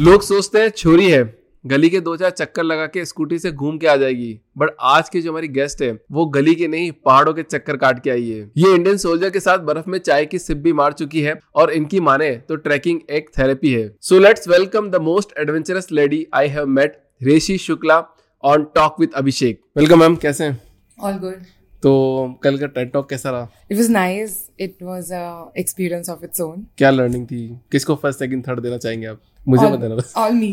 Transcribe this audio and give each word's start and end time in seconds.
लोग 0.00 0.22
सोचते 0.22 0.58
हैं 0.58 0.68
छोरी 0.68 1.10
है 1.10 1.22
गली 1.64 1.88
के 1.90 1.98
दो 2.00 2.16
चार 2.16 2.30
चक्कर 2.30 2.62
लगा 2.62 2.86
के 2.86 3.04
स्कूटी 3.04 3.38
से 3.38 3.50
घूम 3.52 3.78
के 3.78 3.86
आ 3.86 3.96
जाएगी। 3.96 4.40
बट 4.58 4.70
आज 4.80 5.08
की 5.08 5.20
जो 5.22 5.30
हमारी 5.30 5.48
गेस्ट 5.48 5.82
है 5.82 5.90
वो 6.12 6.24
गली 6.26 6.54
के 6.54 6.68
नहीं 6.68 6.92
पहाड़ों 7.04 7.34
के 7.34 7.42
चक्कर 7.42 7.76
काट 7.76 8.02
के 8.02 8.10
आई 8.10 8.30
है। 8.30 8.40
ये 8.56 8.74
इंडियन 8.74 8.96
सोल्जर 8.96 9.30
के 9.30 9.40
साथ 9.40 9.58
बर्फ़ 9.58 9.90
में 9.90 9.98
चाय 9.98 10.26
की 10.26 10.38
सिप 10.38 10.56
भी 10.56 10.72
मार 10.72 10.92
चुकी 10.92 11.20
है 11.20 11.38
और 11.54 11.70
इनकी 11.70 12.00
माने 12.00 12.30
तो 12.48 12.56
ट्रैकिंग 12.56 13.00
एक 13.10 13.28
थेरेपी 13.38 13.72
है। 13.72 13.96
So 14.00 14.18
let's 14.18 14.48
welcome 14.48 14.90
the 14.90 14.96
most 15.02 15.38
adventurous 15.38 15.92
lady 15.92 16.26
I 16.34 16.48
have 16.48 16.66
met 16.66 17.00
Reshi 17.22 17.58
Shukla 17.58 18.02
on 18.44 18.64
talk 18.74 19.00
with 19.00 19.12
Abhishek 19.16 19.60
welcome 19.76 20.00
ma'am 20.00 20.16
कैसे 20.16 20.44
हैं? 20.44 20.60
All 21.04 21.22
good. 21.24 21.42
तो 21.82 22.40
कल 22.42 22.58
का 22.58 22.66
टेड 22.66 22.92
टॉक 22.92 23.08
कैसा 23.10 23.30
रहा? 23.30 23.48
It 23.72 23.78
was 23.78 23.90
nice. 23.90 24.32
It 24.60 24.86
was 24.86 25.12
a 25.18 25.26
experience 25.62 26.14
of 26.14 26.28
its 26.28 26.46
own. 26.46 26.64
क्या 26.78 26.90
learning 26.90 27.26
थी? 27.26 27.48
किसको 27.72 27.94
फ़र्स्ट 27.94 28.18
सेकंड 28.18 28.48
थर्ड 28.48 28.60
देना 28.60 28.78
चाहेंगे 28.78 29.06
आप? 29.06 29.20
मुझे 29.48 29.64
all, 29.64 29.72
मत 29.72 29.80
देना 29.80 29.94
बस 29.96 30.12
all 30.16 30.32
me. 30.42 30.50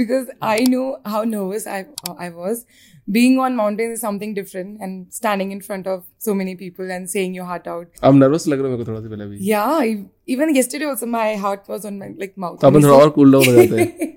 because 0.00 0.26
I 0.42 0.58
knew 0.72 0.84
how 1.14 1.22
nervous 1.24 1.66
I 1.66 1.84
I 2.18 2.30
was. 2.30 2.64
Being 3.14 3.34
on 3.46 3.56
mountains 3.56 3.94
is 3.96 4.02
something 4.04 4.30
different, 4.36 4.84
and 4.84 5.12
standing 5.16 5.50
in 5.56 5.58
front 5.64 5.88
of 5.94 6.04
so 6.26 6.34
many 6.36 6.54
people 6.60 6.92
and 6.94 7.10
saying 7.14 7.34
your 7.38 7.48
heart 7.50 7.66
out. 7.72 7.90
आप 8.04 8.14
nervous 8.14 8.46
लग 8.48 8.60
रहे 8.60 8.70
हो 8.70 8.76
मेरे 8.76 8.84
को 8.84 8.90
थोड़ा 8.90 9.00
सा 9.00 9.08
पहले 9.08 9.26
भी 9.26 9.38
Yeah, 9.48 10.36
even 10.36 10.54
yesterday 10.58 10.88
also 10.92 11.08
my 11.16 11.26
heart 11.44 11.68
was 11.74 11.84
on 11.90 11.98
my 12.04 12.08
like 12.22 12.34
mouth. 12.46 12.58
तो 12.60 12.66
अपन 12.68 12.82
थोड़ा 12.84 12.96
और 12.96 13.10
कूल 13.18 13.32
डाउन 13.32 13.46
हो 13.46 13.52
जाते 13.54 13.82
हैं 13.82 14.12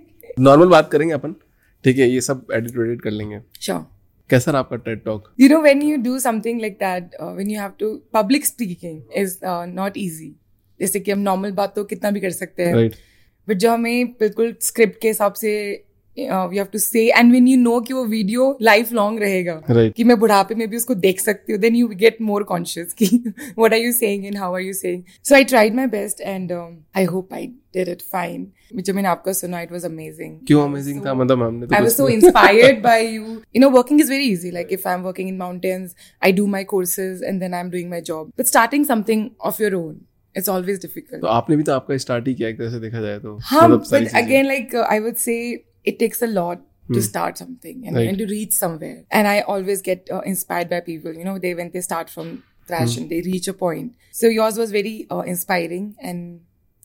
नॉर्मल 0.48 0.68
बात 0.78 0.90
करेंगे 0.92 1.14
अपन 1.14 1.36
ठीक 1.84 1.98
है 1.98 2.10
ये 2.10 2.22
सब 2.22 2.48
एडिट 2.54 2.78
एडिट 2.80 3.02
कर 3.02 3.12
लेंगे 3.12 3.42
Sure. 3.68 3.82
कैसा 4.30 4.52
रहा 4.52 4.60
आपका 4.62 4.76
TED 4.88 5.04
talk 5.04 5.28
You 5.42 5.50
know, 5.54 5.60
when 5.68 5.84
you 5.90 5.98
do 6.08 6.16
something 6.28 6.58
like 6.68 6.80
that, 6.86 7.14
uh, 7.26 7.32
when 7.40 7.52
you 7.56 7.60
have 7.66 7.76
to, 7.84 7.90
public 8.18 8.48
speaking 8.50 8.98
is 9.24 9.36
uh, 9.52 9.62
not 9.78 10.00
easy. 10.06 10.32
जैसे 10.82 11.00
कि 11.00 11.12
हम 11.12 11.20
नॉर्मल 11.20 11.52
बात 11.52 11.76
तो 11.76 11.84
कितना 11.84 12.12
भी 12.12 12.20
कर 12.20 12.30
सकते 12.30 12.64
हैं। 12.64 12.90
बट 13.50 13.54
जो 13.54 13.72
हमें 13.72 14.08
बिल्कुल 14.08 14.56
स्क्रिप्ट 14.62 15.02
के 15.02 15.08
हिसाब 15.08 15.34
से 15.34 15.84
we 16.20 16.58
have 16.58 16.66
to 16.66 16.80
say 16.80 17.08
and 17.10 17.32
when 17.32 17.48
you 17.48 17.58
know 17.58 17.82
कि 17.82 17.94
वो 17.94 18.06
वीडियो 18.06 18.58
लाइफ 18.62 18.92
लॉन्ग 18.92 19.20
रहेगा 19.20 19.64
कि 19.70 20.04
मैं 20.04 20.20
बुढ़ापे 20.20 20.56
में 20.56 20.70
भी 20.70 20.78
उसको 20.78 20.96
देख 20.96 21.20
सकती 21.20 21.54
हूँ 21.54 21.62
then 21.62 21.76
you 21.76 21.88
get 21.88 22.18
more 22.22 22.44
conscious 22.44 22.94
कि 22.94 23.06
what 23.60 23.74
are 23.74 23.80
you 23.80 23.92
saying 23.92 24.26
and 24.26 24.38
how 24.38 24.54
are 24.54 24.62
you 24.62 24.74
saying 24.74 25.04
so 25.24 25.36
I 25.36 25.44
tried 25.44 25.76
my 25.76 25.88
best 25.88 26.22
and 26.22 26.52
I 26.96 27.04
hope 27.04 27.34
I 27.34 27.48
did 27.48 27.88
it 27.88 28.02
fine 28.02 28.48
जब 28.76 28.96
मैंने 28.96 29.08
आपका 29.08 29.34
सुना 29.34 29.62
इट 29.62 29.72
वाज 29.72 29.86
अमेजिंग 29.86 30.40
क्यों 30.48 30.64
अमेजिंग 30.64 31.06
था? 31.06 31.14
मतलब 31.14 31.44
हमने 31.44 31.68
तो 31.68 31.76
I 31.76 31.80
was 31.80 31.96
कुछ 31.96 32.10
so 32.10 32.16
inspired 32.16 32.82
by 32.82 32.98
you. 33.14 33.38
You 33.56 33.62
know, 33.64 33.70
working 33.76 34.02
is 34.04 34.10
very 34.14 34.28
easy. 34.32 34.52
Like 34.58 34.74
if 34.78 34.88
I'm 34.94 35.06
working 35.08 35.30
in 35.34 35.38
mountains, 35.38 35.96
I 36.28 36.32
do 36.40 36.48
my 36.56 36.64
courses 36.74 37.22
and 37.30 37.46
then 37.46 37.56
I'm 37.60 37.72
doing 37.76 37.90
my 37.96 38.02
job. 38.12 38.34
But 38.42 38.52
starting 38.54 38.88
something 38.92 39.24
of 39.52 39.62
your 39.66 39.76
own, 39.76 39.96
it's 40.41 40.49
always 40.53 40.79
difficult. 40.83 41.21
तो 41.21 41.27
आपने 41.37 41.57
भी 41.57 41.63
तो 41.63 41.73
आपका 41.73 41.97
start 42.05 42.29
ही 42.29 42.35
किया 42.35 42.49
एक 42.49 42.59
तरह 42.59 42.71
से 42.71 42.81
देखा 42.81 43.01
जाए 43.01 43.19
तो 43.25 43.33
Huh, 43.53 43.63
मतलब 43.63 43.83
सारी 43.85 44.05
but 44.05 44.13
चीजें। 44.13 44.27
again, 44.27 44.47
like 44.53 44.75
uh, 44.83 44.87
I 44.97 45.01
would 45.07 45.19
say, 45.25 45.39
it 45.93 45.99
takes 46.05 46.23
a 46.23 46.31
lot 46.37 46.63
to 46.95 47.03
start 47.07 47.39
something 47.41 47.83
and, 47.87 47.97
Right. 47.99 48.09
and 48.13 48.19
to 48.21 48.25
reach 48.31 48.53
somewhere. 48.55 48.97
And 49.19 49.29
I 49.33 49.35
always 49.53 49.83
get 49.89 50.11
uh, 50.17 50.21
inspired 50.31 50.71
by 50.73 50.81
people. 50.89 51.19
You 51.21 51.27
know, 51.29 51.35
they 51.45 51.53
when 51.61 51.71
they 51.77 51.83
start 51.89 52.11
from 52.15 52.33
trash 52.71 52.97
and 53.03 53.13
they 53.15 53.21
reach 53.29 53.49
a 53.53 53.55
point. 53.61 53.93
So 54.23 54.31
yours 54.39 54.59
was 54.63 54.73
very 54.79 54.95
uh, 55.17 55.21
inspiring 55.35 55.87
and 56.11 56.41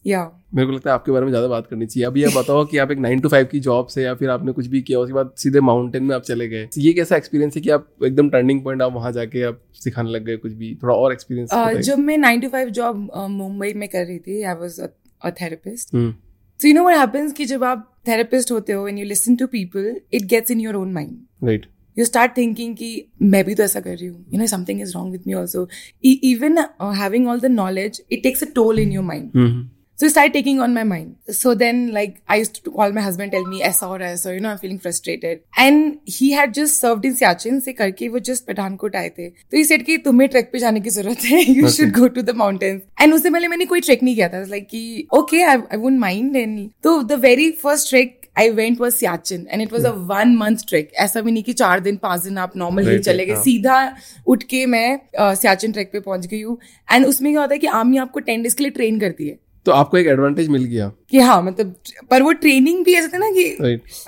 yeah. 0.07 0.27
मेरे 0.55 0.67
को 0.67 0.73
लगता 0.73 0.91
है 0.91 0.95
आपके 0.95 1.13
बारे 1.13 1.25
में 1.25 1.33
ज़्यादा 1.33 1.49
बात 1.49 1.67
करनी 1.67 1.87
चाहिए 1.87 2.07
अभी 2.07 2.25
आप 2.25 2.33
बताओ 2.37 2.65
कि 2.65 2.79
आप 2.79 2.91
एक 2.91 2.99
नाइन 2.99 3.21
टू 3.21 3.29
फाइव 3.29 3.47
की 3.47 3.61
जॉब 3.61 3.87
से 3.87 4.03
या 4.03 4.15
फिर 4.15 4.31
आपने 4.31 4.53
कुछ 4.53 4.67
भी 4.67 4.83
किया 4.83 4.99
उसके 4.99 5.15
बाद 5.15 5.31
सीधे 5.37 5.61
माउंटेन 5.61 6.03
में 6.03 6.15
आप 6.17 6.23
चले 6.23 6.49
गए 6.49 6.69
ये 6.79 6.93
कैसा 6.93 7.17
एक्सपीरियंस 7.17 7.57
है 7.57 7.63
कि 7.63 7.71
आप 7.71 7.89
एकदम 8.05 8.31
टर्निंग 8.31 8.65
पॉइंट 8.65 8.83
आप 8.83 8.93
वहाँ 8.93 9.13
जाके 9.13 9.43
आप 9.43 9.61
सिखाने 9.75 10.11
लग 10.11 10.25
गए 10.25 10.37
कुछ 10.37 10.53
भी 10.53 10.79
थोड़ा 10.83 10.95
और 10.95 11.13
एक्सपीरियंस 11.13 11.81
जब 11.87 11.99
मैं 11.99 12.19
nine 12.19 12.41
to 12.41 12.49
five 12.49 12.69
job 12.69 13.11
Mumbai 13.31 13.73
में 13.73 13.89
कर 13.89 14.07
रही 14.07 14.19
थी 14.19 14.43
I 14.43 14.55
was 14.55 14.81
a 15.25 15.31
therapist 15.31 16.15
So 16.61 16.69
you 16.69 16.79
know 16.79 16.89
what 16.91 17.07
happens 17.07 17.33
कि 17.33 17.45
जब 17.45 17.65
आप 17.65 18.03
therapist 18.09 18.51
होते 18.51 18.73
हो 18.73 18.89
when 18.89 18.99
you 19.03 19.07
listen 19.13 19.39
to 19.43 19.47
people, 19.55 19.87
it 20.15 20.29
gets 20.33 20.51
in 20.51 20.61
your 20.67 20.75
own 20.81 20.91
mind. 20.93 21.15
Right 21.45 21.67
You 21.99 22.07
start 22.07 22.29
thinking 22.29 22.77
कि 22.77 23.13
मैं 23.23 23.45
भी 23.45 23.55
तो 23.55 23.63
ऐसा 23.63 23.81
कर 23.81 23.97
रही 23.97 24.07
हूँ. 24.07 24.27
Is 24.33 24.95
wrong 24.97 25.11
with 25.11 25.27
me 25.29 25.35
also. 25.43 25.67
E- 26.07 26.21
even 26.25 26.59
uh, 26.59 26.93
having 27.03 27.27
all 27.27 27.41
the 27.41 27.53
knowledge, 27.59 28.01
it 28.13 28.23
takes 28.27 28.47
a 28.47 28.51
toll 28.59 28.79
in 28.85 28.95
your 28.99 29.07
mind. 29.11 29.31
Hmm 29.37 29.71
So 30.03 30.07
it 30.07 30.11
started 30.11 30.33
taking 30.33 30.61
on 30.61 30.73
my 30.75 30.83
mind. 30.83 31.11
So 31.31 31.55
then, 31.55 31.93
like, 31.97 32.15
I 32.29 32.39
used 32.39 32.57
to 32.65 32.71
call 32.73 32.95
my 32.95 33.03
husband, 33.03 33.31
tell 33.31 33.45
me, 33.51 33.61
ऐसा 33.63 33.87
हो 33.87 33.97
रहा 33.97 34.09
है, 34.09 34.17
so 34.17 34.31
you 34.37 34.41
know, 34.41 34.55
I'm 34.55 34.59
feeling 34.63 34.81
frustrated. 34.87 35.43
And 35.65 36.01
he 36.15 36.31
had 36.37 36.55
just 36.55 36.81
served 36.85 37.05
in 37.05 37.15
Siachen 37.21 37.61
से 37.67 37.73
करके 37.73 38.09
वो 38.09 38.19
just 38.29 38.47
Pathankot 38.47 38.97
आए 38.97 39.09
थे. 39.19 39.29
तो 39.29 39.57
he 39.57 39.63
said 39.69 39.83
कि 39.87 39.97
तुम्हें 40.07 40.29
ट्रैक 40.31 40.51
पे 40.53 40.59
जाने 40.59 40.81
की 40.81 40.91
ज़रूरत 40.91 41.25
है. 41.25 41.45
You 41.45 41.67
okay. 41.67 41.73
should 41.77 41.93
go 41.99 42.09
to 42.17 42.25
the 42.31 42.35
mountains. 42.41 42.81
And 43.01 43.15
उससे 43.15 43.31
पहले 43.31 43.49
मैंने 43.49 43.67
कोई 43.75 43.81
ट्रैक 43.81 44.03
नहीं 44.03 44.15
किया 44.15 44.29
था. 44.29 44.37
I 44.39 44.41
was 44.41 44.51
like 44.55 44.69
कि 44.71 45.07
okay, 45.21 45.45
I, 45.53 45.55
I 45.71 45.81
wouldn't 45.85 46.03
mind. 46.07 46.41
And 46.43 46.59
तो 46.83 46.97
the 47.13 47.21
very 47.27 47.47
first 47.63 47.91
trek 47.91 48.19
I 48.37 48.49
went 48.59 48.81
was 48.81 48.99
Siachen 48.99 49.47
and 49.51 49.63
it 49.63 49.71
was 49.71 49.85
a 49.85 49.95
one 50.11 50.35
month 50.43 50.67
trek. 50.73 50.91
ऐसा 51.07 51.21
भी 51.21 51.33
नहीं 51.33 51.43
कि 51.43 51.53
चार 51.63 51.81
दिन 51.81 51.97
पाँच 52.03 52.23
दिन 52.23 52.39
आप 52.39 52.57
नॉर्मल 52.57 52.89
ही 52.91 52.99
चले 52.99 53.27
गए 53.27 53.35
हाँ. 53.35 53.43
सीधा 53.43 53.79
उठ 54.27 54.43
के 54.51 54.65
मैं 54.75 55.01
सियाचिन 55.15 55.73
ट्रैक 55.73 55.93
पे 55.93 56.01
पहुँच 56.01 56.27
गई 56.27 56.43
हूँ 56.43 56.59
एंड 56.93 57.07
उसमें 57.07 57.33
क्या 57.33 57.41
होता 57.41 57.55
है 57.55 57.59
कि 57.59 57.67
आर्मी 57.81 57.99
आपको 58.07 58.21
टेन 58.21 58.43
डेज़ 58.43 58.57
के 58.57 58.65
लिए 58.65 58.71
ट्रेन 58.81 59.01
करती 59.01 59.29
है 59.29 59.39
तो 59.67 59.73
आपको 59.73 59.97
एक 59.99 60.07
एडवांटेज 60.07 60.49
मिल 60.49 60.65
गया। 60.65 60.93
कि 61.11 61.19
हाँ 61.19 61.43
मतलब 61.43 61.75
पर 62.11 62.23
वो 62.23 62.33
ट्रेनिंग 62.33 62.85
भी 62.85 62.95
ऐसे 62.95 63.09
थे 63.09 63.19
ना 63.19 63.31
कि 63.31 63.45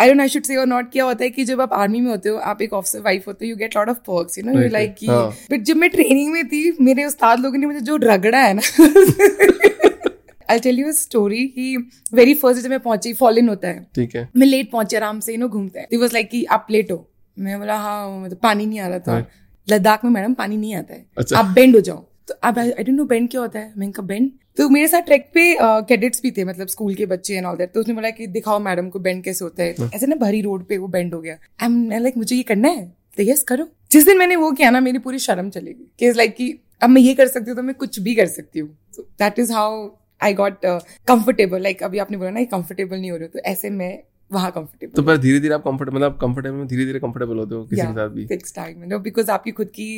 I 0.01 0.09
don't 0.09 0.21
I 0.21 0.29
should 0.29 0.43
say 0.43 0.57
और 0.57 0.67
नॉट 0.67 0.93
क्या 0.93 1.05
होता 1.05 1.25
है 1.25 1.31
कि 1.31 1.45
जब 1.45 1.61
आप 1.61 1.73
आर्मी 1.73 2.01
में 2.01 2.11
होते 2.11 2.29
हो 2.29 2.37
आप 2.37 2.63
एक 2.63 2.73
ऑफिसर 2.73 3.01
वाइफ 3.01 3.27
होते 3.27 3.47
हो 3.47 3.51
you 3.51 3.57
get 3.57 3.77
lot 3.77 3.89
of 3.89 3.97
perks 3.97 4.39
you 4.39 4.45
know 4.45 4.63
you 4.63 4.69
like. 4.69 4.95
कि. 4.95 5.07
बट 5.53 5.63
जब 5.63 5.77
मैं 5.77 5.91
ट्रेनिंग 5.91 6.33
में 6.33 6.49
थी 6.49 6.77
मेरे 6.81 7.05
उस्ताद 7.05 7.41
लोगों 7.41 7.59
ने 7.59 7.67
मुझे 7.67 7.81
जो 7.81 7.97
रगड़ा 7.97 8.39
है 8.39 8.55
ना 8.55 8.61
आई 10.51 10.59
टेल 10.59 10.79
यू 10.79 10.93
स्टोरी 10.93 11.47
कि 11.47 11.91
वेरी 12.15 12.35
फ़र्स्ट 12.35 12.63
जब 12.63 12.71
मैं 12.71 12.81
पहुँची 12.81 13.13
फॉल 13.13 13.39
इन 13.39 13.49
होता 13.49 13.69
है। 13.69 13.87
ठीक 13.95 14.17
है। 14.17 14.29
मैं 14.37 14.47
लेट 14.47 14.71
पहुँची 14.71 14.97
आराम 14.97 15.21
से 15.21 15.33
यू 15.33 15.39
नो 15.39 15.49
घूमते 15.49 15.81
हैं। 15.81 15.99
वॉज़ 15.99 16.13
लाइक 16.13 16.31
कि 16.31 16.45
आप 16.45 16.67
लेट 16.71 16.93
हो। 16.93 17.11
मैं 17.39 17.59
बोला 17.59 17.77
हाँ 17.77 18.21
मतलब 18.21 18.39
पानी 18.43 18.67
नहीं 18.67 18.81
आ 18.81 18.89
रहा 18.89 18.99
था। 18.99 19.27
लद्दाख 19.71 20.05
में 20.05 20.11
मैडम 20.11 20.35
पानी 20.35 20.57
नहीं 20.57 20.75
आता 20.75 20.95
है। 20.95 21.07
अच्छा। 21.19 21.39
आप 21.39 21.45
बेंड 21.45 21.75
हो 21.75 21.81
जाओ। 21.81 22.07
तो 22.29 22.35
अब 22.43 22.59
आई 22.59 22.71
डोंट 22.73 22.97
नो 22.97 23.05
बेंड 23.07 23.29
क्या 23.31 23.41
होता 23.41 23.59
है। 23.59 23.73
मैंने 23.77 23.93
कहा 23.93 24.07
बेंड 24.07 24.31
तो 24.57 24.69
मेरे 24.69 24.89
साथ 24.89 25.03
ट्रैक 25.03 25.31
पे 25.35 25.55
कैडेट्स 25.61 26.23
भी 26.23 26.31
थे 26.31 26.45
मतलब 26.45 26.67
स्कूल 26.69 26.95
के 26.95 27.07
बच्चे 27.07 27.37
एंड 27.37 27.47
ऑल 27.47 27.57
दैट 27.57 27.73
तो 27.73 27.81
उसने 27.81 27.95
बोला 27.95 28.11
कि 28.11 28.27
दिखाओ 28.29 28.59
मैडम 28.61 28.89
को 28.89 28.99
बेंड 29.01 29.23
कैसे 29.25 29.45
होता 29.45 29.63
है। 29.63 29.73
तो 29.73 29.89
ऐसे 29.95 30.07
ना 30.07 30.17
भरी 30.17 30.41
रोड 30.43 30.67
पे 30.67 30.79
वो 30.79 30.89
बेंड 30.89 31.15
हो 31.15 31.21
गया। 31.21 31.35
आई 31.35 31.67
एम 31.67 31.91
लाइक 31.93 32.17
मुझे 32.17 32.37
ये 32.37 32.43
करना 32.43 32.69
है? 32.69 32.87
तो 33.17 33.23
यस 33.23 33.43
करो। 33.43 33.67
जिस 33.93 34.07
दिन 34.07 34.19
मैंने 34.19 34.37
वो 34.37 34.51
किया 34.53 34.71
ना 34.71 34.81
मेरी 34.81 34.99
पूरी 34.99 35.19
शर्म 35.21 35.51
चली 35.51 35.73
गई। 35.73 35.87
कि 35.99 36.13
लाइक 36.13 36.35
कि 36.37 36.49
अब 36.83 36.91
मैं 36.91 37.03
ये 37.03 37.15
कर 37.15 37.29
सकती 37.29 37.51
हूँ 37.51 37.57
तो 37.57 37.63
मैं 37.63 37.75
कुछ 37.75 37.99
भी 38.01 38.15
कर 38.15 38.27
सकती 38.29 38.61
हूँ। 38.61 38.69
That 38.99 39.39
is 39.39 39.53
how 39.53 39.89
I 40.21 40.35
got 40.35 40.67
comfortable 41.09 41.63
like 41.63 41.83
अभी 41.83 41.99
आपने 41.99 42.17
बोला 42.17 42.31
ना 42.31 42.45
कंफर्टेबल 42.49 42.97
नहीं 42.97 43.11
हो 43.11 43.17
रहे 43.17 43.27
हो, 43.27 43.31
तो 43.33 43.49
ऐसे 43.51 43.71
मैं 43.71 43.99
वहाँ 44.35 44.51
कंफर्टेबल 44.51 44.93
तो 44.97 45.03
पर 45.03 45.17
धीरे 45.17 45.41
धीरे 45.41 45.55
आप 45.55 45.63
कंफर्टेबल 45.65 45.97
मतलब 45.97 46.19
कंफर्टेबल 46.21 46.57
में 46.57 46.67
धीरे 46.69 46.85
धीरे 46.87 46.99
कंफर्टेबल 47.01 47.39
होते 47.39 47.55
हो 47.55 47.65
किसी 47.65 47.83
के 47.83 47.93
साथ 47.93 48.09
भी? 48.11 48.27
फिक्स 48.27 48.55
टाइम 48.57 48.85
नो 48.89 48.99
बिकॉज़ 49.01 49.31
आपकी 49.31 49.51
खुद 49.61 49.69
की 49.79 49.89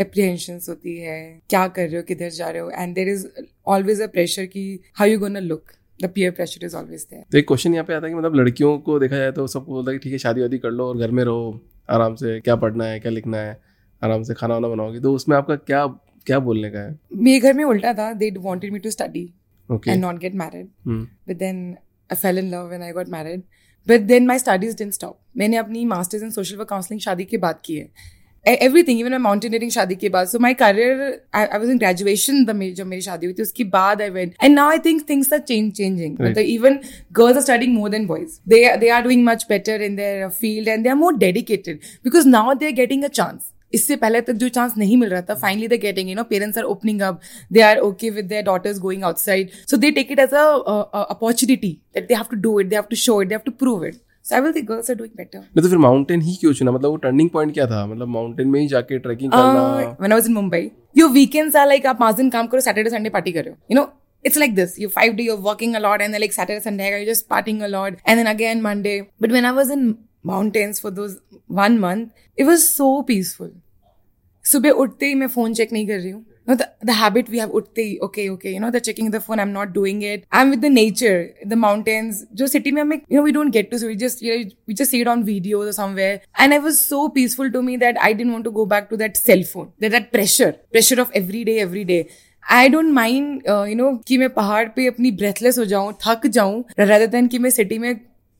एप्रीहेंशन 0.00 0.58
होती 0.68 0.96
है 0.98 1.18
क्या 1.50 1.66
कर 1.68 1.86
रहे 1.88 1.96
हो 1.96 2.02
किधर 2.08 2.30
जा 2.30 2.48
रहे 2.50 2.62
हो 2.62 2.70
and 2.70 2.94
there 2.94 3.08
is 3.08 3.26
always 3.66 4.00
a 4.02 4.06
pressure 4.08 4.46
की 4.46 4.64
how 4.94 5.08
you 5.08 5.18
gonna 5.18 5.40
look 5.40 5.72
the 6.02 6.10
peer 6.14 6.30
pressure 6.30 6.64
is 6.66 6.76
always 6.76 7.06
there 7.10 7.24
तो 7.32 7.38
एक 7.38 7.46
क्वेश्चन 7.48 7.74
यहाँ 7.74 7.84
पे 7.86 7.94
आता 7.94 8.06
है 8.06 8.12
कि 8.12 8.18
मतलब 8.18 8.34
लड़कियों 8.34 8.78
को 8.78 8.98
देखा 8.98 9.16
जाए 9.16 9.32
तो 9.32 9.46
सबको 9.46 9.72
बोलता 9.72 9.90
है 9.90 9.98
कि 9.98 10.02
ठीक 10.04 10.12
है 10.12 10.18
शादी 10.18 10.40
वादी 10.40 10.58
कर 10.58 10.70
लो 10.70 10.86
और 10.86 10.98
घर 10.98 11.10
में 11.10 11.24
रहो 11.24 11.60
आराम 11.90 12.14
से 12.14 12.38
क्या 12.40 12.56
पढ़ना 12.56 12.84
है 12.84 13.00
क्या 13.00 13.12
लिखना 13.12 13.38
है 13.38 13.60
आराम 14.02 14.22
से 14.22 14.34
खाना 14.34 14.54
वाना 14.54 14.68
बनाओगी। 14.68 15.00
तो 15.00 15.12
उसमें 15.14 15.36
आपका 15.36 15.56
क्या 15.56 15.86
क्या 16.26 16.38
बोलने 16.38 16.70
का 16.70 16.78
है? 16.78 16.98
मेरे 17.16 17.40
घर 17.40 17.54
में 17.54 17.64
उल्टा 17.64 17.92
था 17.94 18.12
they 18.12 18.30
wanted 18.38 18.72
me 18.72 18.78
to 18.78 18.90
study 18.90 19.22
and 19.88 20.00
not 20.00 20.18
get 20.18 20.34
married 20.34 20.68
hmm. 20.86 21.06
But 21.28 21.42
then 22.12 22.22
fell 22.22 22.38
in 22.38 22.50
love 22.50 22.72
and 22.72 22.82
I 22.82 22.92
got 22.92 23.08
married 23.08 23.42
but 23.88 24.00
then 24.00 24.26
my 24.26 24.38
studies 24.38 24.76
studies 24.76 24.94
stop 24.94 25.18
मैंने 25.36 25.56
अपनी 25.56 25.84
masters 25.84 26.22
in 26.22 26.30
social 26.30 26.56
work 26.56 26.68
counselling 26.68 27.00
शादी 27.00 27.24
के 27.24 27.36
बाद 27.36 27.60
की 27.64 27.76
है 27.76 27.88
एवरीथिंग 28.46 29.00
इवन 29.00 29.10
मैं 29.10 29.18
mountaineering 29.18 29.70
शादी 29.70 29.94
के 29.94 30.08
बाद. 30.08 30.26
So 30.26 30.38
my 30.38 30.54
career 30.54 31.00
I 31.34 31.44
was 31.44 31.70
in 31.70 31.78
graduation 31.78 32.44
जब 32.74 32.86
मेरी 32.86 33.02
शादी 33.02 33.26
हुई 33.26 33.34
थी 33.34 33.42
उसके 33.42 33.64
बाद 33.64 34.02
I 34.02 34.10
went 34.10 34.34
and 34.42 34.54
now 34.54 34.70
I 34.70 34.78
think 34.78 35.08
things 35.10 35.32
are 35.32 35.38
change 35.38 35.72
changing 35.72 36.16
मतलब 36.20 36.38
even 36.38 36.78
girls 37.12 37.36
are 37.36 37.42
studying 37.42 37.74
more 37.74 37.90
than 37.90 38.06
boys 38.06 38.38
they 38.48 38.76
they 38.76 38.88
are 38.88 39.02
doing 39.02 39.24
much 39.24 39.46
better 39.48 39.82
in 39.82 39.96
their 39.96 40.28
field 40.28 40.68
and 40.68 40.82
they 40.82 40.88
are 40.88 40.94
more 40.94 41.16
dedicated 41.16 41.78
because 42.04 42.28
now 42.28 42.54
they 42.54 42.66
are 42.66 42.72
getting 42.72 43.04
a 43.04 43.08
chance 43.08 43.51
इससे 43.74 43.96
पहले 43.96 44.20
तक 44.20 44.32
जो 44.42 44.48
chance 44.56 44.74
नहीं 44.78 44.96
मिल 44.96 45.10
रहा 45.10 45.22
था 45.30 45.34
finally 45.42 45.68
they 45.68 45.78
getting 45.78 46.10
you 46.10 46.16
know 46.16 46.22
parents 46.30 46.58
are 46.58 46.64
opening 46.74 47.00
up 47.08 47.20
they 47.52 47.60
are 47.62 47.78
okay 47.88 48.10
with 48.10 48.26
their 48.28 48.44
daughters 48.44 48.78
going 48.80 49.04
outside 49.04 49.50
so 49.70 49.76
they 49.76 49.90
take 49.98 50.12
it 50.12 50.18
as 50.18 50.34
a 50.34 50.44
opportunity 51.10 51.78
that 51.94 52.08
they 52.08 52.14
have 52.14 52.26
to 52.30 52.36
do 52.40 52.58
it 52.60 52.68
they 52.68 52.76
have 52.76 52.84
to 52.90 52.96
show 52.96 53.20
it 53.22 53.28
they 53.28 53.34
have 53.34 53.42
to 53.46 53.52
prove 53.64 53.86
it 53.86 53.94
so 54.24 54.34
I 54.34 54.40
will 54.40 54.52
think 54.56 54.68
girls 54.68 54.90
are 54.90 54.96
doing 54.96 55.16
better 55.16 55.38
नहीं 55.38 55.62
तो 55.62 55.68
फिर 55.68 55.78
mountain 55.86 56.20
ही 56.22 56.36
क्यों 56.40 56.52
चुना 56.52 56.72
मतलब 56.72 56.90
वो 56.90 56.96
turning 57.06 57.30
point 57.30 57.54
क्या 57.54 57.66
था 57.66 57.86
मतलब 57.86 58.08
माउंटेन 58.18 58.48
में 58.48 58.60
ही 58.60 58.66
जाके 58.68 58.98
ट्रैकिंग 58.98 59.32
uh, 59.32 59.38
करना 59.38 59.96
when 60.00 60.12
I 60.12 60.18
was 60.18 60.26
in 60.26 60.34
Mumbai 60.34 60.70
you 60.98 61.08
weekends 61.18 61.56
are 61.56 61.66
like 61.68 61.86
आप 61.86 61.98
पाँच 62.00 62.16
दिन 62.16 62.30
काम 62.30 62.46
करो 62.46 62.60
सैटरडे 62.60 62.90
संडे 62.90 63.10
पार्टी 63.10 63.32
करो 63.32 63.50
you 63.50 63.76
know 63.76 63.90
It's 64.24 64.36
like 64.36 64.54
this. 64.54 64.78
You 64.78 64.88
five 64.88 65.16
day 65.16 65.24
you're 65.24 65.36
working 65.36 65.74
a 65.74 65.80
lot 65.80 66.00
and 66.00 66.14
then 66.14 66.20
like 66.20 66.32
Saturday, 66.32 66.60
Sunday, 66.60 66.90
you're 66.90 67.06
just 67.06 67.28
partying 67.28 67.64
a 67.64 67.68
lot. 67.68 67.94
And 68.04 68.18
then 68.18 68.26
again 68.26 68.62
Monday. 68.62 69.08
But 69.18 69.32
when 69.32 69.44
I 69.44 69.52
was 69.52 69.70
in 69.70 69.98
mountains 70.22 70.78
for 70.78 70.90
those 70.90 71.20
one 71.48 71.78
month, 71.80 72.12
it 72.38 72.44
was 72.44 72.68
so 72.68 73.02
peaceful. 73.02 73.50
सुबह 74.50 74.70
उठते 74.84 75.06
ही 75.06 75.14
मैं 75.14 75.26
phone 75.28 75.54
check 75.54 75.72
नहीं 75.72 75.86
कर 75.88 75.98
रही 75.98 76.10
हूँ 76.10 76.24
No, 76.50 76.54
the, 76.56 76.64
the 76.82 76.94
habit 76.98 77.28
we 77.32 77.38
have 77.38 77.52
utte 77.58 78.00
okay 78.04 78.22
okay 78.30 78.52
you 78.52 78.60
know 78.62 78.68
the 78.76 78.80
checking 78.86 79.10
the 79.14 79.18
phone 79.26 79.42
i'm 79.42 79.52
not 79.56 79.72
doing 79.74 80.00
it 80.02 80.24
i'm 80.32 80.48
with 80.50 80.60
the 80.64 80.70
nature 80.70 81.18
the 81.52 81.58
mountains 81.64 82.22
jo 82.40 82.48
city 82.54 82.72
mein 82.78 82.82
hum 82.84 82.94
you 82.96 83.18
know 83.18 83.22
we 83.26 83.34
don't 83.36 83.54
get 83.56 83.68
to 83.74 83.78
so 83.82 83.90
we 83.90 83.94
just 84.00 84.24
you 84.26 84.32
know 84.32 84.48
we 84.70 84.76
just 84.80 84.94
see 84.96 85.02
it 85.04 85.10
on 85.12 85.22
videos 85.28 85.70
or 85.72 85.74
somewhere 85.76 86.16
and 86.44 86.56
it 86.56 86.64
was 86.64 86.80
so 86.88 87.04
peaceful 87.18 87.52
to 87.58 87.62
me 87.68 87.76
that 87.84 88.02
i 88.08 88.12
didn't 88.12 88.36
want 88.38 88.48
to 88.48 88.54
go 88.58 88.64
back 88.74 88.90
to 88.94 88.98
that 89.04 89.22
cell 89.28 89.44
phone 89.52 89.70
that 89.84 89.94
that 89.96 90.10
pressure 90.16 90.50
pressure 90.76 91.00
of 91.04 91.14
every 91.22 91.44
day 91.50 91.56
every 91.68 91.86
day 91.92 92.02
I 92.44 92.68
don't 92.68 92.90
mind 92.92 93.42
you 93.68 93.74
know 93.76 93.90
कि 94.06 94.16
मैं 94.18 94.28
पहाड़ 94.34 94.64
पे 94.76 94.86
अपनी 94.86 95.10
breathless 95.20 95.58
हो 95.58 95.64
जाऊँ 95.72 95.92
थक 96.06 96.26
जाऊँ 96.36 96.64
rather 96.78 97.06
than 97.12 97.28
कि 97.34 97.38
मैं 97.38 97.50
सिटी 97.50 97.78
में 97.78 97.94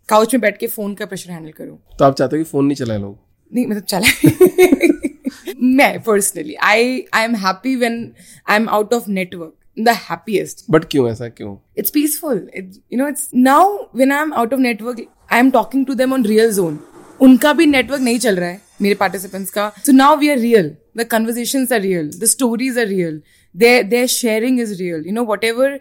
काउच 0.09 0.35
में 0.35 0.41
बैठ 0.41 0.59
के 0.59 0.67
फ़ोन 0.67 0.95
का 0.95 1.07
प्रेशर 1.07 1.31
हैंडल 1.33 1.51
करूँ 1.59 1.79
तो 1.99 2.05
आप 2.05 2.15
चाहते 2.19 2.37
हो 2.37 2.43
कि 2.43 2.49
फ़ोन 2.51 2.67
नहीं 2.67 2.77
चलाए 2.77 2.99
लोग 2.99 3.17
नहीं 3.53 3.67
मतलब 3.67 3.83
चला 3.95 5.02
मैं 5.79 5.99
personally 6.03 6.55
I 6.63 7.05
I 7.15 7.25
am 7.25 7.35
happy 7.47 7.75
when 7.77 7.99
I 8.49 8.57
am 8.57 8.69
out 8.69 8.95
of 8.95 9.11
network 9.11 9.55
the 9.79 9.93
happiest 10.07 10.65
बट 10.71 10.85
क्यों 10.91 11.09
ऐसा 11.11 11.29
क्यों 11.29 11.57
it's 11.81 11.91
peaceful 11.91 12.41
it, 12.61 12.75
you 12.91 12.99
know 12.99 13.07
it's 13.13 13.29
now 13.47 13.89
when 14.01 14.13
i'm 14.13 14.33
out 14.41 14.53
of 14.53 14.61
network 14.65 14.99
i 15.31 15.39
am 15.39 15.51
talking 15.51 15.87
to 15.91 15.95
them 15.95 16.13
on 16.13 16.27
real 16.33 16.51
zone 16.59 16.77
उनका 17.21 17.53
भी 17.53 17.67
network 17.67 18.01
नहीं 18.03 18.19
चल 18.19 18.37
रहा 18.37 18.49
है 18.49 18.61
मेरे 18.83 18.95
पार्टिसिपेंट्स 19.01 19.51
का 19.51 19.69
so 19.87 19.93
now 19.93 20.17
we 20.17 20.29
are 20.29 20.39
real 20.39 20.71
the 20.97 21.05
conversation 21.11 21.67
are 21.73 21.81
real 21.81 22.11
the 22.21 22.25
stories 22.25 22.79
are 22.79 22.87
real 22.87 23.21
their 23.55 23.85
their 23.85 24.09
sharing 24.09 24.59
is 24.59 24.71
real 24.81 25.03
you 25.07 25.13
know 25.13 25.23
whatever 25.23 25.79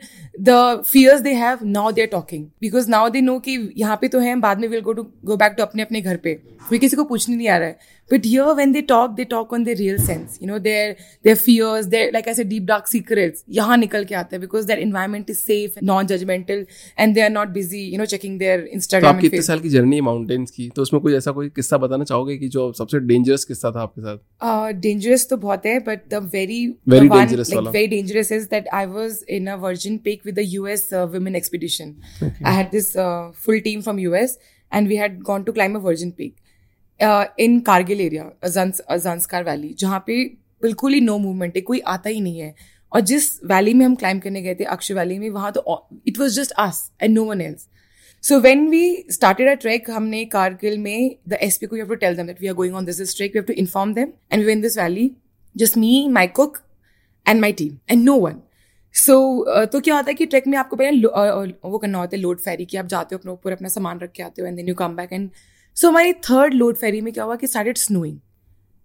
the 0.47 0.83
fears 0.85 1.21
they 1.21 1.33
have 1.33 1.61
now 1.61 1.91
they're 1.91 2.07
talking 2.07 2.51
because 2.59 2.87
now 2.87 3.03
they 3.09 3.21
know 3.21 3.39
कि 3.41 3.57
यहाँ 3.77 3.95
पे 4.01 4.07
तो 4.07 4.19
है 4.19 4.35
बाद 4.39 4.59
में 4.59 4.67
we'll 4.69 4.83
go 4.83 4.93
to 4.93 5.05
go 5.25 5.37
back 5.37 5.55
to 5.57 5.61
अपने 5.61 5.83
अपने 5.83 6.01
घर 6.01 6.17
पे 6.17 6.33
कोई 6.69 6.79
किसी 6.79 6.95
को 6.95 7.03
पूछने 7.03 7.35
नहीं 7.35 7.47
आ 7.49 7.57
रहा 7.57 7.67
है 7.67 7.79
but 8.11 8.25
here 8.25 8.53
when 8.59 8.73
they 8.75 8.81
talk 8.91 9.15
they 9.17 9.25
talk 9.33 9.53
on 9.57 9.63
their 9.67 9.77
real 9.81 9.99
sense 10.07 10.37
you 10.41 10.47
know 10.47 10.59
their 10.67 10.95
their 11.27 11.35
fears 11.43 11.87
their 11.93 12.11
like 12.15 12.27
I 12.27 12.33
said 12.39 12.49
deep 12.53 12.65
dark 12.71 12.89
secrets 12.93 13.43
यहाँ 13.57 13.77
निकल 13.77 14.05
के 14.05 14.15
आते 14.15 14.35
हैं 14.35 14.41
because 14.43 14.67
their 14.71 14.79
environment 14.85 15.31
is 15.33 15.43
safe 15.49 15.77
non 15.91 16.11
judgmental 16.11 16.65
and 16.97 17.15
they 17.15 17.25
are 17.27 17.33
not 17.37 17.53
busy 17.57 17.83
you 17.93 18.01
know 18.01 18.09
checking 18.13 18.37
their 18.43 18.57
Instagram 18.79 19.01
तो 19.01 19.07
आपकी 19.07 19.27
इतने 19.27 19.41
साल 19.49 19.59
की 19.59 19.69
जर्नी 19.77 19.95
है 19.95 20.01
माउंटेन्स 20.09 20.51
की 20.51 20.69
तो 20.75 20.81
उसमें 20.81 21.01
कोई 21.01 21.15
ऐसा 21.15 21.31
कोई 21.39 21.49
किस्सा 21.55 21.77
बताना 21.85 22.03
चाहोगे 22.11 22.37
कि 22.37 22.49
जो 22.57 22.71
सबसे 22.81 22.99
डेंजरस 23.13 23.45
किस्सा 23.51 23.71
था 23.75 23.81
आपके 23.81 24.01
साथ 24.01 24.73
डेंजरस 24.87 25.23
uh, 25.23 25.29
तो 25.29 25.37
बहुत 25.47 25.65
है 25.65 25.79
but 25.89 26.07
the 26.13 26.23
very 26.35 26.61
very 26.95 27.09
dangerous 27.09 27.53
like 27.53 27.73
very 27.73 27.91
dangerous 27.95 28.31
is 28.39 28.47
that 28.55 28.71
I 28.81 28.85
was 28.97 29.21
in 29.37 29.51
a 29.53 29.57
Virgin 29.65 29.99
Peak 30.07 30.25
with 30.29 30.41
the 30.41 30.47
US 30.55 30.87
uh, 31.01 31.07
women 31.15 31.41
expedition. 31.41 31.95
Okay. 32.21 32.49
I 32.51 32.57
had 32.61 32.71
this 32.77 32.95
uh, 32.95 33.31
full 33.45 33.61
team 33.69 33.81
from 33.87 34.03
US 34.07 34.37
and 34.71 34.93
we 34.93 34.99
had 35.03 35.23
gone 35.31 35.45
to 35.45 35.53
climb 35.53 35.75
a 37.01 37.61
Kargil 37.65 38.01
area 38.01 38.29
Zanskar 38.97 39.43
Valley, 39.45 39.73
जहाँ 39.79 40.03
पे 40.07 40.23
बिल्कुल 40.63 40.93
ही 40.93 41.01
no 41.01 41.17
movement 41.17 41.55
है 41.55 41.61
कोई 41.61 41.79
आता 41.87 42.09
ही 42.09 42.21
नहीं 42.21 42.39
है। 42.39 42.55
और 42.91 43.01
जिस 43.01 43.27
वैली 43.45 43.73
में 43.73 43.85
हम 43.85 43.95
क्लाइंब 43.95 44.21
करने 44.21 44.41
गए 44.41 44.55
थे 44.55 44.63
अक्षय 44.69 44.93
वैली 44.93 45.17
में 45.19 45.29
वहाँ 45.29 45.51
तो 45.51 45.89
it 46.07 46.19
was 46.19 46.39
just 46.39 46.51
us 46.59 46.91
and 47.01 47.13
no 47.13 47.23
one 47.25 47.41
else 47.41 47.67
so 48.23 48.39
when 48.39 48.67
we 48.69 48.83
started 49.11 49.49
a 49.49 49.53
trek 49.61 49.89
हमने 49.91 50.23
कारगिल 50.33 50.77
में 50.79 51.15
द 51.29 51.37
एस 51.41 51.57
पी 51.57 51.67
को 51.67 51.75
you 51.75 51.83
have 51.83 51.89
to 51.89 51.95
tell 51.95 52.15
them 52.15 52.27
that 52.27 52.41
we 52.41 52.47
are 52.47 52.53
going 52.53 52.75
on 52.75 52.85
this 52.85 53.15
trek 53.17 53.31
we 53.31 53.39
have 53.39 53.45
to 53.45 53.53
inform 53.61 53.93
them 53.93 54.11
and 54.33 54.45
we 54.45 54.51
in 54.51 54.61
this 54.61 54.77
valley 54.77 55.09
just 55.55 55.77
me 55.77 56.07
my 56.11 56.27
cook 56.39 56.57
and 57.25 57.41
my 57.41 57.53
team 57.53 57.77
and 57.89 58.03
no 58.03 58.15
one 58.19 58.41
so 58.95 59.15
तो 59.65 59.79
क्या 59.79 59.95
होता 59.95 60.09
है 60.09 60.13
कि 60.13 60.25
track 60.25 60.47
में 60.47 60.57
आपको 60.57 60.75
पहले 60.75 61.07
वो 61.63 61.77
करना 61.77 61.97
होता 61.97 62.15
है 62.15 62.21
लोड 62.21 62.39
फेरी 62.39 62.65
कि 62.65 62.77
आप 62.77 62.85
जाते 62.87 63.15
हो 63.15 63.19
अपने 63.19 63.31
ऊपर 63.31 63.51
अपना 63.51 63.69
सामान 63.69 63.99
रख 63.99 64.11
के 64.15 64.23
आते 64.23 64.41
हो 64.41 64.47
and 64.47 64.57
then 64.57 64.67
you 64.69 64.75
come 64.75 64.95
back 64.95 65.13
and 65.13 65.29
so 65.77 65.87
हमारी 65.87 66.13
थर्ड 66.25 66.53
लोड 66.53 66.75
फेरी 66.77 67.01
में 67.01 67.11
क्या 67.13 67.23
हुआ 67.23 67.35
कि 67.35 67.47
started 67.47 67.77
snowing 67.77 68.17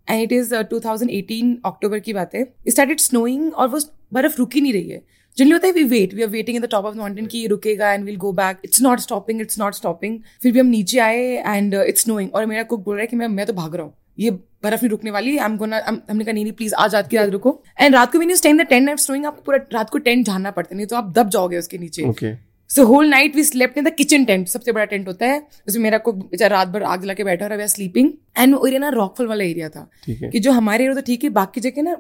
and 0.08 0.22
it 0.22 0.32
is 0.32 0.54
two 0.70 0.80
thousand 0.80 1.10
eighteen 1.10 1.58
October 1.66 1.98
की 1.98 2.12
बात 2.12 2.34
है. 2.34 2.44
स्टार्टेड 2.68 3.00
स्नोइंग 3.00 3.52
और 3.54 3.68
वो 3.68 3.80
बर्फ़ 4.12 4.38
रुकी 4.38 4.60
नहीं 4.60 4.72
रही 4.72 4.88
है. 4.88 5.02
जनरली 5.36 5.52
होता 5.52 5.66
है 5.66 5.72
we 5.72 5.82
wait 5.84 6.14
we 6.14 6.22
are 6.22 6.28
waiting 6.28 6.56
in 6.56 6.62
the 6.62 6.68
top 6.70 6.84
of 6.84 6.96
mountain 6.96 7.26
की 7.26 7.46
रुकेगा 7.46 7.92
and 7.92 8.04
will 8.04 8.16
go 8.16 8.32
back 8.32 8.60
it's 8.64 8.82
not 8.82 9.00
stopping 9.00 9.40
it's 9.40 9.58
not 9.58 9.74
stopping 9.74 10.18
फिर 10.42 10.52
भी 10.52 10.60
हम 10.60 10.66
नीचे 10.66 10.98
आए 10.98 11.20
एंड 11.36 11.74
इट्स 11.74 12.02
स्नोइंग 12.02 12.34
और 12.34 12.46
मेरा 12.46 12.62
कुक 12.62 12.84
बोल 12.84 12.94
रहा 12.96 13.02
है 13.02 13.06
कि 13.06 13.16
मैं 13.16 13.28
मैं 13.28 13.46
तो 13.46 13.52
भाग 13.52 13.74
रहा 13.74 13.84
हूँ. 13.84 13.94
ये 14.18 14.30
बर्फ़ 14.30 14.82
नहीं 14.82 14.90
रुकने 14.90 15.10
वाली. 15.10 15.36
हम 15.36 15.56
गोना 15.58 15.82
हमने 15.86 16.24
कहा, 16.24 16.32
नहीं 16.32 16.52
प्लीज़ 16.52 16.74
आज 16.74 16.94
रात 16.94 17.08
की 17.08 17.16
रात 17.16 17.28
रुको. 17.30 17.62
एंड 17.80 17.94
रात 17.94 18.12
को 18.12 18.18
भी 18.18 18.26
नहीं 18.26 18.36
ten 18.42 18.56
the 18.56 18.66
ten 18.66 18.84
night 18.84 18.98
stowing 19.00 19.26
आपको 19.26 19.42
पूरा 19.42 19.58
रात 19.72 19.90
को 19.90 19.98
टेंट 19.98 20.26
जानना 20.26 20.50
पड़ता 20.50 20.76
नहीं 20.76 20.86
तो 20.86 20.96
आप 20.96 21.12
दब 21.18 21.28
जाओगे 21.30 21.58
उसके 21.58 21.78
नीचे. 21.78 22.36
So 22.70 22.84
whole 22.84 23.08
night 23.08 23.36
we 23.36 23.44
slept 23.44 23.78
in 23.78 23.84
the 23.84 23.94
kitchen 23.94 24.24
tent 24.24 24.48
सबसे 24.48 24.72
बड़ा 24.72 24.84
टेंट 24.84 25.08
होता 25.08 25.26
है 25.26 25.42
उसमें 25.68 25.82
मेरा 25.82 25.98
को 25.98 26.12
बेचारा 26.12 26.56
रात 26.56 26.68
भर 26.68 26.82
आग 26.82 27.04
लगा 27.04 27.14
के 27.14 27.24
बैठा 27.24 27.46
रहा 27.46 27.66
स्लीपिंग 27.66 28.10
एंड 28.38 28.54
वो 28.54 28.66
एरिया 28.66 28.80
ना 28.80 28.88
रॉकफॉल 28.88 29.26
वाला 29.26 29.44
एरिया 29.44 29.68
था 29.68 29.88
कि 30.10 30.38
जो 30.38 30.52
हमारे 30.52 30.84
एरिया 30.84 30.94
तो 30.94 31.06
ठीक 31.06 31.24
है 31.24 31.30
बाकी 31.30 31.60
जगह 31.60 31.82
ना 31.82 31.96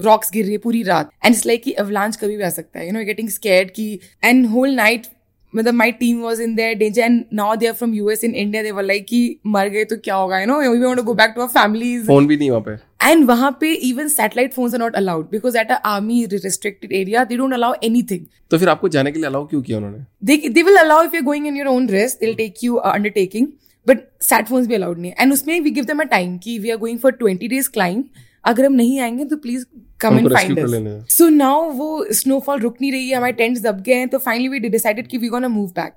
रॉक्स 0.00 0.30
गिर 0.32 0.44
रही 0.44 0.52
है 0.52 0.58
पूरी 0.58 0.82
रात. 0.82 1.10
एंड 1.24 1.34
इट्स 1.34 1.46
लाइक 1.46 1.62
कि 1.62 1.72
अवलांच 1.72 2.16
कभी 2.16 2.36
भी 2.36 2.42
आ 2.42 2.48
सकता 2.48 2.78
है 2.78 2.86
यू 2.86 2.92
नो 2.92 3.04
गेटिंग 3.04 3.28
स्केर्ड 3.28 3.70
की 3.70 4.00
एंड 4.24 4.46
होल 4.46 4.74
नाइट 4.74 5.06
मतलब 5.54 5.74
my 5.74 5.92
team 5.92 6.20
was 6.22 6.42
in 6.42 6.54
their 6.54 6.74
danger 6.78 7.02
and 7.02 7.24
now 7.32 7.56
they 7.56 7.66
are 7.66 7.72
from 7.72 7.94
US 7.94 8.24
in 8.24 8.34
India 8.34 8.62
they 8.62 8.70
were 8.70 8.82
like 8.82 9.06
कि 9.06 9.40
मर 9.46 9.68
गए 9.68 9.84
तो 9.84 9.96
क्या 10.04 10.14
होगा 10.14 10.40
you 10.40 10.46
know 10.46 10.60
we 10.60 10.78
want 10.78 10.96
to 10.96 11.02
go 11.02 11.14
back 11.14 11.32
to 11.36 11.40
our 11.40 11.50
families 11.52 12.06
phone 12.06 12.26
भी 12.26 12.36
नहीं 12.36 12.50
वहाँ 12.50 12.62
पे। 12.62 12.76
एंड 13.02 13.24
वहाँ 13.26 13.50
पे 13.60 13.72
even 13.88 14.08
satellite 14.08 14.52
phones 14.54 14.74
are 14.74 14.80
not 14.80 14.96
allowed 14.96 15.30
because 15.30 15.58
at 15.58 15.70
a 15.70 15.80
army 15.86 16.24
restricted 16.32 16.92
area 16.92 17.24
they 17.24 17.36
don't 17.36 17.54
allow 17.54 17.74
anything 17.84 18.26
तो 18.50 18.58
फिर 18.58 18.68
आपको 18.68 18.88
जाने 18.88 19.12
के 19.12 19.18
लिए 19.18 19.28
अलाउ 19.28 19.46
क्यों 19.46 19.62
किया 19.62 19.78
उन्होंने? 19.78 20.04
They 20.24 20.36
they 20.48 20.62
will 20.62 20.76
allow 20.76 21.04
if 21.04 21.16
you 21.16 21.22
going 21.22 21.46
in 21.46 21.56
your 21.56 21.68
own 21.68 21.88
risk 21.88 22.20
they 22.20 22.32
take 22.34 22.64
you 22.64 22.74
undertaking 22.94 23.46
but 23.86 24.00
sat 24.22 24.46
phones 24.46 24.66
भी 24.66 24.74
अलाउड 24.74 24.98
नहीं 24.98 25.12
एंड 25.20 25.32
उसमें 25.32 25.60
we 25.60 25.70
give 25.70 25.84
them 25.84 26.00
a 26.00 26.04
time 26.10 26.36
कि 26.38 26.58
we 26.58 26.70
are 26.70 26.76
going 26.78 26.98
for 26.98 27.12
twenty 27.12 27.48
days 27.48 27.70
climb 27.70 28.04
अगर 28.44 28.66
हम 28.66 28.72
नहीं 28.72 28.98
आएँगे 29.00 29.24
तो 29.24 29.36
please 29.36 29.64
come 30.00 30.18
and 30.18 30.32
find 30.32 31.06
so 31.08 31.28
now 31.28 31.70
वो 31.70 32.06
स्नोफॉल 32.12 32.60
रुक 32.60 32.76
नहीं 32.80 32.92
रही 32.92 33.08
है 33.08 33.16
हमारे 33.16 33.32
टेंट्स 33.32 33.62
दब 33.62 33.80
गए 33.80 33.94
हैं 33.94 34.08
तो 34.08 34.18
फाइनली 34.18 34.48
वी 34.48 34.58
डिसाइडेड 34.68 35.06
कि 35.06 35.18
वी 35.18 35.28
गोना 35.28 35.48
मूव 35.48 35.68
बैक 35.70 35.92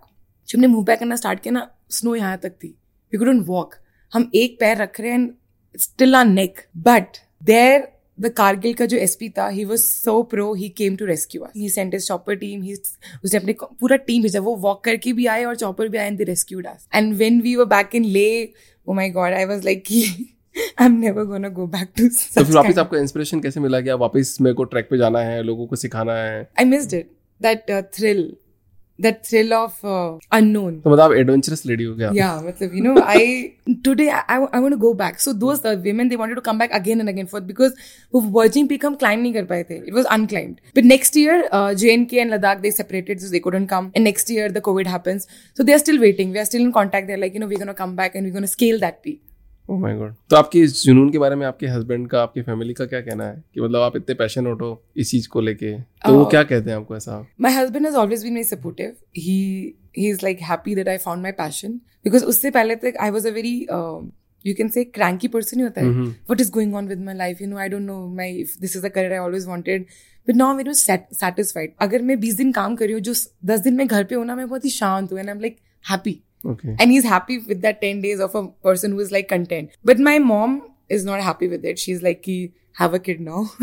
जब 0.47 0.57
हमने 0.57 0.67
मूव 0.67 0.83
बैक 0.83 0.99
करना 0.99 1.15
स्टार्ट 1.15 1.39
किया 1.39 1.51
ना 1.51 1.69
स्नो 1.91 2.15
यहाँ 2.15 2.37
तक 2.37 2.51
थी। 2.63 2.67
वी 3.13 3.17
कुडंट 3.17 3.47
वॉक 3.47 3.75
हम 4.13 4.29
एक 4.35 4.57
पैर 4.59 4.77
रख 4.77 4.99
रहे 4.99 5.11
हैं 5.11 5.29
still 5.79 6.15
our 6.15 6.25
neck 6.25 6.59
but 6.77 7.17
there 7.43 7.87
the 8.19 8.29
Kargil 8.37 8.73
का 8.73 8.85
जो 8.85 8.97
एसपी 8.97 9.29
था 9.29 9.47
he 9.47 9.63
was 9.65 9.81
so 9.81 10.21
pro 10.23 10.53
he 10.53 10.69
came 10.69 10.95
to 10.95 11.05
rescue 11.05 11.45
he 11.55 11.69
sent 11.69 11.93
is 11.93 12.05
chopper 12.07 12.35
team 12.35 12.61
ही 12.61 12.73
उसने 12.73 13.37
अपने 13.39 13.55
पूरा 13.63 13.95
टीम 13.97 14.21
भेजा। 14.23 14.39
वो 14.39 14.55
वॉक 14.55 14.83
करके 14.83 15.13
भी 15.13 15.25
आए 15.25 15.43
और 15.43 15.55
चॉपर 15.55 15.87
भी 15.87 15.97
आए 15.97 16.07
and 16.07 16.17
they 16.17 16.23
rescued 16.23 16.67
us 16.67 16.87
and 16.95 17.13
when 17.13 17.41
we 17.41 17.55
were 17.55 17.65
back 17.65 17.95
in 17.95 18.05
Leh 18.05 18.27
oh 18.87 18.93
my 18.93 19.09
god 19.09 19.33
I 19.33 19.45
was 19.45 19.65
like 19.65 19.83
virgin 38.25 38.67
peak 38.67 38.85
हम 38.85 38.95
क्लाइम 38.95 39.19
नहीं 39.19 39.33
कर 39.33 39.43
पाए 39.43 39.63
थे. 39.63 39.75
It 39.75 39.93
was 39.93 40.05
unrest 40.05 41.17
year 41.17 41.49
J 41.73 41.93
and 41.93 42.09
K 42.09 42.17
and 42.17 42.33
Ladakh 42.33 42.57
come 43.65 43.91
and 43.95 44.03
next 44.03 44.31
year 44.31 44.51
the 44.51 44.59
COVID 44.59 44.87
so 45.57 45.63
there 45.63 45.77
still 45.77 47.73
come 47.73 47.95
back 47.95 48.15
and 48.15 48.45
scale 48.45 48.79
that 48.79 48.93
oh 49.69 49.79
my 49.79 49.95
god 49.97 50.13
तो 50.29 50.35
आपकी 50.35 50.61
इस 50.61 50.83
जुनून 50.83 51.11
के 51.11 51.17
बारे 51.17 51.35
में 51.35 51.47
आपके 51.47 51.67
हस्बैंड 51.67 52.09
का 52.09 52.21
आपकी 52.21 52.41
फैमिली 52.41 52.73
का 52.73 52.85
क्या 52.85 53.01
कहना 53.01 53.25
है? 53.25 53.43
कि 53.53 53.61
मतलब 53.61 53.81
आप 53.81 53.95
इतने 53.95 54.15
पैशन 54.15 54.47
हो 54.47 54.83
इस 54.97 55.11
चीज़ 55.11 55.27
को 55.27 55.41
लेके 55.41 55.79
तो 55.79 56.15
वो 56.15 56.23
uh, 56.23 56.29
क्या 56.29 56.43
कहते 56.43 56.69
हैं 56.69 56.77
आपको 56.77 56.97
ऐसा? 56.97 57.27
My 57.41 57.53
husband 57.53 57.85
has 57.85 57.95
always 57.95 58.23
been 58.23 58.33
very 58.33 58.43
supportive 58.43 58.95
he 59.17 59.73
he 59.97 60.09
is 60.09 60.19
like 60.23 60.39
happy 60.41 60.75
that 60.75 60.89
I 60.89 60.97
found 60.97 61.23
my 61.23 61.31
passion 61.31 61.73
because 62.03 62.25
उससे 62.25 62.51
पहले 62.51 62.75
तक 62.75 62.93
I 62.99 63.09
was 63.09 63.27
a 63.27 63.31
very 63.31 63.67
you 64.47 64.53
can 64.61 64.69
say 64.71 64.83
cranky 64.99 65.35
person 65.35 65.55
ही 65.55 65.61
होता 65.61 65.81
है. 65.81 66.15
What 66.31 66.41
is 66.41 66.51
going 66.57 66.73
on 66.73 66.87
with 66.91 67.01
my 67.03 67.13
life? 67.13 67.41
You 67.41 67.47
know 67.47 67.59
I 67.65 67.73
don't 67.73 67.87
know 67.89 67.99
my 68.17 68.45
if 68.45 68.49
this 68.63 68.75
is 68.77 68.83
the 68.85 68.93
career 68.97 69.13
I 69.13 69.21
always 69.27 69.47
wanted. 69.51 69.85
But 70.27 70.37
now 70.41 70.47
I'm 70.51 70.83
very 71.37 71.67
अगर 71.79 72.01
मैं 72.01 72.15
20 72.15 72.37
दिन 72.37 72.51
काम 72.51 72.75
कर 72.75 72.85
रही 72.85 72.93
हूँ 72.93 73.01
जो 73.01 73.13
10 73.45 73.63
दिन 73.63 73.73
मैं 73.73 73.87
घर 73.87 74.03
पे 74.03 74.15
हूँ 74.15 74.25
ना 74.25 74.35
मैं 74.35 74.49
बहुत 74.49 74.65
ही 74.65 74.69
शांत 74.69 75.13
हूँ 75.13 75.19
and 75.19 75.29
I'm 75.29 75.39
like 75.39 75.57
happy. 75.91 76.13
Okay. 76.44 76.76
And 76.78 76.90
he's 76.90 77.04
happy 77.04 77.38
with 77.38 77.62
that 77.62 77.80
10 77.80 78.00
days 78.00 78.20
of 78.20 78.34
a 78.34 78.48
person 78.68 78.92
who 78.92 79.00
is 79.00 79.10
like 79.10 79.28
content. 79.28 79.70
But 79.84 79.98
my 79.98 80.18
mom 80.18 80.62
is 80.88 81.04
not 81.04 81.20
happy 81.20 81.48
with 81.48 81.64
it. 81.64 81.78
She's 81.78 82.02
like, 82.02 82.22
कि 82.22 82.52
have 82.78 82.94
a 82.94 83.00
kid 83.00 83.20
now. 83.20 83.40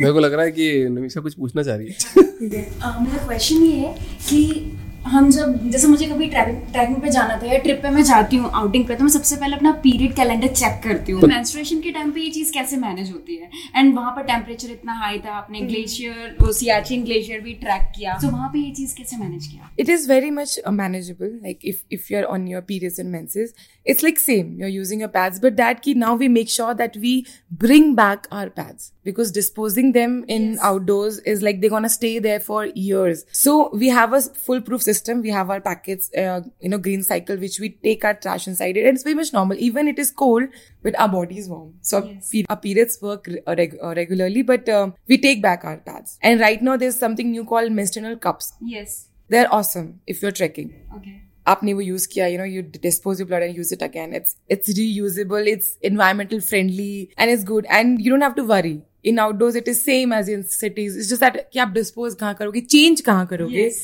मेरे 0.00 0.12
को 0.12 0.20
लग 0.20 0.32
रहा 0.32 0.44
है 0.44 0.52
कि 0.52 0.88
नमीशा 0.88 1.20
कुछ 1.20 1.34
पूछना 1.34 1.62
चाह 1.62 1.76
रही 1.76 1.88
है 1.88 1.94
मेरा 2.42 3.26
क्वेश्चन 3.26 3.62
ये 3.62 3.76
है 3.76 3.94
कि 4.28 4.40
हम 5.05 5.29
जब 5.31 5.69
जैसे 5.71 5.87
मुझे 5.87 6.05
कभी 6.05 6.27
ट्रैकिंग 6.27 6.95
पे 7.01 7.09
जाना 7.11 7.35
था 7.41 7.45
या 7.45 7.57
ट्रिप 7.59 7.79
पे 7.83 7.89
मैं 7.89 8.03
जाती 8.03 8.37
हूँ 8.37 8.49
आउटिंग 8.55 8.85
पे 8.87 8.95
तो 8.95 9.03
मैं 9.03 9.11
सबसे 9.11 9.35
पहले 9.35 9.55
अपना 9.55 9.71
पीरियड 9.83 10.15
कैलेंडर 10.15 10.47
चेक 10.47 10.81
करती 10.83 11.11
हूँ। 11.11 11.27
मैंस्ट्रेशन 11.27 11.79
के 11.81 11.91
टाइम 11.91 12.11
पे 12.11 12.21
ये 12.21 12.29
चीज़ 12.31 12.51
कैसे 12.53 12.77
मैनेज 12.77 13.11
होती 13.11 13.35
है? 13.35 13.49
एंड 13.75 13.93
वहाँ 13.95 14.11
पर 14.15 14.23
टेम्परेचर 14.23 14.71
इतना 14.71 14.93
हाई 14.99 15.19
था 15.19 15.31
आपने 15.33 15.61
ग्लेशियर 15.61 16.51
सियाचिन 16.51 17.03
ग्लेशियर 17.03 17.41
भी 17.41 17.53
ट्रैक 17.63 17.91
किया। 17.95 18.17
तो 18.21 18.29
वहाँ 18.29 18.49
पे 18.53 18.59
ये 18.59 18.71
चीज़ 18.75 18.95
कैसे 18.97 19.17
मैनेज 19.17 19.47
किया? 19.47 19.69
It 19.79 19.89
is 19.89 20.07
very 20.11 20.31
much 20.31 20.59
manageable 20.81 21.39
like 21.43 21.59
if 21.63 21.81
if 21.91 22.13
you 22.13 22.17
are 22.19 22.25
on 22.25 22.47
your 22.47 22.61
periods 22.67 22.99
and 22.99 23.09
menses 23.09 23.53
it's 23.85 24.03
like 24.03 24.19
same 24.19 24.53
you 24.59 24.65
are 24.65 24.71
using 24.71 25.01
your 25.01 25.09
pads 25.11 25.39
but 25.43 25.53
that 25.55 25.79
की 25.83 25.93
now 25.95 26.17
we 26.17 26.27
make 26.27 26.49
sure 26.49 26.73
that 26.73 26.97
we 26.97 27.23
bring 27.65 27.95
back 27.95 28.27
our 28.33 28.49
pads 28.59 28.91
because 29.05 29.33
disposing 29.33 29.93
them 29.93 30.23
in 30.29 30.57
outdoors 30.63 31.21
is 31.27 31.43
like 31.43 31.59
they 31.61 31.69
gonna 31.69 31.87
stay 31.87 32.19
there 32.19 32.39
for 32.47 32.71
years 32.77 33.25
so 33.43 33.59
we 33.75 33.89
have 33.89 34.15
a 34.17 34.19
full 34.45 34.59
proof 34.61 34.81
system. 34.88 35.20
We 35.20 35.30
have 35.30 35.50
our 35.50 35.60
packets, 35.60 36.10
uh, 36.22 36.40
you 36.60 36.68
know, 36.68 36.78
green 36.78 37.02
cycle, 37.02 37.36
which 37.36 37.58
we 37.58 37.70
take 37.88 38.04
our 38.04 38.14
trash 38.14 38.46
inside 38.46 38.76
it, 38.76 38.86
and 38.90 38.96
it's 38.98 39.02
very 39.02 39.14
much 39.14 39.32
normal. 39.32 39.56
Even 39.68 39.88
it 39.88 39.98
is 39.98 40.10
cold, 40.22 40.56
but 40.82 40.98
our 40.98 41.08
body 41.08 41.38
is 41.38 41.48
warm. 41.48 41.66
So 41.80 41.98
our 41.98 42.06
Yes. 42.12 42.30
pe- 42.32 42.44
our 42.48 42.60
periods 42.66 42.96
work 43.02 43.26
re- 43.26 43.42
uh, 43.46 43.54
reg- 43.62 43.76
uh, 43.82 43.92
regularly, 44.00 44.42
but 44.52 44.68
um, 44.78 44.94
we 45.08 45.18
take 45.26 45.42
back 45.42 45.64
our 45.72 45.76
pads. 45.90 46.16
And 46.22 46.40
right 46.40 46.62
now 46.70 46.76
there's 46.84 46.98
something 47.06 47.30
new 47.36 47.44
called 47.52 47.76
menstrual 47.82 48.16
cups. 48.28 48.52
Yes 48.76 48.96
They're 49.30 49.52
awesome 49.60 49.92
if 50.14 50.22
you're 50.24 50.36
trekking. 50.40 50.72
Okay 50.96 51.22
आपने 51.52 51.72
वो 51.74 51.80
use 51.80 52.04
किया 52.12 52.26
you 52.26 52.38
know 52.38 52.44
you 52.44 52.62
dispose 52.82 53.20
your 53.20 53.26
blood 53.28 53.42
and 53.42 53.56
use 53.56 53.72
it 53.72 53.82
again 53.82 54.14
it's 54.14 54.36
it's 54.50 54.68
reusable 54.76 55.48
it's 55.48 55.76
environmental 55.84 56.40
friendly 56.40 57.08
and 57.18 57.30
it's 57.30 57.44
good 57.50 57.66
and 57.70 57.98
you 58.06 58.10
don't 58.12 58.22
have 58.22 58.32
to 58.36 58.44
worry 58.52 58.78
in 59.10 59.18
outdoors 59.18 59.56
it 59.56 59.68
is 59.68 59.76
same 59.78 60.14
as 60.14 60.28
in 60.30 60.42
cities 60.52 60.96
it's 60.96 61.08
just 61.10 61.20
that 61.22 61.36
कि 61.52 61.58
आप 61.64 61.72
dispose 61.74 62.14
कहाँ 62.20 62.34
करोगे 62.38 62.60
change 62.60 63.00
कहाँ 63.08 63.26
करोगे 63.32 63.64
Yes. 63.68 63.80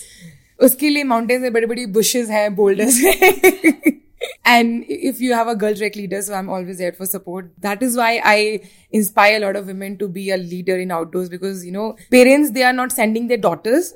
उसके 0.63 0.89
लिए 0.89 1.03
mountains 1.03 1.41
में 1.41 1.53
बड़ी 1.53 1.65
बड़ी 1.67 1.85
बुशेज 2.00 2.29
हैं 2.31 2.53
बोल्डर्स 2.55 3.00
हैं 3.03 3.93
and 4.45 4.85
if 4.88 5.19
you 5.19 5.33
have 5.33 5.47
a 5.47 5.55
girl 5.55 5.75
trek 5.79 5.95
leader 5.95 6.21
so 6.21 6.33
i'm 6.33 6.50
always 6.50 6.77
there 6.77 6.93
for 7.00 7.05
support 7.05 7.50
that 7.65 7.81
is 7.88 7.97
why 7.97 8.21
i 8.24 8.38
inspire 8.91 9.38
a 9.38 9.39
lot 9.39 9.55
of 9.55 9.67
women 9.67 9.97
to 9.97 10.07
be 10.07 10.29
a 10.29 10.38
leader 10.38 10.77
in 10.77 10.91
outdoors 10.91 11.29
because 11.29 11.65
you 11.65 11.71
know 11.71 11.85
parents 12.15 12.51
they 12.51 12.63
are 12.63 12.74
not 12.74 12.91
sending 12.91 13.27
their 13.27 13.38
daughters 13.38 13.93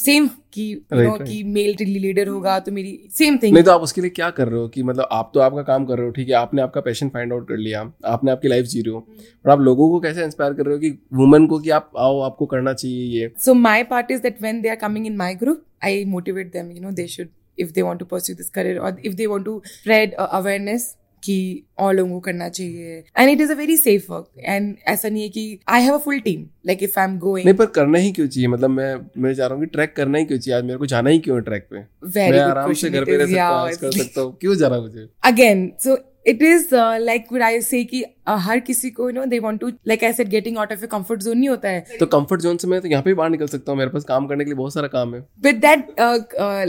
same 0.00 0.28
कि 0.52 0.62
you 0.72 1.02
know 1.02 1.16
कि 1.18 1.42
male 1.54 1.74
leader 1.80 2.28
होगा 2.28 2.58
तो 2.58 2.72
मेरी 2.72 2.92
same 3.10 3.36
thing 3.36 3.54
नहीं 3.54 3.64
तो 3.64 3.70
आप 3.70 3.80
उसके 3.80 4.00
लिए 4.00 4.10
क्या 4.10 4.30
कर 4.30 4.48
रहे 4.48 4.60
हो 4.60 4.68
कि 4.68 4.82
मतलब 4.82 5.08
आप 5.12 5.30
तो 5.34 5.40
आपका 5.40 5.62
काम 5.62 5.84
कर 5.86 5.98
रहे 5.98 6.06
हो 6.06 6.12
ठीक 6.12 6.28
है 6.28 6.34
आपने 6.34 6.62
आपका 6.62 6.80
पैशन 6.80 7.08
फाइंड 7.08 7.32
आउट 7.32 7.48
कर 7.48 7.56
लिया 7.56 7.80
आपने 8.06 8.30
आपकी 8.30 8.48
लाइफ 8.48 8.66
जी 8.66 8.80
रहे 8.80 8.94
हो 8.94 9.06
और 9.44 9.50
आप 9.52 9.60
लोगों 9.60 9.88
को 9.90 10.00
कैसे 10.00 10.24
इंस्पायर 10.24 10.52
कर 10.52 10.66
रहे 10.66 10.74
हो 10.74 10.80
कि 10.80 10.90
वुमेन 11.14 11.46
को 11.46 11.58
कि 11.58 11.70
आप 11.70 11.90
आओ 11.98 12.20
आपको 12.20 12.46
करना 12.46 12.72
चाहिए 12.72 13.20
ये? 13.20 13.32
So 13.38 13.54
my 13.56 13.84
part 13.84 14.10
is 14.10 14.22
that 14.22 14.40
when 14.42 14.60
they 14.60 14.68
are 14.68 14.76
coming 14.76 15.06
in 15.06 15.16
my 15.16 15.34
group 15.34 15.64
I 15.84 16.04
motivate 16.14 16.52
them 16.52 16.70
you 16.70 16.82
know 16.82 16.90
they 16.92 17.06
should 17.08 17.28
if 17.58 17.72
they 17.72 17.82
want 17.82 17.98
to 18.00 18.06
pursue 18.06 18.36
this 18.36 18.50
career 18.50 18.78
और 18.78 19.00
if 19.04 19.14
they 19.14 19.26
want 19.26 19.44
to 19.44 19.60
spread 19.66 20.14
awareness 20.20 20.94
कि 21.22 21.36
और 21.78 21.94
लोगों 21.94 22.12
को 22.12 22.20
करना 22.20 22.48
चाहिए। 22.48 23.02
And 23.18 23.30
it 23.30 23.40
is 23.40 23.52
a 23.52 23.54
very 23.56 23.76
safe 23.76 24.10
work 24.12 24.30
and 24.38 24.76
ऐसा 24.88 25.08
नहीं 25.08 25.22
है 25.22 25.28
कि 25.28 25.58
I 25.68 25.82
have 25.82 25.94
a 25.94 25.98
full 26.04 26.18
team 26.20 26.46
like 26.66 26.82
if 26.82 26.98
I 26.98 27.06
am 27.06 27.18
going 27.18 27.46
नहीं 27.46 27.56
पर 27.56 27.66
करना 27.78 27.98
ही 27.98 28.12
क्यों 28.12 28.26
चाहिए? 28.26 28.48
मतलब 28.48 28.70
मैं 28.70 28.94
मैं 29.18 29.34
चाह 29.34 29.46
रहा 29.46 29.54
हूँ 29.54 29.64
कि 29.64 29.70
ट्रैक 29.70 29.96
करना 29.96 30.18
ही 30.18 30.24
क्यों 30.24 30.38
चाहिए? 30.38 30.58
आज 30.58 30.64
मेरे 30.64 30.78
को 30.78 30.86
जाना 30.86 31.10
ही 31.10 31.18
क्यों 31.18 31.36
है 31.36 31.42
ट्रैक 31.44 31.66
पे? 31.70 31.80
वेरी 32.10 32.30
मैं 32.32 32.44
आराम 32.44 32.72
से 32.74 32.90
घर 32.90 33.04
पे 33.04 33.16
रह 33.16 33.26
सकता 33.26 33.46
हूँ 33.48 33.72
कर 33.72 33.98
सकता 33.98 34.20
हूँ। 34.20 34.36
क्यों 34.40 34.54
जाना 34.56 34.80
मुझे? 34.80 35.08
Again 35.24 35.70
so 35.84 35.98
it 36.28 36.42
is 36.42 36.74
like 36.74 37.26
would 37.32 37.42
I 37.42 37.60
say 37.62 37.82
कि 37.84 38.02
uh, 38.02 38.36
हर 38.38 38.60
किसी 38.60 38.90
को 38.90 39.08
you 39.08 39.14
know 39.14 39.24
they 39.26 39.38
want 39.38 39.60
to 39.60 39.68
like 39.88 40.04
I 40.04 40.12
said 40.12 40.28
getting 40.28 40.58
out 40.58 40.72
of 40.72 40.84
a 40.84 40.86
comfort 40.86 41.22
zone 41.22 41.38
नहीं 41.38 41.48
होता 41.48 41.68
है। 41.68 41.98
तो 42.00 42.06
कंफर्ट 42.06 42.40
जोन 42.40 42.56
से 42.56 42.68
मैं 42.68 42.80
तो 42.80 42.88
यहाँ 42.88 43.02
पे 43.02 43.14
बाहर 43.14 43.30
निकल 43.30 43.46
सकता 43.48 43.72
हूँ। 43.72 43.78
मेरे 43.78 43.90
पास 43.90 44.04
काम 44.04 44.26
करने 44.26 44.44
के 44.44 44.50
लिए 44.50 44.56
बहुत 44.56 44.74
सारा 44.74 44.88
काम 44.88 45.14
है। 45.14 45.20
But 45.44 45.60
that 45.60 45.86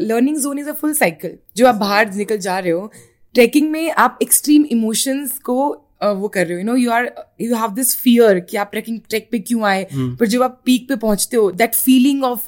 learning 0.01 0.37
zone 0.37 0.59
is 0.59 0.69
a 0.69 0.73
full 0.73 0.93
cycle 0.95 1.37
जो 1.55 1.67
आप 1.67 1.75
बाहर 1.77 2.13
निकल 2.15 2.37
जा 2.39 2.57
रहे 2.59 2.71
हो 2.71 2.91
ट्रैकिंग 3.33 3.69
में 3.71 3.91
आप 3.91 4.19
एक्सट्रीम 4.21 4.65
इमोशंस 4.65 5.39
को 5.39 5.87
वो 6.03 6.27
कर 6.27 6.45
रहे 6.45 6.53
हो 6.53 6.59
you 6.59 6.65
know 6.65 6.75
you 6.75 6.91
are 6.91 7.11
you 7.41 7.55
have 7.55 7.71
this 7.71 7.95
fear 7.95 8.39
कि 8.39 8.57
आप 8.57 8.71
ट्रैकिंग 8.71 8.99
ट्रैक 9.09 9.27
पे 9.31 9.39
क्यों 9.39 9.63
आए? 9.63 9.87
पर 9.93 10.25
जब 10.25 10.43
आप 10.43 10.61
पीक 10.65 10.89
पे 10.89 10.95
पहुँचते 10.95 11.37
हो 11.37 11.51
that 11.51 11.75
feeling 11.75 12.23
of 12.23 12.45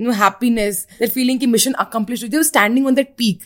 you 0.00 0.06
know 0.06 0.12
happiness 0.12 0.86
that 1.00 1.10
feeling 1.10 1.40
की 1.40 1.46
मिशन 1.46 1.72
अकम्प्लिश 1.72 2.24
हो 2.24 2.42
standing 2.42 2.86
on 2.86 2.94
that 2.94 3.14
peak 3.18 3.38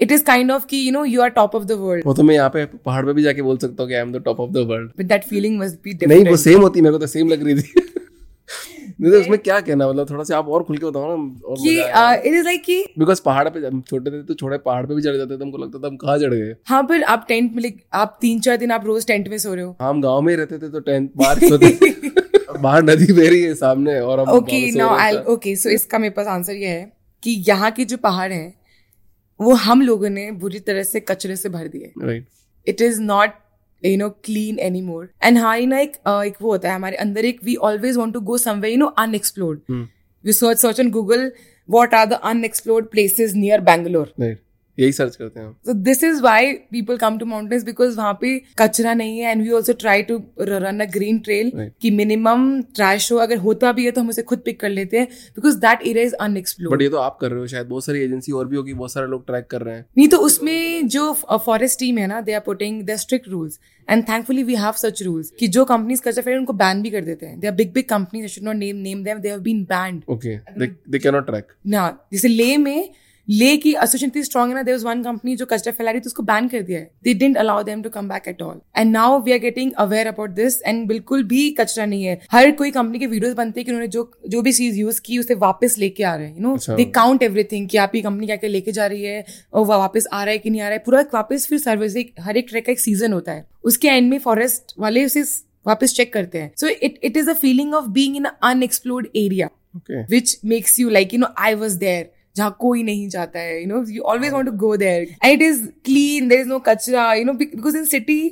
it 0.00 0.12
is 0.12 0.24
kind 0.24 0.50
of 0.50 0.66
कि 0.66 0.86
you 0.86 0.92
know 0.92 1.04
you 1.04 1.22
are 1.22 1.28
top 1.28 1.54
of 1.54 1.64
the 1.64 1.72
world 1.72 2.06
वो 2.06 2.14
तो 2.14 2.22
मैं 2.22 2.34
यहाँ 2.34 2.50
पे 2.50 2.64
पहाड़ 2.64 3.06
पे 3.06 3.12
भी 3.12 3.22
जाके 3.22 3.42
बोल 3.42 3.56
सकता 3.56 3.82
हूँ 3.82 3.88
कि 3.88 3.94
I 3.94 4.02
am 4.02 4.12
the 4.12 4.22
top 4.24 4.40
of 4.40 4.50
the 4.50 4.56
world 4.56 4.90
but 4.98 5.04
that 5.04 5.24
feeling 5.24 5.58
must 5.58 5.76
be 5.84 5.98
नहीं 6.06 6.24
वो 6.24 6.36
सेम 6.36 6.60
होती 6.60 6.80
मेरे 6.80 6.92
को 6.92 6.98
तो 6.98 7.06
सेम 7.06 7.28
लग 7.28 7.44
रही 7.44 7.62
थी। 7.62 7.91
नहीं 9.00 9.12
तो 9.12 9.20
उसमें 9.20 9.38
क्या 9.38 9.60
कहना 9.60 9.88
मतलब 9.88 10.10
थोड़ा 10.10 10.24
सा 10.24 10.38
आप 10.38 10.48
और 10.48 10.62
खुल 10.62 10.76
के 10.76 10.86
बताओ 10.86 11.16
ना 11.16 11.46
और 11.46 11.56
कि 11.56 12.28
इट 12.28 12.34
इज़ 12.34 12.44
लाइक 12.44 12.62
कि 12.62 12.78
बिकॉज़ 12.98 13.20
पहाड़ 13.24 13.48
पे 13.48 13.66
हम 13.66 13.80
छोटे 13.80 14.10
थे 14.10 14.22
तो 14.22 14.34
छोटे 14.34 14.58
पहाड़ 14.58 14.84
पे 14.86 14.94
भी 14.94 15.02
चढ़ 15.02 15.16
जाते 15.16 15.36
थे 15.36 15.42
हमको 15.44 15.58
लगता 15.58 15.78
था 15.78 15.86
हम 15.86 15.96
कहाँ 15.96 16.18
चढ़ 16.18 16.34
गए। 16.34 16.54
हाँ 16.66 16.82
पर 16.82 17.02
आप 17.02 17.24
टेंट 17.28 17.52
में 17.56 17.72
आप 17.92 18.18
तीन 18.20 18.40
चार 18.40 18.56
दिन 18.56 18.70
आप 18.70 18.86
रोज 18.86 19.06
टेंट 19.06 19.28
में 19.28 19.38
सो 19.38 19.54
रहे 19.54 19.64
हो। 19.64 19.76
हम 19.80 20.02
गाँव 20.02 20.20
में 20.20 20.32
ही 20.32 20.36
रहते 20.36 20.58
थे 20.58 20.70
तो 20.70 20.80
टेंट 20.80 21.10
बाहर 21.16 21.38
सोते 21.38 21.76
बाहर 22.60 22.82
नदी 22.82 23.12
बह 23.12 23.28
रही 23.28 23.42
है 23.42 23.54
सामने 23.54 24.00
और 24.00 24.20
हम 24.20 24.28
okay 24.28 24.70
now 24.70 24.96
I 24.96 25.16
okay 25.34 25.56
so 25.56 25.70
इसका 25.70 25.98
मेरे 25.98 26.10
पास 26.10 26.26
आंसर 26.26 26.56
ये 26.56 26.68
है 26.68 26.92
कि 27.22 27.44
यहाँ 27.48 27.70
के 27.70 27.84
जो 27.84 27.96
पहाड़ 27.96 28.32
हैं 28.32 28.52
वो 29.40 29.54
हम 29.60 29.82
लोगों 29.82 30.08
ने 30.10 30.30
बुरी 30.32 30.58
तरह 30.58 30.82
से 30.82 31.00
कचरे 31.00 31.36
से 31.36 31.48
भर 31.48 31.68
दिए। 31.68 31.92
Right 32.02 32.26
it 32.66 32.80
is 32.80 33.00
not 33.00 33.30
you 33.84 33.96
know 33.98 34.08
clean 34.24 34.58
any 34.60 34.82
more 34.82 35.08
and 35.24 35.38
हमारी 35.38 35.66
ना 35.66 35.80
एक 35.80 35.96
एक 36.08 36.36
वो 36.42 36.50
होता 36.50 36.68
है 36.68 36.74
हमारे 36.74 36.96
अंदर 36.96 37.24
एक 37.24 37.40
we 37.44 37.54
always 37.70 37.96
want 37.96 38.14
to 38.14 38.20
go 38.20 38.38
someway 38.38 38.70
you 38.70 38.78
know 38.78 38.86
unexplored 38.98 39.60
you 39.70 39.82
we 40.24 40.32
search 40.32 40.58
search 40.58 40.80
on 40.80 40.90
Google 40.90 41.30
what 41.68 41.94
are 41.94 42.06
the 42.06 42.20
unexplored 42.24 42.86
places 42.86 43.36
near 43.36 43.60
Bangalore 43.60 44.14
यही 44.78 44.92
सर्च 44.92 45.16
करते 45.16 45.40
हैं 45.40 45.48
So 45.68 45.74
this 45.86 46.02
is 46.08 46.20
why 46.24 46.38
people 46.74 46.98
come 47.00 47.16
to 47.20 47.26
mountains 47.30 47.64
because 47.68 47.96
वहाँ 47.96 48.12
पे 48.20 48.30
कचरा 48.58 48.94
नहीं 48.94 49.18
है 49.18 49.30
and 49.30 49.42
we 49.42 49.50
also 49.50 49.72
try 49.80 50.02
to 50.02 50.16
run 50.40 50.80
a 50.80 50.84
green 50.92 51.18
trail. 51.18 51.50
कि 51.82 51.90
minimum 51.96 52.46
trash 52.78 53.10
हो। 53.12 53.16
अगर 53.16 53.36
होता 53.38 53.72
भी 53.72 53.84
है 53.84 53.90
तो 53.90 54.00
हम 54.00 54.08
उसे 54.08 54.22
खुद 54.22 54.42
पिक 54.44 54.60
कर 54.60 54.68
लेते 54.68 54.98
हैं 54.98 55.08
because 55.38 55.60
that 55.64 55.84
area 55.90 56.06
is 56.08 56.16
unexplored. 56.26 56.72
But 56.72 56.82
ये 56.82 56.88
तो 56.88 56.96
आप 56.96 57.18
कर 57.20 57.30
रहे 57.30 57.40
हो 57.40 57.46
शायद 57.46 57.66
बहुत 57.66 57.84
सारी 57.84 58.00
एजेंसी 58.00 58.32
और 58.32 58.48
भी 58.48 58.56
होगी 58.56 58.74
बहुत 58.74 58.92
सारे 58.92 59.06
लोग 59.06 59.26
ट्रैक 59.26 59.46
कर 59.50 59.62
रहे 59.62 59.74
हैं। 59.74 59.84
नहीं 59.98 60.08
तो 60.08 60.18
उसमें 60.18 60.88
जो 60.88 61.12
फॉरेस्ट 61.46 61.78
टीम 61.78 61.98
है 61.98 62.06
ना 62.06 62.20
they 62.20 62.32
are 62.32 62.40
putting 62.40 62.82
the 62.86 62.96
strict 62.96 63.28
rules 63.28 63.58
and 63.88 64.02
thankfully 64.08 64.42
we 64.42 64.54
have 64.54 64.72
such 64.78 65.02
rules 65.02 65.30
कि 65.38 65.48
जो 65.48 65.64
कंपनीज़ 65.64 66.02
कचरा 66.02 66.12
फैक्ट्री 66.12 66.36
उनको 66.36 66.52
बैन 66.52 66.82
भी 66.82 66.90
कर 66.90 67.04
देते 67.04 67.26
हैं। 67.26 67.38
They 67.40 67.46
are 67.46 67.54
big 67.54 67.72
big 67.72 67.84
companies 67.84 68.26
should 68.26 68.44
not 68.44 68.56
name 68.56 68.76
name 68.88 69.04
them 69.04 69.18
they 69.18 69.28
have 69.28 69.40
been 69.40 69.62
banned 69.64 70.02
okay 70.08 70.36
they 70.58 70.98
can 70.98 71.14
not 71.14 71.26
trek 71.26 71.52
ना 71.66 71.88
जैसे 72.12 72.28
ले 72.28 72.56
में 72.56 72.90
ले 73.28 73.56
की 73.56 73.70
एसोसिएशन 73.72 74.06
इतनी 74.06 74.22
स्ट्रॉन्ग 74.22 74.50
है 74.50 74.54
ना 74.54 74.62
देयर 74.62 74.76
वाज 74.76 74.84
वन 74.84 75.02
कंपनी 75.02 75.34
जो 75.36 75.46
कचरा 75.46 75.72
फैला 75.72 75.90
रही 75.90 76.00
थी 76.00 76.06
उसको 76.06 76.22
बैन 76.22 76.48
कर 76.48 76.62
दिया 76.62 76.78
है। 76.78 76.84
They 77.04 77.12
didn't 77.14 77.36
allow 77.36 77.62
them 77.62 77.82
to 77.82 77.90
come 77.90 78.08
back 78.08 78.28
at 78.28 78.42
all 78.42 78.60
and 78.76 78.90
now 78.92 79.20
we 79.22 79.32
are 79.32 79.38
getting 79.38 79.72
aware 79.78 80.06
about 80.06 80.30
this 80.30 80.60
and 80.62 80.86
बिल्कुल 80.88 81.22
भी 81.24 81.50
कचरा 81.60 81.86
नहीं 81.86 82.04
है। 82.04 82.18
हर 82.32 82.50
कोई 82.52 82.70
कंपनी 82.70 82.98
के 82.98 83.06
वीडियोस 83.06 83.34
बनते 83.34 83.60
हैं 83.60 83.64
कि 83.64 83.70
उन्होंने 83.72 83.88
जो 83.88 84.10
जो 84.28 84.42
भी 84.42 84.52
चीज़ 84.52 84.78
यूज़ 84.78 85.00
की 85.00 85.18
उसे 85.18 85.34
वापस 85.36 85.78
लेके 85.78 86.04
आ 86.04 86.14
रहे 86.14 86.26
हैं 86.26 86.36
you 86.36 86.42
know. 86.42 86.76
They 86.76 86.84
count 86.94 87.22
everything 87.22 87.68
कि 87.68 87.78
आपकी 87.78 88.02
कंपनी 88.02 88.26
क्या 88.26 88.36
क्या 88.36 88.50
लेके 88.50 88.72
जा 88.72 88.86
रही 88.86 89.02
है 89.04 89.24
और 89.52 89.66
वापस 89.66 90.06
आ 90.12 90.22
रहा 90.24 90.32
है 90.32 90.38
कि 90.38 90.50
नहीं 90.50 90.60
आ 90.60 90.64
रहा 90.64 90.72
है। 90.72 90.82
पूरा 90.86 91.04
वापस 91.14 91.46
फिर 91.48 91.58
सर्विस 91.58 91.96
हर 92.20 92.36
एक 92.36 92.46
ट्रैक 92.48 92.66
का 92.66 92.72
एक 92.72 92.80
सीज़न 92.80 93.12
होता 93.12 93.32
है। 93.32 93.46
उसके 93.64 93.88
एंड 93.88 94.10
में 94.10 94.18
फॉरेस्ट 94.20 94.74
वाले 94.78 95.04
उसे 95.04 95.22
वापस 95.66 95.94
चेक 95.94 96.12
करते 96.12 96.38
हैं। 96.38 96.52
So 96.56 96.68
it 96.68 96.98
it 97.02 97.16
is 97.16 97.30
a 97.30 97.34
feeling 97.34 97.74
of 97.74 97.88
being 97.90 98.16
in 98.16 98.24
unexplored 98.24 99.06
area 99.16 99.48
which 100.10 100.38
makes 100.44 100.78
you 100.80 100.88
like 100.90 101.14
you 101.14 101.20
know 101.20 101.26
I 101.38 101.54
was 101.54 101.72
was 101.72 101.80
there 101.80 102.04
जहाँ 102.36 102.56
कोई 102.60 102.82
नहीं 102.82 103.08
जाता 103.08 103.40
है 103.40 103.60
you 103.60 103.68
know 103.68 103.84
you 103.88 104.02
always 104.04 104.32
want 104.32 104.48
to 104.48 104.56
go 104.58 104.76
there 104.76 105.02
it 105.26 105.42
is 105.42 105.66
clean 105.84 106.28
there 106.28 106.40
is 106.40 106.48
no 106.48 106.58
कचरा 106.68 107.12
you 107.14 107.24
know 107.24 107.32
because 107.34 107.76
in 107.76 107.84
city 107.84 108.22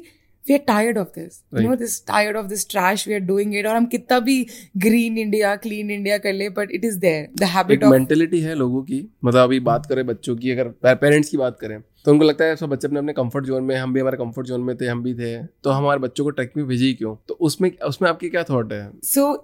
we 0.45 0.55
are 0.55 0.61
tired 0.67 0.99
of 0.99 1.09
this 1.19 1.41
you 1.55 1.69
know 1.69 1.75
this 1.77 2.01
tired 2.07 2.37
of 2.37 2.47
this 2.47 2.69
trash 2.71 3.07
we 3.09 3.15
are 3.15 3.21
doing 3.21 3.55
it 3.57 3.67
और 3.67 3.77
हम 3.77 3.87
कितना 3.87 4.19
भी 4.21 4.47
green 4.77 5.19
India 5.19 5.55
clean 5.59 5.91
India 5.91 6.19
कर 6.19 6.33
ले 6.33 6.49
but 6.51 6.71
it 6.71 6.85
is 6.85 6.99
there 6.99 7.29
the 7.37 7.51
of 7.57 7.85
mentality 7.87 8.41
है 8.41 8.55
लोगों 8.55 8.83
की। 8.83 9.07
मतलब 9.25 9.43
अभी 9.43 9.61
बात 9.61 9.87
करें 9.87 10.07
बच्चों 10.07 10.37
की 10.37 10.51
अगर 10.51 10.95
पेरेंट्स 10.95 11.29
की 11.29 11.37
बात 11.37 11.59
करें 11.61 11.81
तो 12.05 12.13
उनको 12.13 12.25
लगता 12.25 12.45
है 12.45 12.57
सब 12.57 12.69
बच्चे 12.69 12.87
अपने 12.89 12.99
अपने 12.99 13.13
कंफर्ट 13.13 13.45
जोन 13.45 13.65
में 13.65 13.75
हम 13.77 13.93
भी 13.93 14.01
हमारे 14.01 14.17
कंफर्ट 14.17 14.47
जोन 14.47 14.61
में 14.61 14.77
थे 14.77 14.87
हम 14.87 15.03
भी 15.03 15.13
थे। 15.15 15.37
तो 15.65 15.71
हमारे 15.71 16.01
बच्चों 16.01 16.25
को 16.25 16.31
ट्रैक 16.31 16.53
में 16.57 16.67
भेजी 16.67 16.93
क्यों? 16.95 17.15
तो 17.29 17.35
उसमें 17.41 17.71
उसमें 17.79 18.09
आपके 18.09 18.29
क्या 18.29 18.43
थॉट 18.43 18.73
है? 18.73 18.91
सो 19.05 19.21
so, 19.23 19.39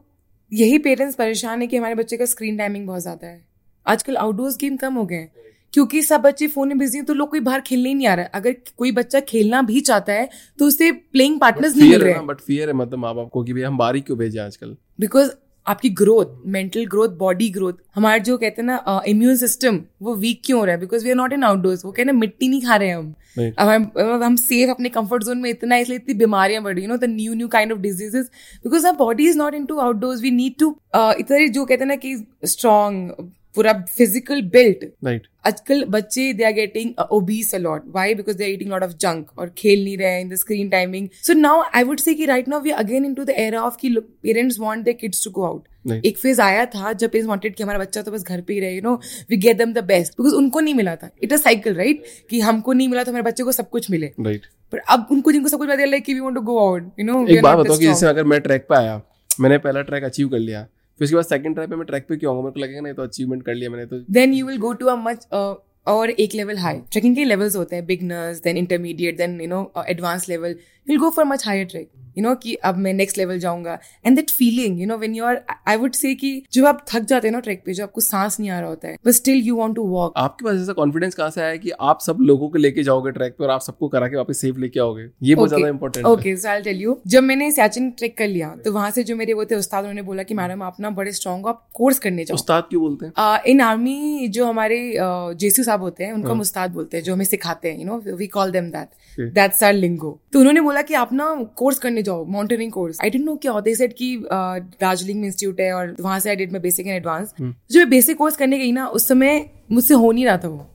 यही 0.53 0.79
पेरेंट्स 0.79 1.15
परेशान 1.15 1.61
है 1.61 1.67
कि 1.67 1.77
हमारे 1.77 1.95
बच्चे 1.95 2.17
का 2.17 2.25
स्क्रीन 2.25 2.57
टाइमिंग 2.57 2.87
बहुत 2.87 3.03
ज़्यादा 3.03 3.27
है। 3.27 3.45
आजकल 3.87 4.17
आउटडोर्स 4.17 4.57
गेम 4.61 4.77
कम 4.77 4.95
हो 4.95 5.05
गए 5.05 5.17
हैं। 5.17 5.31
क्योंकि 5.73 6.03
सब 6.03 6.21
बच्चे 6.23 6.47
फ़ोन 6.49 6.69
में 6.69 6.79
बिज़ी 6.79 6.99
हैं 6.99 7.07
तो 7.07 7.15
लोग 7.15 7.31
कोई 7.31 7.41
बाहर 7.41 7.61
खेलने 7.61 7.89
ही 7.89 7.95
नहीं 7.95 8.07
आ 8.07 8.15
रहा 8.15 8.25
है। 8.25 8.31
अगर 8.35 8.55
कोई 8.77 8.93
बच्चा 8.93 9.21
खेलना 9.23 9.63
भी 9.63 9.81
चाहता 9.83 10.13
है 10.13 10.29
तो 10.59 10.67
उसे 10.67 10.91
प्लेइंग 10.93 11.41
पार्टनर्स 11.41 11.77
नहीं 11.77 11.91
मिल 11.91 12.03
रहे 12.03 12.13
है। 12.13 12.27
बट 12.27 12.41
फियर 12.43 12.69
है 12.69 12.75
मतलब 12.75 12.99
माँ 12.99 13.15
बाप 13.15 13.29
को 13.33 13.43
कि 13.45 13.53
भाई 13.53 13.63
हम 13.63 13.79
बाहर 13.79 13.95
ही 13.95 14.01
क्यों 14.01 14.19
भेजे 14.19 14.39
आजकल? 14.41 14.77
बिकॉज़ 15.01 15.31
आपकी 15.67 15.89
growth 15.91 16.27
mental 16.47 16.85
growth 16.87 17.17
body 17.19 17.49
growth 17.51 17.73
हमारे 17.95 18.21
जो 18.21 18.37
कहते 18.39 18.63
हैं 18.63 18.67
ना 18.67 19.03
इम्यून 19.09 19.37
सिस्टम 19.37 19.81
वो 20.03 20.15
वीक 20.17 20.41
क्यों 20.45 20.59
हो 20.59 20.65
रहा 20.65 20.75
है? 20.75 20.81
Because 20.81 21.05
we 21.05 21.11
are 21.11 21.17
not 21.17 21.33
in 21.33 21.45
outdoors 21.45 21.85
वो 21.85 21.91
कहते 21.93 22.11
हैं 22.11 22.17
मिट्टी 22.19 22.49
नहीं 22.49 22.61
खा 22.63 22.77
रहे 22.77 22.89
हैं 22.89 22.97
हम। 22.97 23.15
अब 23.59 23.69
हम 23.69 24.23
हम 24.23 24.37
सेफ़ 24.39 24.71
अपने 24.71 24.89
कंफर्ट 24.89 25.25
जोन 25.25 25.39
में 25.39 25.49
इतना 25.51 25.77
इसलिए 25.77 25.99
इतनी 25.99 26.15
बीमारियाँ 26.17 26.63
बढ़ 26.63 26.75
रही 26.75 26.87
no 26.87 26.97
the 26.97 27.05
new 27.11 27.35
new 27.35 27.49
kind 27.49 27.73
of 27.73 27.79
diseases 27.81 28.31
because 28.65 28.87
our 28.87 28.93
body 28.97 29.29
is 29.29 29.39
not 29.39 29.55
into 29.67 29.79
outdoors 29.79 30.21
we 30.23 30.31
need 30.33 30.55
to 30.59 30.71
इतना 30.95 31.47
जो 31.49 31.65
कहते 31.65 31.83
हैं 31.85 31.89
ना 31.89 31.97
कि 31.97 32.17
स्ट्रॉन्ग 32.45 33.11
पूरा 33.57 33.73
फ़िज़िकल 33.97 34.43
बिल्ट 34.55 34.85
राइट 35.05 35.27
आजकल 35.47 35.85
बच्चे 35.91 36.33
they 36.33 36.45
are 36.45 36.53
getting 36.53 37.05
obese 37.13 37.55
a lot 37.55 37.83
why 37.95 38.15
because 38.15 38.37
they 38.37 38.45
are 38.45 38.51
eating 38.51 38.71
lot 38.71 38.83
of 38.83 38.93
junk 39.01 39.39
और 39.39 39.55
खेल 39.59 39.85
नहीं 39.85 39.97
रहे 39.99 40.21
in 40.21 40.29
the 40.29 40.37
screen 40.43 40.69
timing 40.71 41.09
so 41.23 41.35
now 41.35 41.63
I 41.75 41.83
would 41.85 42.01
say 42.01 42.15
कि 42.15 42.27
right 42.27 42.49
now 42.49 42.61
we 42.63 42.71
again 42.83 43.05
into 43.15 43.25
the 43.25 43.35
era 43.39 43.63
of 43.63 43.77
की 43.81 43.97
parents 43.99 44.61
want 44.61 44.85
their 44.85 44.97
kids 45.01 45.25
to 45.25 45.31
go 45.31 45.45
out 45.47 45.65
Right. 45.89 46.05
एक 46.07 46.17
phase 46.19 46.41
आया 46.41 46.65
था 46.67 46.93
जब 46.93 47.11
पेरेंट्स 47.11 47.29
वांटेड 47.29 47.55
कि 47.57 47.63
हमारा 47.63 47.79
बच्चा 47.79 48.01
तो 48.03 48.13
बस 48.13 48.23
घर 48.25 48.41
पे 48.41 48.53
ही 48.55 48.61
रहे 48.61 48.75
you 48.75 48.81
know 48.83 48.95
we 49.31 49.37
get 49.37 49.57
them 49.59 49.73
the 49.73 49.85
best 49.87 50.13
because 50.13 50.35
उनको 50.35 50.61
नहीं 50.61 50.75
मिला 50.75 50.95
था. 50.97 51.11
इट 51.23 51.33
अ 51.33 51.37
साइकिल 51.37 51.75
राइट 51.75 52.05
कि 52.31 52.41
हमको 52.41 52.73
नहीं 52.73 52.89
मिला 52.89 53.05
तो 53.05 53.11
हमारे 53.11 53.23
बच्चे 53.25 53.45
को 53.45 53.53
सब 53.53 53.69
कुछ 53.71 53.91
मिले. 53.91 54.07
राइट 54.21 54.47
पर 54.73 54.79
अब 54.79 55.07
उनको 55.11 55.33
जिनको 55.33 55.49
सब 55.49 55.59
कुछ 55.59 55.69
मिला 55.69 55.85
लाइक 55.85 56.05
कि 56.05 56.15
we 56.15 56.21
want 56.21 56.35
to 56.35 56.41
go 56.43 56.59
out 56.61 56.91
you 57.01 57.07
know 57.07 57.27
एक 57.27 57.43
बात 57.43 57.59
बताओ 57.59 57.79
कि 57.79 57.85
जैसे 57.85 58.07
अगर 58.07 58.25
मैं 58.25 58.41
ट्रैक 58.41 58.67
पे 58.69 58.77
आया 58.77 59.01
मैंने 59.41 59.59
पहला 59.59 59.83
ट्रैक 59.83 60.05
अचीव 60.05 60.29
कर 60.29 60.39
लिया 60.39 60.67
फिर 60.99 61.05
उसके 61.05 61.17
बाद 61.17 61.25
सेकंड 61.25 61.55
ट्रैक 61.55 61.71
पे 61.71 61.77
मैं 61.77 61.87
ट्रैक 61.87 62.07
पे 62.09 62.17
क्यों 62.17 62.35
आऊँगा? 62.35 62.43
मेरे 62.45 62.53
को 62.53 62.61
लगेगा 62.61 62.81
नहीं 62.81 62.95
तो 62.95 63.03
अचीवमेंट 63.03 63.43
कर 63.43 63.55
लिया 63.55 63.71
मैंने 63.71 63.87
तो 63.87 63.99
then 64.11 64.33
you 64.33 64.47
will 64.47 64.59
go 64.59 64.73
to 64.73 64.87
a 64.87 65.15
uh, 65.15 65.55
और 65.87 66.11
एक 66.11 66.35
लेवल 66.35 66.57
हाई 66.57 66.81
ट्रैकिंग 66.93 67.17
के 67.17 67.25
लेवल्स 67.25 67.57
होते 67.57 67.77
हैं 67.77 67.87
beginners 67.87 68.41
then 68.43 68.57
intermediate 68.57 69.17
then 69.17 69.41
you 69.41 69.49
know 69.49 69.73
advance 69.89 70.29
level 70.29 70.57
will 70.89 70.99
go 70.99 71.11
for 71.11 71.25
much 71.25 71.47
higher 71.47 71.65
trek 71.65 71.91
you 72.19 72.23
know 72.23 72.35
कि 72.35 72.55
अब 72.65 72.77
मैं 72.77 72.93
नेक्स्ट 72.95 73.19
लेवल 73.19 73.39
जाऊँगा 73.39 73.79
and 74.07 74.17
that 74.17 74.31
feeling 74.31 74.81
you 74.81 74.87
know 74.87 74.97
when 74.99 75.15
you 75.15 75.25
are 75.25 75.41
I 75.69 75.77
would 75.77 75.93
say 75.93 76.15
कि 76.15 76.31
जब 76.53 76.67
आप 76.67 76.85
थक 76.89 77.01
जाते 77.01 77.29
हैं 77.29 77.33
ना 77.33 77.41
ट्रैक 77.41 77.63
पे 77.67 77.73
जो 77.73 77.83
आपको 77.83 78.01
सांस 78.01 78.39
नहीं 78.41 78.51
आ 78.51 78.61
रहा 78.61 78.69
होता 78.69 78.89
है 78.89 78.97
but 79.07 79.13
still 79.13 79.43
you 79.45 79.57
want 79.57 79.75
to 79.77 79.83
walk 79.83 80.13
आपके 80.17 80.45
पास 80.45 80.61
ऐसा 80.63 80.73
कॉन्फिडेंस 80.73 81.15
कहाँ 81.15 81.31
से 81.31 81.41
आया 81.41 81.57
कि 81.57 81.71
आप 81.81 82.01
सब 82.01 82.19
लोगों 82.21 82.49
को 82.49 82.59
लेके 82.59 82.83
जाओगे 82.83 83.11
ट्रैक 83.13 83.33
पे 83.33 83.45
और 83.45 83.51
आप 83.51 83.61
सबको 83.61 83.89
करा 83.89 84.09
के 84.09 84.17
वापस 84.17 84.39
सेफ़ 84.39 84.59
लेके 84.59 84.81
आओगे? 84.81 85.07
ये 85.23 85.35
बहुत 85.35 85.49
ज़्यादा 85.49 85.69
important 85.69 86.07
okay 86.07 86.37
so 86.37 86.49
I 86.49 86.63
tell 86.63 86.81
you 86.83 86.97
जब 87.07 87.23
मैंने 87.23 87.51
सैचिन 87.51 87.91
ट्रेक 87.91 88.17
कर 88.19 88.29
लिया 88.29 88.55
तो 88.65 88.73
वहाँ 88.73 88.91
से 88.91 89.05
जो 89.05 89.17
मेरे 89.17 89.35
वो 89.35 89.45
थे 89.45 89.55
उस्ताद 89.55 89.85
उन्होंने 89.85 90.03
बोला 90.03 90.23
कि 90.23 90.35
मैडम 90.35 90.63
आप 90.63 90.81
ना 90.81 90.91
बड़े 90.91 91.13
स्ट्रॉन्ग 91.13 91.45
हो 91.45 91.49
आप 91.49 91.67
कोर्स 91.75 91.99
करने 91.99 92.25
जाओ. 92.25 92.35
उस्ताद 92.35 92.67
क्यों 92.71 92.83
बोलते 92.83 93.07
हैं? 93.07 93.43
इन 93.47 93.61
आर्मी 93.61 94.29
जो 94.29 94.47
हमारे 94.47 94.81
जेसू 95.01 95.63
साहब 95.63 95.83
होते 95.83 96.05
हैं 96.05 96.13
उनको 96.13 96.31
हम 96.31 96.41
उस्ताद 96.41 96.71
बोलते 96.71 96.97
हैं 96.97 97.05
जो 97.05 97.13
हमें 97.13 97.25
सिखाते 97.25 97.73
हैं 97.73 97.79
you 97.79 97.87
know 97.87 98.17
we 98.17 98.27
call 98.27 98.51
them 98.51 98.71
that 98.71 99.31
that's 99.35 99.63
our 99.63 99.73
lingo 99.73 100.19
तो 100.33 100.39
उन्होंने 100.39 100.61
बोला 100.61 100.76
कि 100.83 100.95
आप 100.95 101.13
ना 101.13 101.35
कोर्स 101.57 101.79
करने 101.79 102.03
जाओ 102.03 102.25
mountaineering 102.25 102.73
course 102.73 102.99
I 103.03 103.11
don't 103.11 103.25
know 103.25 103.37
क्या 103.37 103.53
होता 103.53 103.71
है 103.71 103.75
सेट 103.75 103.93
कि 103.93 104.17
दार्जिलिंग 104.33 105.21
में 105.21 105.27
इंस्टीट्यूट 105.27 105.61
है 105.61 105.73
और 105.73 105.97
वहाँ 106.01 106.19
से 106.21 106.31
I 106.31 106.37
did 106.37 106.53
my 106.53 106.61
basic 106.61 106.87
and 106.87 106.97
advance 106.97 107.35
जो 107.41 107.79
मैं 107.79 107.91
बेसिक 107.91 108.17
कोर्स 108.17 108.37
करने 108.37 108.59
गई 108.59 108.73
ना 108.73 108.87
उस 108.87 109.09
समय 109.09 109.45
मुझसे 109.73 109.95
हो 109.95 110.13
नहीं 110.13 110.27
रहा 110.27 110.37
था 110.37 110.49
वो। 110.49 110.67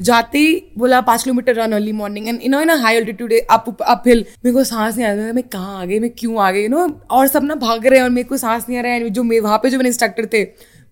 जाते 0.00 0.38
ही 0.38 0.62
बोला 0.78 1.00
पाँच 1.00 1.22
kilometre 1.22 1.54
run 1.54 1.72
early 1.72 1.92
morning 1.92 2.28
and 2.28 2.40
no 2.48 2.60
in 2.60 2.70
high 2.70 2.96
altitude 2.96 3.32
up 3.50 3.82
up 3.82 4.02
hill 4.06 4.24
मेरे 4.44 4.54
को 4.54 4.64
सांस 4.64 4.96
नहीं 4.96 5.06
आ 5.06 5.12
रहा 5.12 5.32
मैं 5.32 5.42
कहाँ 5.42 5.80
आ 5.80 5.84
गई? 5.84 5.98
मैं 5.98 6.10
क्यों 6.18 6.40
आ 6.40 6.50
गई? 6.50 6.62
यू 6.62 6.68
नो 6.68 7.00
और 7.10 7.26
सब 7.26 7.44
ना 7.44 7.54
भाग 7.54 7.86
रहे 7.86 7.98
हैं 7.98 8.04
और 8.04 8.10
मेरे 8.10 8.28
को 8.28 8.36
सांस 8.36 8.66
नहीं 8.68 8.78
आ 8.78 8.82
रहा 8.82 8.92
है। 8.92 9.10
जो 9.10 9.22
मैं 9.22 9.40
वहाँ 9.40 9.58
पे 9.58 9.70
जो 9.70 9.78
मेरे 9.78 9.88
इंस्ट्रक्टर 9.88 10.26
थे 10.32 10.44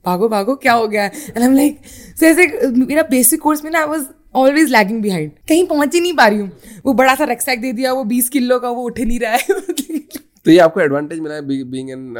भागो 0.07 0.29
भागो 0.29 0.55
क्या 0.57 0.73
हो 0.73 0.89
गया? 0.89 1.05
एंड 1.05 1.43
एम 1.43 1.55
लाइक 1.55 1.81
सो 2.21 2.27
ऐसे 2.27 2.47
मेरा 2.67 3.03
बेसिक 3.03 3.41
कोर्स 3.41 3.65
में 3.65 3.71
ना 3.71 3.79
I 3.79 3.87
was 3.87 4.07
always 4.37 4.71
lagging 4.71 5.03
behind 5.03 5.31
कहीं 5.49 5.67
पहुँच 5.67 5.95
ही 5.95 6.01
नहीं 6.01 6.13
पा 6.13 6.27
रही 6.27 6.39
हूँ। 6.39 6.51
वो 6.85 6.93
बड़ा 6.95 7.15
सा 7.15 7.25
रक्सैक 7.25 7.61
दे 7.61 7.73
दिया, 7.73 7.93
वो 7.93 8.05
बीस 8.05 8.29
किलो 8.29 8.59
का, 8.59 8.71
वो 8.71 8.83
उठ 8.83 9.01
नहीं 9.01 9.19
रहा 9.21 9.33
है। 9.33 9.39
तो 10.47 10.51
ये 10.51 10.59
आपको 10.59 10.81
एडवांटेज 10.81 11.21
मिला 11.21 11.35
है 11.35 11.43
बीइंग 11.43 11.91
एन 11.91 12.17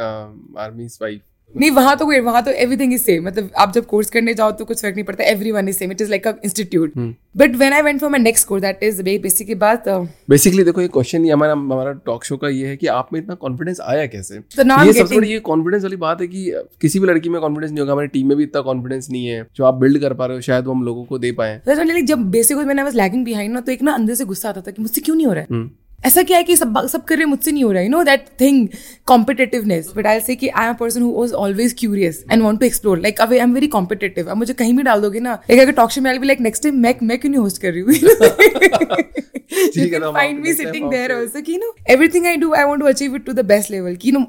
आर्मी 0.59 0.85
वाइफ 1.01 1.21
नहीं 1.55 1.69
वहाँ 1.71 1.95
तो 1.97 2.05
कोई 2.05 2.19
वहाँ 2.19 2.41
तो 2.43 2.51
एवरीथिंग 2.51 2.93
इज़ 2.93 3.01
सेम 3.01 3.25
मतलब 3.27 3.49
आप 3.57 3.71
जब 3.73 3.85
कोर्स 3.85 4.09
करने 4.09 4.33
जाओ 4.33 4.51
तो 4.51 4.65
कुछ 4.65 4.81
फ़र्क 4.81 4.95
नहीं 4.95 5.03
पड़ता 5.05 5.23
every 5.23 5.51
one 5.51 5.69
is 5.69 5.77
same 5.77 5.91
it 5.91 6.01
is 6.01 6.09
like 6.09 6.27
a 6.27 6.33
institute 6.45 6.97
but 7.37 7.55
when 7.55 7.73
I 7.73 7.81
went 7.81 7.99
for 8.01 8.09
my 8.09 8.19
next 8.19 8.47
course 8.47 8.61
that 8.61 8.83
is 8.83 9.01
basic 9.01 9.47
की 9.47 9.55
बात 9.55 9.87
uh, 9.87 10.07
बेसिकली 10.29 10.63
देखो 10.63 10.81
ये 10.81 10.87
क्वेश्चन 10.87 11.25
ये 11.25 11.31
हमारा 11.31 11.53
हमारा 11.53 11.91
टॉक 12.05 12.23
शो 12.23 12.37
का 12.37 12.49
ये 12.49 12.67
है 12.67 12.75
कि 12.77 12.87
आप 12.87 13.09
में 13.13 13.19
इतना 13.19 13.35
कॉन्फिडेंस 13.35 13.81
आया 13.81 14.05
कैसे? 14.05 14.39
So 14.57 14.67
now 14.67 14.85
ये 14.85 14.93
सबसे 14.93 15.15
बड़ी 15.15 15.31
ये 15.31 15.39
कॉन्फिडेंस 15.39 15.83
वाली 15.83 15.95
बात 15.95 16.21
है 16.21 16.27
कि 16.27 16.51
किसी 16.81 16.99
भी 16.99 17.07
लड़की 17.07 17.29
में 17.29 17.41
कॉन्फिडेंस 17.41 17.71
नहीं 17.71 17.79
होगा 17.79 17.93
हमारी 17.93 18.07
टीम 18.07 18.27
में 18.27 18.37
भी 18.37 18.43
इतना 18.43 18.61
कॉन्फिडेंस 18.61 19.09
नहीं 19.11 19.25
है 19.25 19.47
जो 19.55 19.65
आप 19.65 19.73
बिल्ड 19.73 20.01
कर 20.01 20.13
पा 20.13 20.25
रहे 20.25 20.37
हो 20.37 20.41
शायद 20.41 20.65
वो 20.65 20.73
हम 20.73 20.83
लोगों 20.83 21.05
को 21.05 21.19
दे 21.19 21.31
पाए। 21.31 21.61
जब 22.03 22.29
बेसिक 22.31 22.57
मैंने 22.57 22.91
लैगिंग 22.91 23.25
बिहाइंड 23.25 23.53
ना 23.53 23.61
तो 23.61 23.71
एक 23.71 23.81
ना 23.81 23.93
अंदर 23.93 24.15
से 24.15 24.25
गुस्सा 24.25 24.49
आता 24.49 24.61
था 24.61 24.71
कि 24.71 24.81
मुझसे 24.81 25.01
क्यों 25.01 25.15
नहीं 25.15 25.27
हो 25.27 25.33
रहा 25.33 25.41
है? 25.41 25.47
हम्म। 25.51 25.69
ऐसा 26.05 26.23
क्या 26.23 26.37
है 26.37 26.43
कि 26.43 26.55
सब 26.55 26.87
सब 26.87 27.03
कर 27.03 27.15
रहे 27.15 27.25
मुझसे 27.25 27.51
नहीं 27.51 27.63
हो 27.63 27.71
रहा 27.71 27.79
है। 27.79 27.85
You 27.85 27.91
know 27.91 28.03
that 28.03 28.25
thing 28.41 28.67
competitiveness 29.05 29.91
but 29.97 30.07
I 30.07 30.19
say 30.19 30.35
कि 30.35 30.47
I 30.47 30.67
am 30.67 30.73
person 30.73 31.01
who 31.01 31.11
was 31.11 31.31
always 31.33 31.75
curious 31.79 32.23
and 32.31 32.43
want 32.43 32.59
to 32.59 32.65
explore 32.65 32.99
like 32.99 33.21
अब 33.21 33.31
आई 33.33 33.37
एम 33.37 33.53
वेरी 33.53 33.67
कॉम्पिटेटिव 33.67 34.27
अब 34.27 34.37
मुझे 34.37 34.53
कहीं 34.53 34.73
भी 34.73 34.83
डाल 34.83 35.01
दोगे 35.01 35.19
ना 35.19 35.41
एक 35.51 35.59
अगर 35.59 35.71
टॉक 35.71 35.91
शो 35.91 36.01
में 36.01 36.11
I 36.11 36.17
be 36.17 36.27
like 36.27 36.41
next 36.41 36.63
time 36.63 36.75
मैं 36.75 36.95
मैं 37.03 37.17
क्यों 37.19 37.31
नहीं 37.31 37.41
होस्ट 37.41 37.61
कर 37.61 37.71
रही 37.71 37.81
हूँ? 37.81 37.93
Find 40.13 40.39
me 40.39 40.53
sitting 40.53 40.89
there 40.91 41.11
also 41.11 41.41
कि 41.41 41.57
no 41.57 41.75
everything 41.89 42.25
I 42.27 42.37
do 42.37 42.53
I 42.53 42.63
want 42.63 42.79
to 42.81 42.87
achieve 42.87 43.15
it 43.15 43.25
to 43.25 43.33
the 43.33 43.45
best 43.45 43.71
level 43.71 43.95
कि 43.95 44.11
नो 44.11 44.25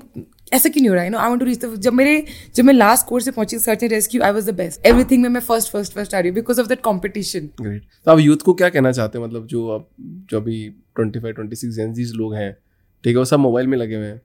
ऐसा 0.52 0.68
क्यों 0.68 0.80
नहीं 0.82 0.88
हो 0.88 0.94
रहा 0.94 1.04
है? 1.04 1.10
No 1.10 1.18
I 1.18 1.28
want 1.28 1.40
to 1.40 1.46
reach 1.46 1.64
जब 1.64 1.92
मेरे 1.92 2.24
जब 2.54 2.64
मैं 2.64 2.74
लास्ट 2.74 3.06
कोर्स 3.06 3.24
से 3.24 3.30
पहुँची 3.30 3.58
search 3.58 3.82
and 3.82 3.92
rescue 3.92 4.22
I 4.22 4.32
was 4.32 4.48
the 4.50 4.54
best 4.54 4.86
everything 4.86 5.22
में 5.22 5.28
मैं 5.28 5.40
फ़र्स्ट 5.40 5.72
फ़र्स्ट 5.72 5.94
फ़र्स्ट 5.94 6.14
आ 6.14 6.18
रही 6.18 6.28
हूँ 6.28 6.34
because 6.34 6.60
of 6.60 6.68
that 6.68 6.80
competition 6.80 7.48
great 7.60 7.82
तो 8.04 8.10
आप 8.10 8.18
यूथ 8.18 8.36
को 8.36 8.54
क्या 8.54 8.68
कहना 8.68 8.92
चाहते 8.92 9.18
हैं? 9.18 9.24
मतलब 9.26 9.46
जो 9.46 9.66
अब 9.68 9.88
जो 10.00 10.36
अभी 10.36 10.68
ट्वेंटी 10.96 11.20
फाइव 11.20 11.34
ट्वेंटी 11.34 11.56
सिक्स 11.56 12.12
लोग 12.14 12.34
हैं, 12.34 12.52
ठीक 13.04 13.12
है, 13.12 13.18
वो 13.18 13.24
सब 13.24 13.38
मोबाइल 13.38 13.66
में 13.66 13.78
लगे 13.78 13.96
हुए 13.96 14.06
हैं। 14.06 14.20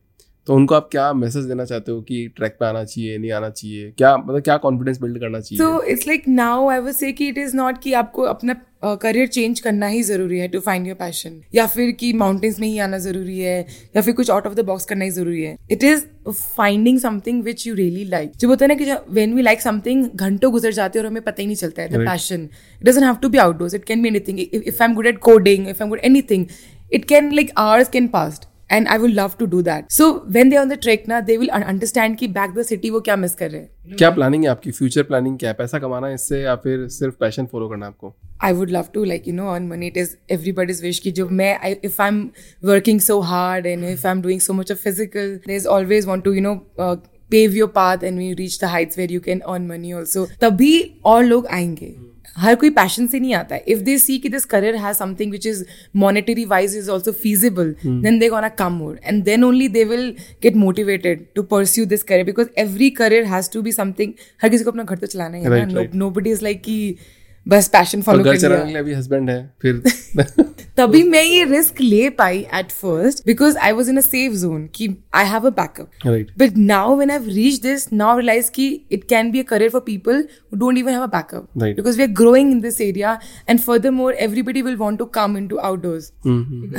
तो 0.47 0.56
उनको 0.56 0.75
आप 0.75 0.88
क्या 0.91 1.12
मैसेज 1.13 1.45
देना 1.45 1.65
चाहते 1.65 1.91
हो 1.91 2.01
कि 2.01 2.27
ट्रैक 2.38 2.56
पे 2.60 2.65
आना 2.65 2.84
चाहिए 2.84 3.17
नहीं 3.17 3.32
आना 3.32 3.49
चाहिए? 3.49 3.91
क्या 3.97 4.15
मतलब 4.17 4.41
क्या 4.43 4.58
कॉन्फिडेंस 4.58 4.99
बिल्ड 5.01 5.19
करना 5.19 5.39
चाहिए? 5.39 5.58
So 5.58 5.82
it's 5.91 6.08
like 6.08 6.27
now 6.27 6.67
I 6.69 6.79
would 6.79 6.91
say 6.93 7.12
कि 7.12 7.27
इट 7.27 7.38
इज़ 7.38 7.56
नॉट 7.58 7.77
कि 7.84 7.93
आपको 7.93 8.21
अपना 8.23 8.56
करियर 9.01 9.27
चेंज 9.27 9.60
करना 9.60 9.88
ही 9.88 10.01
ज़रूरी 10.03 10.39
है 10.39 10.47
टू 10.47 10.60
फाइंड 10.60 10.88
योर 10.88 10.95
पैशन 10.99 11.39
या 11.56 11.65
फिर 11.67 11.91
कि 11.99 12.12
माउंटेन्स 12.13 12.60
में 12.60 12.67
ही 12.67 12.77
आना 12.79 12.97
ज़रूरी 12.97 13.39
है 13.39 13.60
या 13.95 14.01
फिर 14.01 14.13
कुछ 14.13 14.32
आउट 14.32 14.47
ऑफ़ 14.47 14.53
द 14.56 14.65
बॉक्स 14.65 14.86
करना 14.86 15.06
ही 15.06 15.12
ज़रूरी 15.12 15.43
है. 15.43 15.56
It 15.71 15.84
is 15.84 16.03
finding 16.32 16.99
something 16.99 17.43
which 17.43 17.65
you 17.67 17.75
really 17.75 18.06
like 18.10 18.32
जब 18.39 18.49
होता 18.49 18.65
है 18.65 18.75
ना 18.75 18.84
कि 18.84 19.13
वेन 19.13 19.34
वी 19.34 19.41
लाइक 19.41 19.62
समथिंग 19.62 20.06
घंटों 20.15 20.51
गुजर 20.51 20.71
जाते 20.73 20.99
हैं 20.99 21.06
और 21.06 21.12
हमें 21.12 21.23
पता 21.23 21.41
ही 21.41 21.45
नहीं 21.47 21.56
चलता 21.56 21.82
है 21.82 21.89
the 21.89 22.06
passion 22.08 22.47
it 22.82 22.86
doesn't 22.86 23.03
have 23.03 23.15
to 23.21 23.29
be 23.29 23.38
outdoors 23.47 23.73
it 23.73 23.86
can 23.86 24.01
be 24.01 24.10
anything 24.10 24.39
if 24.39 24.82
I 24.84 24.88
am 24.89 24.95
good 24.95 25.08
at 25.08 25.17
coding 25.29 25.67
if 25.69 25.82
I 25.82 25.86
am 25.86 25.89
good 25.89 25.99
anything 26.03 26.45
it 26.95 27.06
can 27.10 27.29
like 27.38 27.51
hours 27.60 27.88
can 27.93 28.08
pass. 28.15 28.36
And 28.75 28.89
I 28.93 28.97
would 29.03 29.13
love 29.17 29.33
to 29.39 29.47
do 29.53 29.62
that. 29.67 29.91
So 29.95 30.05
when 30.36 30.51
they're 30.51 30.62
on 30.62 30.71
the 30.73 30.77
trek 30.86 31.07
now, 31.12 31.19
they 31.29 31.38
will 31.41 31.51
un- 31.57 31.65
understand 31.73 32.17
कि 32.19 32.27
back 32.33 32.53
the 32.57 32.65
city 32.71 32.89
वो 32.89 33.01
क्या 33.07 33.15
miss 33.23 33.36
कर 33.36 33.51
रहे 33.51 33.62
हैं. 33.62 33.95
क्या 33.97 34.09
planning 34.12 34.43
है 34.43 34.49
आपकी 34.49 34.71
future 34.71 35.03
planning 35.03 35.38
क्या 35.39 35.49
है 35.49 35.53
पैसा 35.53 35.79
कमाना 35.79 36.07
है 36.07 36.13
इससे 36.13 36.41
या 36.41 36.55
फिर 36.65 36.88
सिर्फ़ 36.88 37.15
पैशन 37.19 37.45
फॉलो 37.45 37.67
करना 37.69 37.88
आपको 37.88 38.13
I 38.43 38.51
would 38.59 38.71
love 38.75 38.91
to 38.93 39.05
like 39.09 39.27
you 39.31 39.36
know 39.39 39.49
earn 39.55 39.67
money. 39.71 39.89
It 39.93 39.99
is 40.03 40.13
everybody's 40.38 40.81
wish 40.86 40.99
कि 40.99 41.12
जब 41.12 41.31
मैं 41.31 41.59
I, 41.62 41.75
if 41.89 41.99
I'm 42.05 42.21
working 42.71 43.01
so 43.09 43.21
hard 43.33 43.67
and 43.73 43.89
if 43.95 44.05
I'm 44.12 44.23
doing 44.27 44.45
so 44.47 44.55
much 44.62 44.73
of 44.75 44.79
physical, 44.79 45.36
there's 45.47 45.67
always 45.75 46.09
want 46.12 46.25
to 46.29 46.33
you 46.33 46.45
know 46.47 46.55
uh, 46.79 46.95
pave 47.36 47.55
your 47.59 47.67
path 47.67 48.03
and 48.09 48.23
we 48.23 48.33
reach 48.41 48.57
the 48.63 48.71
heights 48.73 48.97
where 48.97 49.13
you 49.17 49.21
can 49.29 49.43
earn 49.53 49.69
money 49.73 49.93
also. 49.99 50.25
तभी 50.41 51.01
और 51.05 51.23
लोग 51.23 51.47
आएँगे. 51.47 52.12
हर 52.35 52.55
कोई 52.55 52.69
passion 52.71 53.07
से 53.07 53.19
नहीं 53.19 53.33
आता 53.33 53.55
है। 53.55 53.63
If 53.67 53.79
they 53.81 53.97
see 53.97 54.17
कि 54.19 54.29
this 54.29 54.45
career 54.45 54.75
has 54.75 54.97
something 54.97 55.31
which 55.31 55.45
is 55.47 55.63
monetary 55.95 56.45
wise 56.45 56.75
is 56.77 56.89
also 56.91 57.11
feasible 57.13 57.73
then 57.85 58.19
they 58.19 58.29
gonna 58.29 58.49
come 58.59 58.73
more 58.73 58.99
and 59.03 59.23
then 59.23 59.43
only 59.43 59.67
they 59.69 59.83
will 59.85 60.09
get 60.43 60.55
motivated 60.57 61.25
to 61.35 61.43
pursue 61.51 61.85
this 61.85 62.03
career 62.03 62.25
because 62.25 62.47
every 62.59 62.89
career 63.01 63.25
has 63.25 63.51
to 63.53 63.61
be 63.61 63.71
something 63.71 64.13
हर 64.43 64.49
किसी 64.49 64.63
को 64.63 64.71
अपना 64.71 64.83
घर 64.83 64.97
तो 64.97 65.07
चलाना 65.07 65.37
ही 65.37 65.43
है. 65.43 65.89
No. 65.95 66.09
Buddy 66.09 66.31
is 66.31 66.43
like 66.43 66.61
कि 66.61 66.95
बस 67.45 67.67
passion 67.67 68.01
follow 68.01 68.23
कर 68.23 68.34
लिया। 68.34 68.60
अगले 68.60 68.82
भी 68.84 68.93
हस्बैंड 68.93 69.29
है 69.29 69.53
फिर 69.62 69.82
तभी 70.77 71.01
मैं 71.03 71.23
ये 71.23 71.43
रिस्क 71.43 71.82
ले 71.82 72.10
पाई 72.10 72.38
at 72.56 72.71
first 72.71 73.25
because 73.25 73.58
I 73.58 73.71
was 73.71 73.89
in 73.89 73.97
a 73.97 74.01
safe 74.01 74.34
zone 74.34 74.65
कि 74.75 74.88
I 75.15 75.25
have 75.25 75.47
a 75.47 75.49
backup 75.49 76.06
right 76.06 76.32
but 76.39 76.58
now 76.58 76.95
when 76.95 77.12
I 77.12 77.17
have 77.17 77.27
reach 77.29 77.60
this 77.62 77.91
now 77.93 78.17
realise 78.17 78.49
कि 78.51 78.67
it 78.91 79.03
can 79.03 79.32
be 79.32 79.39
a 79.39 79.43
career 79.43 79.69
for 79.69 79.82
people 79.82 80.23
who 80.53 80.60
don't 80.60 80.77
even 80.77 80.91
have 80.91 81.01
a 81.01 81.08
backup 81.08 81.49
because 81.58 81.97
we 81.97 82.03
are 82.03 82.10
growing 82.12 82.51
in 82.51 82.62
this 82.62 82.79
area 82.82 83.19
and 83.49 83.60
further 83.60 83.91
more 83.91 84.13
everybody 84.19 84.62
will 84.62 84.75
want 84.75 84.99
to 84.99 85.06
come 85.06 85.38
into 85.38 85.58
outdoors 85.69 86.12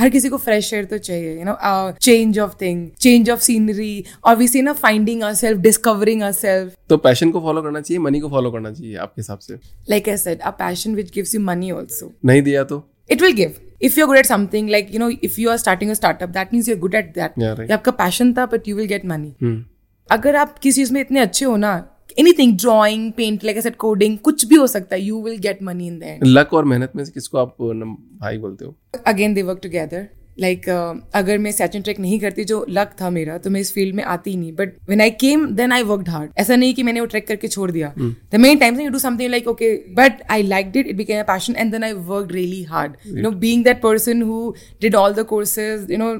हर 0.01 0.09
किसी 0.09 0.29
को 0.29 0.37
fresh 0.39 0.73
air 0.75 0.85
तो 0.85 0.99
चाहिए 0.99 1.39
you 1.39 1.45
know 1.45 1.57
change 2.01 2.39
of 2.39 2.57
thing 2.61 2.89
change 3.01 3.31
of 3.31 3.41
scenery 3.41 4.05
obviously 4.25 4.63
ना 4.63 4.73
finding 4.83 5.23
ourselves 5.23 5.61
discovering 5.61 6.23
ourselves 6.23 6.73
तो 6.89 6.97
passion 6.97 7.31
को 7.31 7.41
follow 7.41 7.63
करना 7.63 7.81
चाहिए 7.81 7.99
money 7.99 8.21
को 8.21 8.29
फॉलो 8.29 8.51
करना 8.51 8.71
चाहिए 8.73 8.97
आपके 8.97 9.21
हिसाब 9.21 9.39
से। 9.39 9.55
Like 9.91 10.09
I 10.09 10.17
said 10.17 10.41
passion 10.59 10.97
which 11.01 11.13
gives 11.13 11.35
you 11.37 11.43
money 11.51 11.71
also. 11.77 12.11
नहीं 12.25 12.43
दिया 12.43 12.65
तो 12.65 12.83
It 13.11 13.23
will 13.23 13.37
give. 13.39 13.61
If 13.81 13.97
you're 13.99 14.09
good 14.09 14.19
at 14.19 14.29
something, 14.29 14.69
like 14.75 14.93
you 14.93 15.01
know, 15.01 15.11
if 15.29 15.39
you 15.39 15.51
are 15.51 15.59
starting 15.59 15.91
a 15.91 15.95
startup, 15.95 16.33
that 16.33 16.53
means 16.53 16.69
you're 16.69 16.83
good 16.85 16.95
at 17.01 17.11
that. 17.15 17.35
Yeah, 17.37 17.55
right. 17.59 17.71
ये 17.71 17.75
आपका 17.75 17.93
passion 17.97 18.37
था, 18.37 18.47
but 18.51 18.71
you 18.71 18.77
will 18.79 18.91
get 18.93 19.09
money. 19.11 19.33
हम्म 19.43 19.65
अगर 20.09 20.37
आप 20.37 20.59
किसी 20.59 20.81
चीज़ 20.81 20.93
में 20.93 21.01
इतने 21.01 21.21
अच्छे 21.21 21.45
हो 21.45 21.57
ना 21.57 21.73
anything 22.19 22.57
drawing 22.59 23.13
paint 23.13 23.45
like 23.45 23.61
set 23.61 23.77
coding 23.77 24.19
कुछ 24.25 24.45
भी 24.49 24.57
हो 24.57 24.67
सकता 24.67 24.97
है 24.97 25.03
you 25.03 25.23
will 25.23 25.39
get 25.47 25.63
money 25.63 25.87
in 25.87 25.99
the 25.99 26.19
luck 26.25 26.53
और 26.55 26.65
मेहनत 26.65 26.93
में 26.97 27.05
से 27.05 27.13
किसको 27.13 27.39
आप 27.39 27.57
भाई 27.61 28.39
बोलते 28.39 28.65
हो 28.65 28.75
again 29.07 29.35
they 29.35 29.43
work 29.43 29.61
together 29.63 30.07
like 30.41 30.69
अगर 31.15 31.39
मैं 31.39 31.53
सैचन 31.53 31.83
ट्रैक 31.83 32.01
नहीं 32.01 32.19
करती 32.21 32.45
जो 32.45 32.65
लक 32.71 32.95
था 33.01 33.11
मेरा 33.11 33.37
तो 33.39 33.51
मैं 33.51 33.61
इस 33.61 33.73
फ़ील्ड 33.75 33.95
में 33.95 34.03
आती 34.05 34.31
ही 34.31 34.37
नहीं. 34.37 34.53
But 34.53 34.75
when 34.89 35.01
I 35.01 35.11
came 35.21 35.47
then 35.57 35.73
I 35.73 35.83
worked 35.83 36.09
hard 36.09 36.31
ऐसा 36.39 36.57
नहीं 36.57 36.75
कि 36.75 36.83
मैंने 36.83 37.01
वो 37.01 37.07
ट्रैक 37.07 37.27
करके 37.29 37.49
छोड़ 37.49 37.71
दिया. 37.71 37.93
The 37.99 38.35
many 38.35 38.57
times 38.61 38.81
you 38.81 38.91
do 38.91 38.99
something 38.99 39.31
like 39.31 39.49
okay 39.49 39.75
but 39.95 40.23
I 40.31 40.43
like 40.43 40.77
it 40.77 40.87
it 40.87 40.97
became 40.97 41.21
a 41.21 41.25
passion 41.33 41.57
and 41.57 41.73
then 41.73 41.85
I 41.85 41.93
work 42.11 42.33
really 42.33 42.63
hard 42.73 42.97
you 43.07 43.23
know 43.23 43.31
being 43.47 43.65
that 43.65 43.81
person 43.83 44.23
who 44.23 44.53
did 44.83 44.95
all 44.95 45.15
the 45.15 45.25
courses 45.33 45.91
you 45.91 45.99
know 45.99 46.15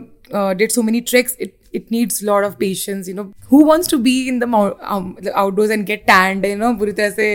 did 0.55 0.71
so 0.71 0.83
many 0.83 1.01
treks 1.13 1.37
it 1.41 1.57
it 1.77 1.89
needs 1.93 2.19
a 2.23 2.27
lot 2.27 2.45
of 2.47 2.53
patience 2.59 3.09
you 3.11 3.15
know. 3.15 3.23
Who 3.53 3.59
wants 3.69 3.89
to 3.93 3.97
be 4.03 4.13
in 4.33 4.37
the 4.43 4.49
mou- 4.51 4.77
um, 4.97 5.07
the 5.29 5.33
outdoors 5.41 5.73
and 5.77 5.87
get 5.89 6.05
tanned 6.11 6.45
you 6.49 6.59
know 6.61 6.69
पूरी 6.79 6.93
तरह 7.01 7.11
से 7.11 7.27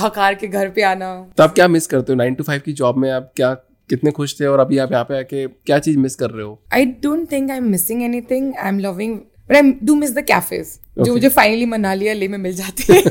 थकार 0.00 0.34
के 0.40 0.48
घर 0.48 0.70
पे 0.78 0.82
आना? 0.82 1.10
तो 1.36 1.42
आप 1.42 1.54
क्या 1.54 1.68
मिस 1.68 1.86
करते 1.86 2.12
हो? 2.12 2.16
नाइन 2.18 2.34
टू 2.34 2.44
फाइव 2.44 2.62
की 2.64 2.72
जॉब 2.80 2.96
में 2.98 3.10
आप 3.10 3.30
क्या 3.36 3.52
कितने 3.90 4.10
खुश 4.10 4.38
थे 4.40 4.46
और 4.46 4.60
अभी 4.60 4.78
आप 4.78 4.92
यहाँ 4.92 5.04
पे 5.04 5.18
आके 5.18 5.46
क्या 5.46 5.78
चीज़ 5.78 5.98
मिस 5.98 6.14
कर 6.14 6.30
रहे 6.30 6.44
हो? 6.44 6.58
I 6.74 6.84
don't 7.04 7.32
think 7.32 7.50
I'm 7.56 7.70
missing 7.74 8.04
anything. 8.08 8.52
I'm 8.66 8.80
loving, 8.86 9.18
but 9.50 9.58
I 9.58 9.64
do 9.90 9.98
miss 10.02 10.14
the 10.18 10.26
cafes. 10.30 10.78
जो 10.98 11.12
मुझे 11.12 11.28
फाइनली 11.28 11.66
मनाली 11.66 12.08
या 12.08 12.14
ले 12.14 12.28
में 12.28 12.38
मिल 12.38 12.54
जाती 12.54 12.92
है। 12.92 13.02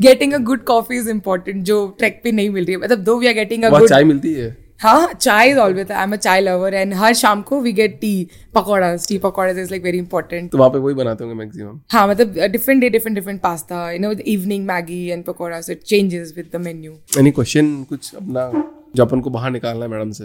Getting 0.00 0.32
a 0.32 0.38
good 0.38 0.64
coffee 0.64 0.96
is 0.96 1.10
important 1.10 1.62
जो 1.64 1.86
ट्रैक 1.98 2.20
पे 2.24 2.32
नहीं 2.32 2.50
मिल 2.50 2.64
रही 2.64 2.74
है। 2.74 2.80
मतलब 2.80 2.98
दो 3.04 3.18
we 3.18 3.26
are 3.26 3.34
getting 3.34 3.64
a 3.64 3.70
good 3.70 3.88
chai 3.88 4.04
मिलती 4.04 4.34
है? 4.34 4.56
हाँ 4.80 5.12
chai 5.12 5.50
is 5.50 5.58
always 5.58 5.90
I 5.92 6.02
am 6.02 6.12
a 6.12 6.16
chai 6.16 6.40
lover 6.40 6.74
and 6.74 6.94
हर 6.94 7.12
शाम 7.14 7.42
को 7.48 7.60
we 7.60 7.72
get 7.72 7.98
tea 8.00 8.28
pakora 8.54 8.94
tea 9.08 9.18
pakora 9.18 9.50
is 9.50 9.70
like 9.70 9.82
very 9.82 9.98
important 9.98 10.50
तो 10.52 10.58
वहाँ 10.58 10.70
पे 10.70 10.78
वही 10.78 10.94
बनाते 10.94 11.24
होंगे 11.24 11.38
मैक्सिमम 11.38 11.78
हाँ 11.92 12.06
मतलब 12.08 12.38
different 12.52 12.80
day 12.80 12.88
different 12.90 13.18
different 13.18 13.40
pasta 13.40 13.90
you 13.90 13.98
know 14.00 14.10
evening 14.26 14.66
Maggi 14.66 15.06
and 15.06 15.24
pakora 15.24 15.60
so 15.60 15.72
it 15.72 15.82
changes 15.82 16.34
with 16.36 16.50
the 16.54 16.60
menu 16.60 16.96
any 17.18 17.30
question 17.30 17.82
कुछ 17.88 18.14
अपना 18.14 18.50
जो 18.96 19.04
अपन 19.04 19.20
को 19.20 19.30
बाहर 19.30 19.50
निकालना 19.50 19.84
है 19.84 19.90
मैडम 19.90 20.10
से। 20.10 20.24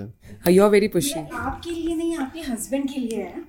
यू 0.52 0.64
आर 0.64 0.70
वेरी 0.70 0.88
पुशी 0.88 1.20
आपके 1.20 1.70
लिए 1.72 1.96
नहीं 1.96 2.18
आपके 2.18 2.40
हस्बैंड 2.42 2.88
के 2.90 3.00
लिए 3.02 3.22
है 3.22 3.44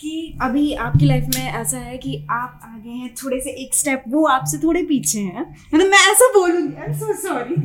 कि 0.00 0.38
अभी 0.42 0.72
आपकी 0.84 1.06
लाइफ 1.06 1.24
में 1.34 1.42
ऐसा 1.50 1.78
है 1.78 1.98
कि 1.98 2.16
आप 2.30 2.60
आगे 2.64 2.90
हैं 2.90 3.14
थोड़े 3.22 3.40
से 3.40 3.50
एक 3.64 3.74
स्टेप 3.74 4.04
वो 4.08 4.24
आपसे 4.26 4.58
थोड़े 4.58 4.82
पीछे 4.84 5.20
हैं। 5.20 5.44
मतलब 5.74 5.86
मैं 5.86 5.98
ऐसा 6.12 6.28
बोलूँगी 6.38 6.74
आई 6.76 6.86
एम 6.86 6.94
सो 6.98 7.12
सॉरी 7.26 7.56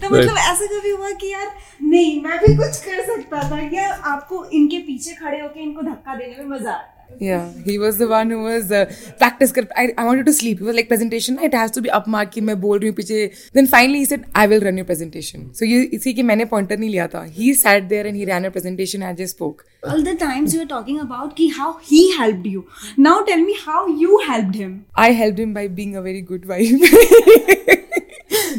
तो 0.00 0.10
मतलब 0.10 0.36
ऐसा 0.38 0.66
कभी 0.66 0.90
हुआ 0.90 1.10
कि 1.20 1.32
यार 1.32 1.50
नहीं 1.82 2.22
मैं 2.22 2.38
भी 2.38 2.56
कुछ 2.56 2.76
कर 2.84 3.04
सकता 3.06 3.42
था 3.50 3.58
या 3.74 3.92
आपको 4.12 4.44
इनके 4.52 4.78
पीछे 4.86 5.14
खड़े 5.14 5.40
होकर 5.40 5.60
इनको 5.60 5.82
धक्का 5.82 6.14
देने 6.14 6.36
में 6.38 6.56
मज़ा 6.56 6.72
आता 6.72 6.99
है 6.99 6.99
Yeah, 7.18 7.52
he 7.64 7.78
was 7.78 7.98
the 7.98 8.06
one 8.08 8.30
who 8.30 8.42
was 8.42 8.70
uh, 8.72 8.84
practice. 9.18 9.50
कर- 9.52 9.72
I, 9.76 9.92
I 9.98 10.04
wanted 10.04 10.26
to 10.26 10.32
sleep. 10.32 10.60
It 10.60 10.64
was 10.64 10.76
like 10.76 10.88
presentation. 10.88 11.38
It 11.48 11.52
has 11.54 11.70
to 11.72 11.82
be 11.86 11.90
up 11.98 12.06
mark 12.06 12.30
कि 12.34 12.40
मैं 12.40 12.60
बोल 12.60 12.78
रही 12.78 12.88
हूँ 12.88 12.96
पीछे. 12.96 13.18
Then 13.58 13.66
finally 13.72 13.98
he 14.04 14.06
said, 14.12 14.24
I 14.34 14.46
will 14.52 14.60
run 14.68 14.78
your 14.82 14.86
presentation. 14.90 15.42
So 15.60 15.64
ये 15.64 15.82
इसी 15.98 16.14
की 16.14 16.22
मैंने 16.30 16.46
pointer 16.54 16.78
नहीं 16.78 16.90
लिया 16.90 17.06
था. 17.14 17.24
He 17.40 17.52
sat 17.64 17.88
there 17.90 18.06
and 18.12 18.16
he 18.20 18.24
ran 18.32 18.44
a 18.44 18.50
presentation. 18.56 19.02
I 19.02 19.12
just 19.22 19.36
spoke. 19.38 19.66
all 19.90 20.02
the 20.06 20.12
times 20.20 20.54
you 20.54 20.62
are 20.62 20.68
talking 20.70 20.96
about 21.02 21.30
ki 21.36 21.44
how 21.58 21.66
he 21.90 22.00
helped 22.16 22.46
you 22.54 22.64
now 23.04 23.12
tell 23.28 23.44
me 23.44 23.54
how 23.60 23.78
you 24.00 24.18
helped 24.26 24.58
him 24.62 24.74
I 25.04 25.06
helped 25.20 25.38
him 25.44 25.54
by 25.58 25.62
being 25.78 25.94
a 26.00 26.02
very 26.08 26.20
good 26.32 26.44
wife. 26.50 26.82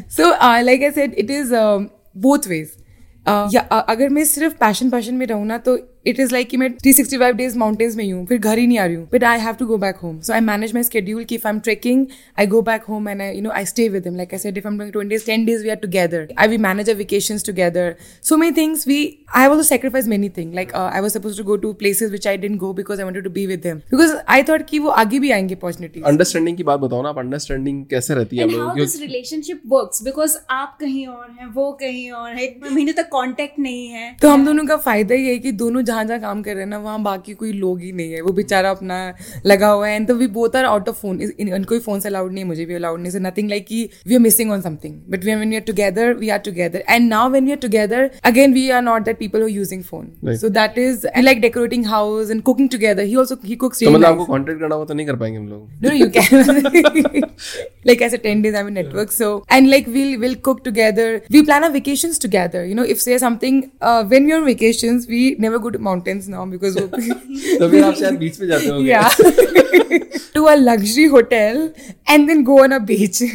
so 0.09 0.33
uh, 0.33 0.61
like 0.69 0.81
I 0.81 0.91
said, 0.91 1.13
it 1.17 1.29
is 1.29 1.51
um, 1.53 1.89
both 2.15 2.47
ways. 2.47 2.77
Uh, 3.25 3.49
या 3.53 3.61
अ- 3.71 3.85
अगर 3.93 4.09
मैं 4.09 4.23
सिर्फ़ 4.25 4.53
passion 4.59 4.89
passion 4.89 5.15
में 5.15 5.25
रहूँ 5.27 5.45
ना 5.47 5.57
तो 5.67 5.77
it 6.05 6.19
is 6.19 6.31
like 6.31 6.53
मैं 6.55 6.71
three 6.73 6.91
sixty 6.93 7.17
five 7.17 7.35
days 7.35 7.57
mountains 7.57 7.95
में 7.95 8.11
हूँ 8.11 8.25
फिर 8.27 8.37
घर 8.37 8.57
ही 8.57 8.65
नहीं 8.67 8.77
आ 8.79 8.85
रही 8.85 8.95
हूँ। 8.95 9.07
But 9.13 9.23
I 9.23 9.39
have 9.39 9.55
to 9.55 9.65
go 9.65 9.77
back 9.77 9.95
home 9.95 10.19
so 10.19 10.33
I 10.33 10.39
manage 10.41 10.73
my 10.73 10.83
schedule 10.83 11.23
की 11.23 11.35
if 11.35 11.47
I 11.47 11.53
am 11.53 11.59
trekking 11.59 12.05
I 12.39 12.47
go 12.47 12.61
back 12.61 12.83
home 12.83 13.09
and 13.09 13.21
I 13.21 13.35
you 13.35 13.41
know 13.41 13.49
I 13.49 13.65
stay 13.65 13.87
with 13.89 14.07
him 14.07 14.15
like 14.15 14.33
I 14.33 14.39
said 14.39 14.57
if 14.57 14.67
am 14.67 14.79
ten 14.79 15.45
days 15.45 15.63
we 15.63 15.69
are 15.69 15.75
together 15.75 16.27
I 16.39 16.47
we 16.47 16.57
manage 16.57 16.89
a 16.89 16.93
vacation 16.93 17.37
together 17.47 17.95
so 18.23 18.37
many 18.37 18.55
things 18.57 18.87
we 18.87 18.97
I 19.35 19.47
was 19.47 19.61
sacrifice 19.67 20.07
many 20.07 20.29
thing 20.37 20.53
like 20.53 20.73
I 20.75 21.01
was 21.01 21.13
suppose 21.13 21.37
to 21.37 21.43
go 21.43 21.55
to 21.57 21.73
places 21.73 22.11
which 22.11 22.27
I 22.27 22.37
didn't 22.37 22.57
go 22.59 22.73
because 22.73 22.99
I 22.99 23.05
want 23.05 23.23
to 23.23 23.29
be 23.29 23.45
with 23.47 23.65
him 23.65 23.77
because 23.91 24.15
I 24.27 24.43
thought 24.43 24.65
की 24.69 24.79
वो 24.79 24.89
आगे 25.03 25.19
भी 25.19 25.31
आएँगे 25.31 25.55
opportunity 25.55 26.01
understanding 26.05 26.57
की 26.57 26.63
बात 26.63 26.79
बताओ 26.79 27.03
ना 27.03 27.09
understanding 27.19 27.85
कैसे 27.85 28.15
रहती 28.15 28.37
है 28.37 28.47
रिलेशनशिप 28.47 29.61
वर्क 29.67 30.03
बिकॉज़ 30.03 30.37
आप 30.49 30.77
कहीं 30.81 31.07
और 31.07 31.29
हैं 31.39 31.51
वो 31.53 31.71
कहीं 31.81 32.11
और 32.11 32.31
है 32.31 32.53
महीने 32.71 32.93
तक 32.93 33.09
कॉन्टेक्ट 33.11 33.59
नहीं 33.59 33.87
है। 33.87 34.15
तो 34.21 34.29
हम 34.29 34.45
दोनों 34.45 34.65
का 34.65 34.75
फ़ायदा 34.77 35.15
ये 35.15 35.31
है 35.31 35.37
कि 35.39 35.51
दोनों 35.51 35.83
जहाँ 35.91 36.05
जहाँ 36.05 36.19
काम 36.21 36.41
कर 36.43 36.53
रहे 36.53 36.63
हैं 36.63 36.69
ना 36.69 36.77
वहाँ 36.87 37.01
बाकी 37.03 37.33
कोई 37.43 37.51
लोग 37.61 37.79
ही 37.81 37.91
नहीं 37.91 38.13
है। 38.13 38.21
वो 38.21 38.33
बेचारा 38.41 38.69
अपना 38.69 38.97
लगा 39.45 39.67
हुआ 39.67 39.87
है। 39.87 39.95
एंड 39.95 40.07
तो 40.07 40.15
we 40.15 40.27
both 40.39 40.55
are 40.55 40.65
out 40.65 40.89
of 40.89 41.01
phone 41.01 41.21
इनको 41.39 41.79
फ़ोन 41.79 41.99
से 41.99 42.09
अलाउड 42.09 42.33
नहीं 42.33 42.45
मुझे 42.45 42.65
भी 42.65 42.73
अलाउड 42.73 42.99
नहीं 43.01 43.19
नथिंग 43.21 43.49
लाइक 43.49 43.65
कि 43.67 43.79
we 44.07 44.15
are 44.15 44.21
missing 44.21 44.51
on 44.51 44.61
something 44.61 44.95
but 45.09 45.25
we 45.25 45.35
we 45.35 45.55
are 45.55 45.61
together 45.67 46.13
we 46.13 46.29
are 46.29 46.39
together 46.45 46.83
and 46.89 47.09
now 47.09 47.29
when 47.29 47.45
we 47.45 47.51
are 47.51 47.57
together 47.67 48.09
again 48.31 48.53
we 48.53 48.69
are 48.69 48.81
not 48.81 49.05
that 49.05 49.19
people 49.19 49.41
who 49.41 49.47
using 49.47 49.83
phone 49.83 50.35
so 50.43 50.49
that 50.59 50.77
is 50.77 51.07
like 51.21 51.41
decorating 51.41 51.85
house 51.85 52.31
and 52.31 52.41
cooking 52.51 52.69
together 52.69 53.03
he 53.03 53.15
also 53.15 53.37
he 53.45 53.55
cooks 53.65 53.83
मतलब 53.83 54.05
आपको 54.05 54.25
contact 54.25 54.61
करना 54.61 54.83
तो 54.85 54.93
नहीं 54.93 55.07
कर 55.07 55.15
पाएँगे 55.15 55.37
हम 55.37 55.47
लोग। 55.49 55.69
No, 55.83 55.89
no, 55.89 55.95
you 55.95 56.09
can. 56.15 57.31
like 57.89 58.01
I 58.01 58.07
said, 58.07 58.23
10 58.23 58.41
days 58.45 58.55
I'm 58.59 58.67
in 58.67 58.75
network. 58.79 59.11
So, 59.11 59.29
and 59.49 59.69
like 59.69 59.87
we'll, 59.87 60.19
we'll 60.19 60.35
cook 60.47 60.63
together. 60.63 61.05
We 61.35 61.43
plan 61.43 61.63
our 61.63 61.71
vacations 61.75 62.19
together. 62.25 62.63
You 62.65 62.75
know, 62.79 62.85
if 62.95 63.01
say 63.01 63.17
something, 63.23 63.61
uh, 63.81 64.03
when 64.13 64.27
we're 64.29 64.37
on 64.37 64.45
vacations, 64.45 65.07
we 65.13 65.21
never 65.45 65.59
go 65.59 65.71
to 65.75 65.80
mountains 65.88 66.28
now 66.28 66.44
because 66.46 66.76
we're, 66.76 66.88
तो 67.58 67.68
फिर 67.70 67.84
आप 67.84 67.94
शायद 67.94 68.18
बीच 68.18 68.36
पे 68.36 68.46
जाते 68.46 68.68
होंगे 68.68 68.90
yeah, 68.90 69.08
to 70.36 70.46
a 70.52 70.56
luxury 70.56 71.08
hotel 71.08 71.72
and 72.06 72.28
then 72.28 72.44
go 72.44 72.62
on 72.64 72.72
a 72.72 72.80
beach. 72.80 73.22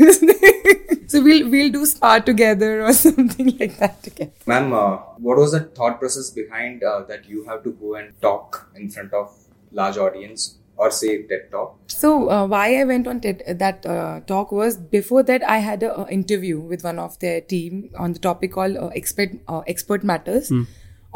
so 1.07 1.21
we'll, 1.21 1.49
we'll 1.49 1.71
do 1.71 1.85
spa 1.85 2.19
together 2.19 2.85
or 2.85 2.93
something 2.93 3.57
like 3.59 3.77
that 3.79 4.01
together. 4.03 4.31
Ma'am, 4.45 4.73
uh, 4.73 4.97
what 5.17 5.37
was 5.37 5.51
the 5.51 5.61
thought 5.61 5.99
process 5.99 6.29
behind 6.29 6.83
uh, 6.83 7.03
that 7.07 7.29
you 7.29 7.43
have 7.45 7.63
to 7.63 7.71
go 7.71 7.95
and 7.95 8.13
talk 8.21 8.69
in 8.75 8.89
front 8.89 9.13
of 9.13 9.31
large 9.71 9.97
audience 9.97 10.57
or 10.77 10.91
say 10.91 11.23
TED 11.23 11.51
Talk? 11.51 11.77
So 11.87 12.29
uh, 12.29 12.47
why 12.47 12.79
I 12.79 12.83
went 12.85 13.07
on 13.07 13.21
TED, 13.21 13.43
that 13.59 13.85
uh, 13.85 14.21
talk 14.21 14.51
was 14.51 14.77
before 14.77 15.23
that 15.23 15.43
I 15.43 15.57
had 15.57 15.83
an 15.83 16.07
interview 16.09 16.59
with 16.59 16.83
one 16.83 16.99
of 16.99 17.19
their 17.19 17.41
team 17.41 17.89
on 17.97 18.13
the 18.13 18.19
topic 18.19 18.53
called 18.53 18.77
uh, 18.77 18.87
expert 18.87 19.31
uh, 19.47 19.61
expert 19.67 20.03
matters. 20.03 20.51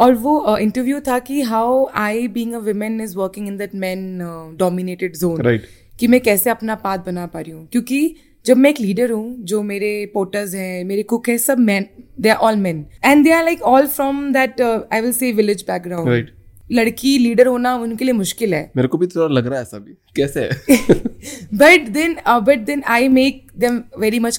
और 0.00 0.14
वो 0.14 0.56
interview 0.56 1.00
था 1.00 1.18
कि 1.18 1.40
how 1.42 1.86
I 1.94 2.28
being 2.28 2.52
a 2.52 2.58
women 2.58 3.00
is 3.00 3.16
working 3.16 3.48
in 3.48 3.56
that 3.56 3.74
man 3.74 4.18
dominated 4.58 5.16
zone 5.16 5.36
Right. 5.36 5.60
कि 6.00 6.06
मैं 6.06 6.20
कैसे 6.20 6.50
अपना 6.50 6.74
path 6.74 6.98
बना 6.98 7.26
पा 7.26 7.40
रही 7.40 7.52
हूँ? 7.52 7.68
क्योंकि 7.72 8.16
जब 8.46 8.56
मैं 8.56 8.70
एक 8.70 8.80
लीडर 8.80 9.10
हूँ 9.10 9.36
जो 9.38 9.62
मेरे 9.62 10.10
पोर्टर्स 10.14 10.54
हैं 10.54 10.84
मेरे 10.84 11.02
कुक 11.02 11.28
है 11.28 11.38
सब 11.38 11.58
man 11.58 11.86
they 12.20 12.28
are 12.28 12.36
all 12.36 12.56
man 12.56 12.86
and 13.04 13.24
they 13.24 13.30
are 13.30 13.44
like 13.44 13.62
all 13.62 13.86
from 13.86 14.32
that 14.32 14.60
I 14.92 15.00
will 15.00 15.12
say 15.12 15.32
village 15.32 15.64
background 15.68 16.08
Right. 16.08 16.36
लड़की 16.72 17.18
लीडर 17.18 17.46
होना 17.46 17.74
उनके 17.74 18.04
लिए 18.04 18.14
मुश्किल 18.14 18.54
है। 18.54 18.72
मेरे 18.76 18.88
को 18.88 18.98
भी 18.98 19.06
थोड़ा 19.06 19.26
लग 19.34 19.46
रहा 19.46 19.56
है 19.56 19.62
ऐसा 19.62 19.78
भी। 19.78 19.92
कैसे? 20.16 20.40
है 20.40 20.50
but 21.62 21.88
then 21.96 22.14
uh, 22.26 22.40
but 22.48 22.66
then 22.68 22.82
i 22.96 23.00
make 23.08 23.40
them 23.64 23.80
very 24.04 24.20
much 24.26 24.38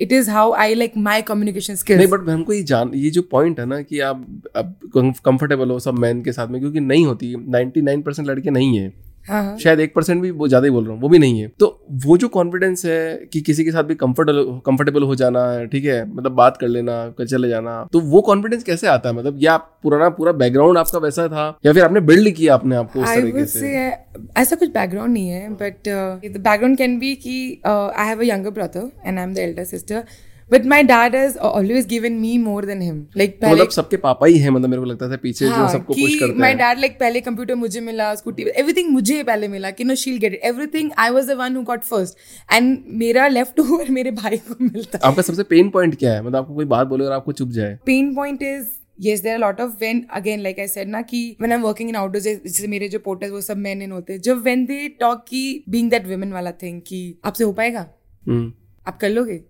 comfortable 0.00 0.12
is 0.12 0.30
how 0.30 0.52
I 0.52 0.74
like 0.74 0.92
my 0.96 1.22
communication 1.22 1.74
skills 1.74 1.98
नहीं 1.98 2.08
बट 2.08 2.28
हमको 2.28 2.52
ये 2.52 2.62
जान, 2.62 2.90
ये 2.94 3.10
जो 3.10 3.22
पॉइंट 3.22 3.60
है 3.60 3.66
ना 3.66 3.80
कि 3.82 4.00
आप 4.00 4.26
अब 4.56 4.74
कंफर्टेबल 4.96 5.70
हो 5.70 5.78
सब 5.78 5.98
मैन 5.98 6.22
के 6.22 6.32
साथ 6.32 6.48
में, 6.48 6.60
क्योंकि 6.60 6.80
नहीं 6.80 7.06
होती, 7.06 7.34
99 7.50 8.02
परसेंट 8.02 8.28
लड़के 8.28 8.50
नहीं 8.50 8.78
है। 8.78 8.92
हाँ 9.26 9.42
हाँ। 9.42 9.56
शायद 9.58 9.80
एक 9.80 9.94
परसेंट 9.94 10.20
भी 10.22 10.30
वो 10.32 10.48
ज़्यादा 10.48 10.64
ही 10.64 10.70
बोल 10.70 10.84
रहा 10.84 10.92
हूँ 10.94 11.00
वो 11.02 11.08
भी 11.08 11.18
नहीं 11.18 11.40
है। 11.40 11.48
तो 11.60 11.66
वो 12.04 12.16
जो 12.18 12.28
कॉन्फिडेंस 12.30 12.84
है 12.86 13.28
कि 13.32 13.40
किसी 13.40 13.64
के 13.64 13.70
साथ 13.72 13.84
भी 13.84 13.94
कंफर्टेबल 13.96 14.60
कंफर्टेबल 14.66 15.02
हो 15.02 15.14
जाना 15.14 15.44
है 15.50 15.66
ठीक 15.66 15.84
है 15.84 16.04
मतलब 16.08 16.32
बात 16.34 16.56
कर 16.56 16.68
लेना 16.68 16.96
कर 17.18 17.26
चले 17.26 17.48
जाना 17.48 17.76
तो 17.92 18.00
वो 18.02 18.20
कॉन्फिडेंस 18.22 18.64
कैसे 18.64 18.86
आता 18.88 19.08
है? 19.08 19.14
मतलब 19.14 19.38
या 19.40 19.56
पुराना 19.56 20.08
पूरा 20.10 20.32
बैकग्राउंड 20.34 20.78
आपका 20.78 20.98
वैसा 20.98 21.26
था 21.28 21.46
या 21.66 21.72
फिर 21.72 21.84
आपने 21.84 22.00
बिल्ड 22.02 22.30
किया 22.34 22.54
अपने 22.54 22.76
आप 22.76 22.92
को 22.92 23.00
उस 23.00 23.08
तरीके 23.08 23.46
से? 23.46 23.58
से 23.60 24.40
ऐसा 24.40 24.56
कुछ 24.56 24.70
बैकग्राउंड 24.70 25.12
नहीं 25.12 25.28
है 25.28 25.48
but 25.54 25.88
the 25.88 26.36
background 26.38 26.78
can 26.78 26.98
be 26.98 27.14
कि 27.16 27.36
I 27.66 28.06
have 28.06 28.20
a 28.20 28.24
younger 28.24 28.50
brother 28.52 28.90
and 29.06 29.18
I 29.18 29.24
am 29.24 29.34
the 29.34 29.38
elder 29.38 29.64
sister 29.66 30.04
but 30.52 30.66
my 30.66 30.82
dad 30.82 31.14
has 31.16 31.36
always 31.38 31.86
given 31.86 32.12
me 32.12 32.36
more 32.38 32.64
than 32.64 32.82
him 32.82 33.06
like 33.16 33.38
मतलब 33.44 33.68
सबके 33.68 33.96
पापा 33.96 34.26
ही 34.26 34.38
है 34.38 34.50
मतलब 34.50 34.68
मेरे 34.68 34.82
को 34.82 34.86
लगता 34.86 35.10
था 35.10 35.16
पीछे 35.16 35.46
हाँ, 35.46 35.66
जो 35.66 35.72
सबको 35.72 35.94
पुश 35.94 36.14
करते 36.20 36.42
हैं। 36.42 36.56
डैड 36.58 36.78
लाइक 36.78 36.98
पहले 37.00 37.20
कंप्यूटर 37.20 37.54
मुझे 37.54 37.80
मिला 37.80 38.14
स्कूटी 38.14 38.42
एवरीथिंग 38.42 38.90
मुझे 38.90 39.22
पहले 39.22 39.48
मिला 39.48 39.70
कि 39.70 39.84
no 39.84 39.94
she'll 39.94 40.18
get 40.18 40.34
it 40.34 40.40
everything 40.44 40.90
I 40.98 41.10
was 41.10 41.26
the 41.26 41.30
one 41.30 41.56
who 41.56 41.62
got 41.62 41.82
first 41.82 42.18
and 42.52 42.84
मेरा 42.88 43.28
लेफ़्ट 43.28 43.60
ओवर 43.60 43.90
मेरे 43.98 44.10
भाई 44.10 44.36
को 44.36 44.56
मिलता। 44.64 44.98
आपका 45.04 45.22
सबसे 45.22 45.42
पेन 45.42 45.70
पॉइंट 45.70 45.98
क्या 45.98 46.12
है? 46.12 46.22
मतलब 46.22 46.36
आपको 46.36 46.54
कोई 46.54 46.64
बात 46.64 46.86
बोले 46.86 47.04
और 47.04 47.12
आपको 47.12 47.32
चुप 47.32 47.48
जाए। 47.48 47.78
Pain 47.86 48.14
point 48.14 48.42
is 48.42 48.66
yes 49.04 49.22
there 49.22 49.32
are 49.34 49.38
a 49.38 49.42
lot 49.42 49.60
of 49.62 49.70
when 49.82 50.00
again 50.16 50.42
like 50.42 50.58
i 50.58 50.66
said 50.74 50.88
ना 50.88 51.00
कि 51.02 51.36
when 51.42 51.52
i'm 51.52 51.64
working 51.64 51.88
in 51.88 51.96
outdoors 51.96 52.24
जैसे 52.24 52.66
मेरे 52.66 52.88
जो 52.88 52.98
पोर्टर्स 52.98 53.30
वो 53.32 53.40
सब 53.40 53.62
men 53.62 53.82
in 53.86 53.92
होते 53.92 54.12
हैं 54.12 54.20
जब 54.20 54.44
when 54.44 54.62
they 54.66 54.82
talk 55.02 55.24
कि 55.28 55.64
being 55.70 55.88
that 55.94 56.06
women 56.12 56.32
वाला 56.32 56.50
thing 56.50 56.80
कि 56.86 57.00
आपसे 57.24 57.44
हो 57.44 57.52
पाएगा? 57.52 57.86
हम्म। 58.28 58.52
आप 58.88 58.98
कर 59.00 59.10
लोगे? 59.10 59.40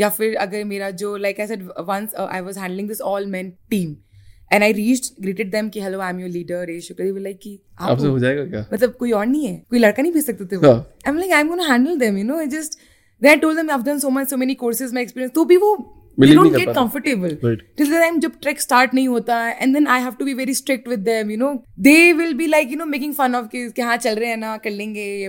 या 0.00 0.08
फिर 0.08 0.36
अगर 0.36 0.64
मेरा 0.64 0.90
जो 0.90 1.16
like 1.16 1.40
I 1.40 1.46
said 1.46 1.62
once 1.62 2.14
I 2.14 2.40
was 2.40 2.58
handling 2.58 2.88
this 2.88 3.00
all 3.00 3.26
men 3.26 3.50
team 3.70 3.96
and 4.52 4.62
I 4.62 4.72
reach 4.72 5.12
greeted 5.20 5.50
them 5.50 5.68
कि 5.68 5.80
hello 5.80 6.00
I 6.00 6.10
am 6.10 6.20
your 6.20 6.30
leader 6.30 6.70
एश 6.70 6.88
शुक्री 6.88 7.12
वी 7.12 7.20
लाइक 7.20 7.40
कि 7.42 7.60
आप 7.80 8.00
हो? 8.00 8.18
जाएगा 8.18 8.44
क्या? 8.44 8.66
मतलब 8.72 8.92
कोई 8.92 9.10
और 9.10 9.26
नहीं 9.26 9.46
है 9.46 9.62
कोई 9.70 9.78
लड़का 9.78 10.02
नहीं 10.02 10.12
भेज 10.12 10.26
सकते 10.26 10.44
थे 10.44 10.66
I 10.66 10.82
am 11.08 11.18
like 11.18 11.32
I 11.32 11.40
am 11.40 11.48
gonna 11.48 11.64
handle 11.64 11.98
them 11.98 12.18
you 12.18 12.24
know 12.24 12.38
I 12.38 12.46
just 12.46 12.72
then 13.22 13.30
I 13.30 13.36
told 13.36 13.56
them 13.56 13.70
I 13.70 13.76
have 13.76 13.84
done 13.84 13.98
so 13.98 14.10
much 14.10 14.30
so 14.30 14.36
many 14.36 14.54
courses 14.54 14.94
my 14.94 15.02
experience 15.02 15.32
तो 15.34 15.44
भी 15.44 15.56
वो 15.56 15.94
ना 24.36 24.56
कर 24.56 24.70
लेंगे 24.70 25.28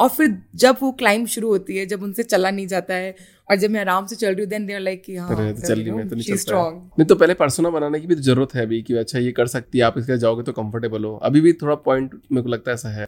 और 0.00 0.08
फिर 0.08 0.42
जब 0.54 0.76
वो 0.82 0.92
क्लाइंब 0.92 1.26
शुरू 1.26 1.48
होती 1.48 1.76
है 1.76 1.86
जब 1.86 2.02
उनसे 2.02 2.22
चला 2.22 2.50
नहीं 2.50 2.66
जाता 2.66 2.94
है 2.94 3.14
और 3.50 3.56
जब 3.56 3.70
मैं 3.70 3.80
आराम 3.80 4.06
से 4.06 4.16
चल 4.16 4.34
रही 4.34 4.40
हूँ 4.40 4.50
देन 4.50 4.78
लाइक 4.78 5.02
कि 5.02 5.16
हाँ 5.16 5.54
तो 5.54 5.66
चल 5.66 5.80
रही 5.80 5.90
मैं 5.90 6.08
तो 6.08 6.16
नहीं 6.16 6.36
चल 6.36 6.54
नहीं 6.54 7.04
तो 7.04 7.14
पहले 7.14 7.34
पर्सोना 7.34 7.70
बनाने 7.70 8.00
की 8.00 8.06
भी 8.06 8.14
तो 8.14 8.20
ज़रूरत 8.20 8.54
है 8.54 8.62
अभी 8.62 8.82
कि 8.82 8.94
अच्छा 8.94 9.18
ये 9.18 9.32
कर 9.32 9.46
सकती 9.46 9.78
है 9.78 9.84
आप 9.84 9.98
इसके 9.98 10.18
जाओगे 10.18 10.42
तो 10.42 10.52
कंफर्टेबल 10.52 11.04
हो। 11.04 11.16
अभी 11.16 11.40
भी 11.40 11.52
थोड़ा 11.52 11.74
पॉइंट 11.74 12.14
मेरे 12.32 12.42
को 12.42 12.48
लगता 12.48 12.70
है 12.70 12.74
ऐसा 12.74 12.88
है। 12.88 13.06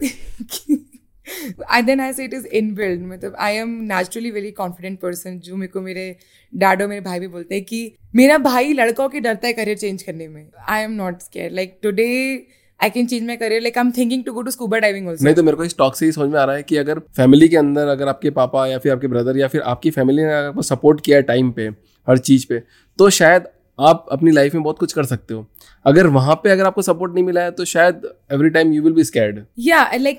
आई 1.69 1.81
देन 1.81 1.99
आई 1.99 2.13
से 2.13 2.25
इट 2.25 2.33
इज़ 2.33 2.47
इनबिल्ड 2.47 3.05
मतलब 3.07 3.35
I 3.39 3.55
am 3.55 3.69
naturally 3.83 4.31
very 4.31 4.51
confident 4.51 4.99
person 4.99 5.39
जो 5.39 5.55
मेरे 5.55 5.71
को 5.71 5.81
मेरे 5.81 6.15
डैड 6.53 6.81
और 6.81 6.87
मेरे 6.87 7.01
भाई 7.01 7.19
भी 7.19 7.27
बोलते 7.27 7.55
हैं 7.55 7.63
कि 7.63 7.95
मेरा 8.15 8.37
भाई 8.37 8.73
लड़कों 8.73 9.09
के 9.09 9.19
डरता 9.19 9.47
है 9.47 9.53
करियर 9.53 9.77
चेंज 9.77 10.03
करने 10.03 10.27
में। 10.27 10.47
I 10.69 10.83
am 10.83 10.91
not 10.91 11.21
scare 11.21 11.51
like 11.51 11.79
today 11.83 12.47
I 12.83 12.89
can 12.89 13.07
change 13.07 13.27
my 13.27 13.35
career 13.35 13.61
like 13.61 13.77
I 13.77 13.83
am 13.85 13.91
thinking 13.91 14.23
to 14.23 14.33
go 14.33 14.41
to 14.41 14.51
scuba 14.51 14.77
diving 14.77 15.07
also 15.07 15.25
नहीं 15.25 15.35
तो 15.35 15.43
मेरे 15.43 15.57
को 15.57 15.63
इस 15.63 15.77
टॉक 15.77 15.95
से 15.95 16.05
ही 16.05 16.11
समझ 16.11 16.29
में 16.29 16.39
आ 16.39 16.43
रहा 16.43 16.55
है 16.55 16.63
कि 16.63 16.77
अगर 16.77 16.99
फैमिली 16.99 17.47
के 17.47 17.57
अंदर 17.57 17.87
अगर 17.87 18.07
आपके 18.07 18.29
पापा 18.29 18.67
या 18.67 18.77
फिर 18.77 18.91
आपके 18.91 19.07
ब्रदर 19.07 19.37
या 19.37 19.47
फिर 19.47 19.61
आपकी 19.61 19.91
फैमिली 19.91 20.23
ने 20.23 20.33
अगर 20.33 20.61
सपोर्ट 20.61 21.01
किया 21.01 21.17
है 21.17 21.23
टाइम 21.23 21.51
पे, 21.51 21.67
हर 22.07 22.17
चीज़ 22.17 22.45
पे 22.49 22.63
तो 22.97 23.09
शायद 23.09 23.43
आप 23.79 24.05
अपनी 24.11 24.31
लाइफ 24.31 24.53
में 24.53 24.63
बहुत 24.63 24.79
कुछ 24.79 24.93
कर 24.93 25.05
सकते 25.05 25.33
हो। 25.33 25.45
अगर 25.85 26.07
वहाँ 26.07 26.35
पे 26.35 26.49
अगर 26.49 26.65
आपको 26.65 26.81
सपोर्ट 26.81 27.13
नहीं 27.13 27.23
मिला 27.23 27.41
है 27.41 27.51
तो 27.51 27.65
शायद 27.65 28.01
every 28.31 28.49
time 28.49 28.73
you 28.73 28.83
will 28.83 28.93
be 28.93 29.03
scared 29.03 29.39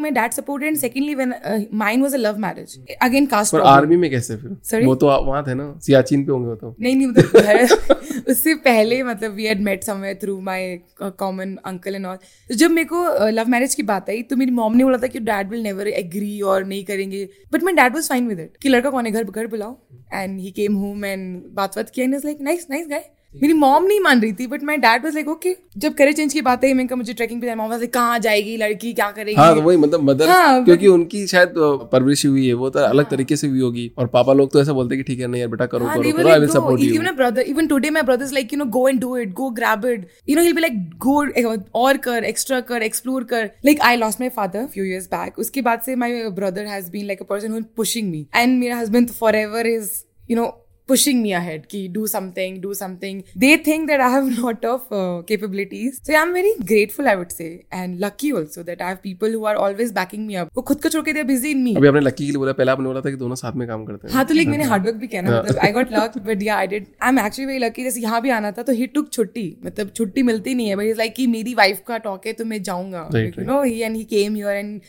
my 0.05 0.11
dad 0.11 0.35
supported, 0.35 0.69
and 0.69 0.79
secondly, 0.79 1.14
when 1.14 1.33
uh, 1.33 1.59
mine 1.73 2.03
was 2.03 2.14
a 2.14 2.19
love 2.19 2.38
marriage. 2.38 2.73
Again, 3.03 3.27
caste 3.29 3.53
पर 3.53 3.61
आर्मी 3.61 3.97
में 3.97 4.11
कैसे 4.11 4.37
फिर? 4.37 4.57
Sorry? 4.71 4.87
वो 4.87 4.95
तो 4.95 5.07
वहाँ 5.07 5.43
थे 5.47 5.55
ना 5.55 5.79
सियाचिन 5.83 6.25
पे 6.25 6.33
होंगे 6.33 6.49
वो 6.49 6.55
तो। 6.55 6.75
नहीं 6.81 6.97
नहीं 6.97 7.07
मतलब 7.07 8.25
उससे 8.29 8.55
पहले 8.55 9.03
मतलब 9.03 9.33
we 9.33 9.45
had 9.45 9.61
met 9.61 9.85
somewhere 9.85 10.19
through 10.23 10.40
my 10.40 10.79
common 11.03 11.57
uncle 11.64 11.95
and 11.95 12.07
all 12.07 12.17
तो 12.17 12.55
जब 12.55 12.71
मेरे 12.71 12.88
को 12.93 13.31
लव 13.31 13.49
मैरिज 13.49 13.75
की 13.75 13.83
बात 13.83 14.11
आई 14.11 14.23
तो 14.23 14.37
मेरी 14.37 14.51
मॉम 14.51 14.77
ने 14.77 14.85
बोला 14.85 14.99
था 14.99 15.07
कि 15.07 15.21
डैड 15.21 15.51
विल 15.51 15.62
नेवर 15.62 15.88
एग्री 15.88 16.40
और 16.40 16.64
नहीं 16.64 16.85
करेंगे। 16.85 17.29
But 17.53 17.62
my 17.62 17.75
dad 17.75 17.95
was 17.95 18.09
fine 18.09 18.29
with 18.29 18.40
it 18.40 18.57
कि 18.62 18.69
लड़का 18.69 18.90
कौन 18.90 19.07
है 19.07 19.12
घर 19.12 19.25
घर 19.25 19.47
बुलाओ। 19.47 19.79
And 20.14 20.40
he 20.40 20.51
came 20.51 20.75
home 20.75 21.05
and 21.05 21.43
बात 21.55 21.77
बात 21.77 21.90
किया 21.90 22.07
लाइक 22.07 22.38
नाइस 22.40 22.67
नाइस 22.71 22.87
गाय 22.88 23.11
मेरी 23.35 23.53
मॉम 23.53 23.85
नहीं 23.85 24.01
मान 24.01 24.20
रही 24.20 24.33
थी 24.33 24.47
but 24.47 24.62
my 24.62 24.77
dad 24.77 25.05
was 25.05 25.14
like 25.14 25.29
okay 25.29 25.55
जब 25.77 25.94
करियर 25.94 26.12
चेंज 26.12 26.33
की 26.33 26.40
बात 26.42 26.64
है 26.64 26.73
मैं 26.75 26.87
मुझे 26.94 27.12
ट्रैकिंग 27.12 27.40
पे 27.40 27.55
मॉम 27.55 27.70
लाइक 27.70 27.92
कहाँ 27.94 28.18
जाएगी 28.18 28.57
लड़की? 28.57 28.92
क्या 28.92 29.11
करेगी? 29.11 29.35
हाँ, 29.35 29.55
तो 29.55 29.62
वही 29.62 29.77
मतलब 29.77 30.03
मदर 30.11 30.29
हाँ, 30.29 30.64
क्योंकि 30.64 30.87
but... 30.87 30.94
उनकी 30.94 31.27
शायद 31.27 31.55
परवरिश 31.92 32.25
हुई 32.27 32.47
है 32.47 32.55
वो 32.55 32.70
तो 32.70 32.81
अलग 32.81 33.11
तरीके 33.11 33.37
से 33.37 33.47
हुई 33.47 33.61
होगी। 33.61 33.90
और 33.99 34.07
पापा 34.07 34.33
लोग 34.33 34.53
तो 34.53 34.61
ऐसा 34.61 34.73
बोलते 34.73 34.94
हैं 34.94 35.05
ठीक 35.05 35.20
है 35.20 35.27
नहीं 35.27 35.47
बेटा 35.49 35.66
करो 35.66 36.03
even 36.03 37.11
brother 37.16 37.42
even 37.42 38.01
brothers 38.03 38.33
like 38.33 38.53
you 38.53 38.59
know 38.59 38.64
go 38.79 38.88
and 38.88 39.01
do 39.01 39.16
it 39.16 39.33
go 39.33 39.51
grab 39.51 39.87
it 39.87 40.09
you 40.29 40.37
know 40.37 40.53
be 40.55 40.61
like 40.61 40.88
go 40.99 41.55
और 41.81 41.97
कर 41.99 42.25
एक्स्ट्रा 42.25 42.61
कर 42.62 42.83
एक्सप्लोर 42.83 43.25
कर. 43.25 43.51
Like 43.64 43.81
I 43.83 43.97
lost 43.97 44.20
my 44.20 44.29
father 44.37 44.66
few 44.75 44.85
years 44.85 45.07
back 45.07 45.38
उसके 45.38 45.62
बाद 45.62 45.81
से 45.87 45.97
my 45.97 46.29
brother 46.31 46.66
has 46.66 46.90
been 46.90 47.07
like 47.07 47.23
a 47.23 47.25
person 47.25 47.62
pushing 47.77 48.11
me 48.11 48.27
and 48.35 48.59
मेरा 48.59 48.77
husband 48.77 49.11
forever 49.11 49.66
is 49.66 49.90
you 50.31 50.37
know 50.37 50.47
Pushing 50.88 51.23
me 51.23 51.33
ahead, 51.33 51.62
ki 51.66 51.79
do 51.88 52.07
something, 52.07 52.57
do 52.61 52.75
something. 52.75 53.20
They 53.35 53.57
think 53.59 53.87
that 53.88 54.01
I 54.01 54.09
have 54.11 54.27
a 54.29 54.40
lot 54.40 54.64
of 54.66 54.90
uh, 54.92 55.23
capabilities. 55.23 56.01
So 56.03 56.12
yeah, 56.12 56.23
I'm 56.23 56.35
very 56.35 56.53
grateful, 56.62 57.09
I 57.09 57.14
would 57.16 57.33
say, 57.33 57.64
and 57.73 57.99
lucky 57.99 58.33
also 58.35 58.62
that 58.64 58.83
I 58.83 58.90
have 58.90 59.01
people 59.03 59.31
who 59.31 59.47
are 59.47 59.55
always 59.57 59.92
backing 59.92 60.27
me 60.27 60.37
up. 60.37 60.51
वो 60.55 60.62
खुद 60.62 60.83
को 60.83 60.88
छोड़ 60.88 61.05
के 61.05 61.14
they're 61.14 61.31
busy 61.31 61.53
in 61.57 61.62
me. 61.66 61.75
अभी 61.77 61.88
आपने 61.88 62.01
लक्की 62.01 62.27
के 62.27 62.31
लिए 62.33 62.38
बोला 62.38 62.53
पहले 62.59 62.73
आपने 62.73 62.87
बोला 62.87 63.01
था 63.01 63.11
कि 63.11 63.16
दोनों 63.16 63.37
साथ 63.37 63.57
में 63.57 63.66
काम 63.68 63.85
करते 63.85 64.09
हैं 64.09 64.14
हाँ 64.14 64.25
तो 64.25 64.35
लाइक 64.35 64.49
मैंने 64.49 64.64
हार्डवर्क 64.73 64.97
भी 64.97 65.07
किया 65.07 65.23
ना 65.23 65.31
मतलब 65.38 65.59
आई 65.59 65.73
got 65.73 65.92
luck 65.92 66.18
but 66.27 66.42
yeah 66.42 66.57
I 66.57 66.66
did 66.75 66.87
I 67.03 67.09
am 67.09 67.18
actually 67.18 67.47
very 67.47 67.64
lucky 67.64 67.85
जैसे 67.85 68.01
यहाँ 68.01 68.20
भी 68.23 68.31
आना 68.31 68.51
था 68.59 68.62
तो 68.62 68.73
ही 68.73 68.87
टुक 68.99 69.11
छुट्टी 69.12 69.47
मतलब 69.64 69.90
छुट्टी 69.97 70.23
मिलती 70.31 70.55
नहीं 70.55 70.68
है 70.68 70.77
बट 70.77 70.85
इज़ 70.87 70.99
लाइक 70.99 71.14
कि 71.14 71.27
मेरी 71.37 71.55
वाइफ 71.62 71.81
का 71.88 71.99
टॉक 72.09 72.27
है 72.27 72.33
तो 72.33 72.44
मैं 72.53 72.62
जाऊँगा 72.62 73.09
you 73.16 73.44
know 73.44 73.62
he 73.62 73.81
and 73.81 73.97
he 73.97 74.05
came 74.12 74.35
here 74.35 74.57
and 74.57 74.81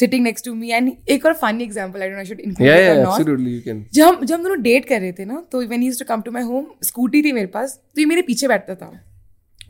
sitting 0.00 0.24
next 0.24 0.44
to 0.44 0.54
me 0.54 0.70
and 0.70 0.90
एक 1.08 1.26
और 1.26 1.32
funny 1.42 1.64
example 1.64 2.02
I 2.02 2.08
don't 2.08 2.18
know 2.18 2.24
should 2.24 2.40
या 2.40 2.46
इंक्लूड 2.46 2.68
या 2.68 2.76
yeah, 2.76 2.88
or 2.90 2.98
not. 2.98 3.08
Absolutely 3.08 3.54
you 3.54 3.60
can 3.64 3.84
जब 3.94 4.04
हम 4.06 4.24
जब 4.24 4.34
हम 4.34 4.42
दोनों 4.42 4.60
डेट 4.62 4.84
कर 4.88 5.00
रहे 5.00 5.12
थे 5.12 5.24
ना 5.24 5.42
तो 5.52 5.62
when 5.66 5.80
he 5.80 5.86
used 5.86 6.00
to 6.00 6.14
come 6.14 6.20
to 6.20 6.30
my 6.32 6.42
home 6.42 6.66
scooty 6.84 7.22
थी 7.22 7.32
मेरे 7.32 7.46
पास 7.54 7.78
तो 7.94 8.00
ये 8.00 8.06
मेरे 8.06 8.22
पीछे 8.22 8.48
बैठता 8.48 8.74
था। 8.74 8.90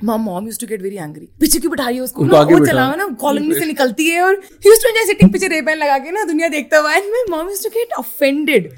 My 0.04 0.16
mom 0.20 0.44
used 0.46 0.60
to 0.60 0.66
get 0.66 0.82
very 0.82 0.96
angry 0.96 1.28
पीछे 1.40 1.58
क्यों 1.58 1.70
बिठा 1.70 1.86
रही 1.86 1.96
है 1.96 2.02
उसको? 2.02 2.24
ना, 2.24 2.40
वो। 2.40 2.66
चलावा 2.66 2.94
ना 2.96 3.06
कॉलोनी 3.20 3.54
से 3.54 3.64
निकलती 3.72 4.08
है 4.08 4.20
और 4.22 4.34
he 4.34 4.70
used 4.70 4.82
to 4.82 4.88
enjoy 4.88 5.06
sitting 5.06 5.32
पीछे 5.32 5.48
रेबन 5.48 5.76
लगा 5.76 5.98
के 5.98 6.10
ना 6.10 6.24
दुनिया 6.24 6.48
देखता 6.48 6.78
हुआ। 6.78 6.92
And 6.94 7.04
my 7.04 7.24
mom 7.30 7.48
used 7.50 7.64
to 7.64 7.70
get 7.70 7.92
offended 7.98 8.70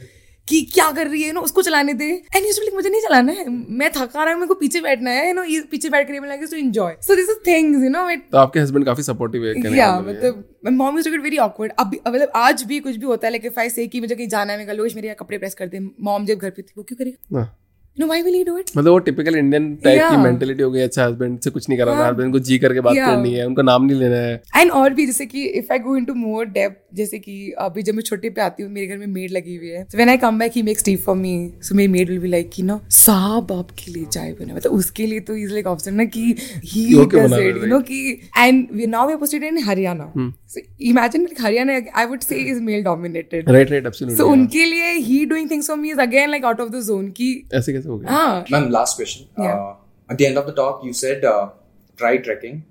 कि 0.51 0.61
क्या 0.73 0.91
कर 0.93 1.07
रही 1.07 1.23
है 1.23 1.33
ना 1.33 1.41
उसको 1.41 1.63
चलाने 1.63 1.93
दे। 1.95 2.05
एंड 2.05 2.47
यूज्ड 2.47 2.61
लाइक 2.61 2.75
मुझे 2.75 2.89
नहीं 2.89 3.01
चलाना 3.01 3.33
है। 3.33 3.45
मैं 3.49 3.91
थका 3.91 4.23
रहा 4.23 4.33
हूँ 4.33 4.41
मेरे 4.41 4.49
को 4.49 4.55
पीछे 4.57 4.81
बैठना 4.81 5.11
है 5.11 5.29
यू 5.29 5.35
नो 5.35 5.45
पीछे 5.71 5.89
बैठ 5.89 6.07
के 6.07 6.13
रेबैन 6.13 6.31
लगा 6.31 6.47
to 6.47 6.57
enjoy 6.59 6.97
so 7.03 7.17
this 7.17 7.31
is 7.31 7.39
things 7.47 7.85
you 7.85 7.91
know 7.91 8.09
it 8.11 8.27
तो 8.33 8.39
आपके 8.39 8.61
हस्बैंड 8.61 8.87
काफ़ी 8.87 9.03
सपोर्टिव 9.03 9.47
है 9.47 9.77
या 9.77 9.93
मतलब 10.01 10.73
mom 10.75 10.99
is 10.99 11.09
get 11.09 11.23
very 11.23 11.39
awkward 11.47 11.73
अब 11.79 11.95
मतलब 12.09 12.33
आज 12.37 12.63
भी 12.65 12.81
कुछ 12.81 12.97
भी 12.97 13.07
होता 13.07 13.27
है 13.27 13.33
लाइक 13.33 13.47
इफ़ 13.47 13.61
आई 13.61 13.71
से 13.71 13.87
कि 13.87 14.01
मुझे 14.01 14.15
कहीं 14.15 14.29
जाना 14.29 14.53
है 14.53 14.67
मैं 14.67 14.75
लोग 14.75 14.89
मेरे 14.97 15.15
कपड़े 15.21 15.39
प्रेस 15.39 15.55
कर 15.55 15.67
दे 15.69 15.89
मॉम 16.03 16.27
जब 16.27 16.39
घर 16.39 16.51
पे 16.51 16.63
थी 16.63 16.73
वो 16.77 16.83
क्यों 16.83 16.97
करेगा? 16.97 17.39
हाँ। 17.39 17.57
No 17.97 18.07
why 18.07 18.23
will 18.23 18.35
he 18.35 18.43
do 18.45 18.57
it 18.59 18.71
मतलब 18.77 18.93
वो 18.93 18.99
टिपिकल 19.07 19.35
इंडियन 19.37 19.65
टाइप 19.85 20.01
की. 20.03 20.17
मेंटेलिटी 20.17 20.63
हो 20.63 20.71
गई 20.71 20.81
अच्छा 20.81 21.05
हस्बैंड 21.05 21.39
से 21.41 21.51
कुछ 21.51 21.69
नहीं 21.69 21.79
कराना 21.79 22.07
हस्बैंड 22.07 22.33
को 22.33 22.39
जी 22.41 22.59
करके 22.59 22.81
बात. 22.81 22.97
करनी 22.97 23.33
है 23.35 23.47
उनका 23.47 23.63
नाम 23.63 23.85
नहीं 23.85 23.99
लेना 23.99 24.17
है। 24.17 24.43
एंड 24.57 24.71
और 24.73 24.95
भी 24.95 25.07
जैसे 25.07 25.27
कि 25.27 25.45
if 25.59 25.73
I 25.73 25.79
go 25.79 25.97
into 25.97 26.15
more 26.17 26.45
depth 26.49 26.90
जैसे 26.97 27.19
कि 27.19 27.35
अभी 27.61 27.83
जब 27.83 27.95
मैं 27.95 28.03
छुट्टी 28.03 28.31
पे 28.31 28.41
आती 28.41 28.63
हूँ 28.63 28.71
मेरे 28.73 28.87
घर 28.87 28.97
में 28.99 29.07
मेड 29.07 29.31
लगी 29.33 29.57
हुई 29.57 29.69
है 29.69 29.83
when 29.95 30.09
I 30.09 30.17
come 30.25 30.39
back 30.39 30.53
he 30.57 30.63
makes 30.63 30.85
tea 30.85 30.95
for 31.05 31.17
me 31.17 31.33
so 31.63 31.75
मेरी 31.75 31.93
मेड 31.93 32.11
विल 32.11 32.19
बी 32.19 32.29
लाइक 32.29 32.51
कि 32.55 32.63
ना 32.63 32.81
साहब 32.99 33.53
आपके 33.53 33.93
लिए 33.93 34.05
चाय 34.07 34.33
बना 34.41 34.55
मतलब 34.55 34.73
उसके 34.73 35.07
लिए 35.07 35.21
तो 35.31 35.37
इज़ 35.37 35.53
लाइक 35.53 35.67
ऑप्शन 35.67 35.95
ना 35.95 36.05
कि 36.17 36.25
he 36.65 36.85
does 37.07 37.33
it 37.33 37.57
you 37.57 37.67
know 37.67 37.81
कि 37.91 38.01
and 38.39 38.67
we 38.73 38.87
now 38.87 39.09
we 39.09 39.17
posted 39.17 39.45
in 39.45 39.63
Haryana 39.65 40.13
so 40.49 40.61
imagine 40.91 41.29
Haryana 41.41 41.81
I 42.01 42.07
would 42.07 42.21
say 42.23 42.41
is 42.51 42.61
male 42.63 42.83
dominated 42.85 43.51
right 43.51 43.71
right 43.71 43.87
absolutely 43.87 44.25
so 44.25 44.31
उनके 44.33 44.65
लिए 44.65 44.93
he 45.09 45.25
doing 45.27 45.51
things 45.51 45.69
for 45.69 45.77
me 45.79 45.91
is 45.91 46.01
again 46.01 46.31
like 46.31 46.45
out 46.45 46.61
of 46.61 46.71
the 46.71 46.83
zone 46.87 47.09
की 47.21 47.33
ऐसे 47.55 47.73
कैसे 47.73 47.89
हो 47.89 47.99
गया 47.99 48.13
हाँ 48.13 48.45
Ma'am, 48.51 48.71
last 48.71 48.97
question. 48.97 49.29
Yeah. 49.39 49.55
Uh, 49.55 49.75
at 50.09 50.19
the 50.19 50.27
end 50.27 50.39
of 50.39 50.47
the 50.47 50.53
talk, 50.53 50.85
you 50.85 50.93
said 50.95 51.25
uh, 51.25 51.51
try 51.99 52.17
trekking. 52.19 52.65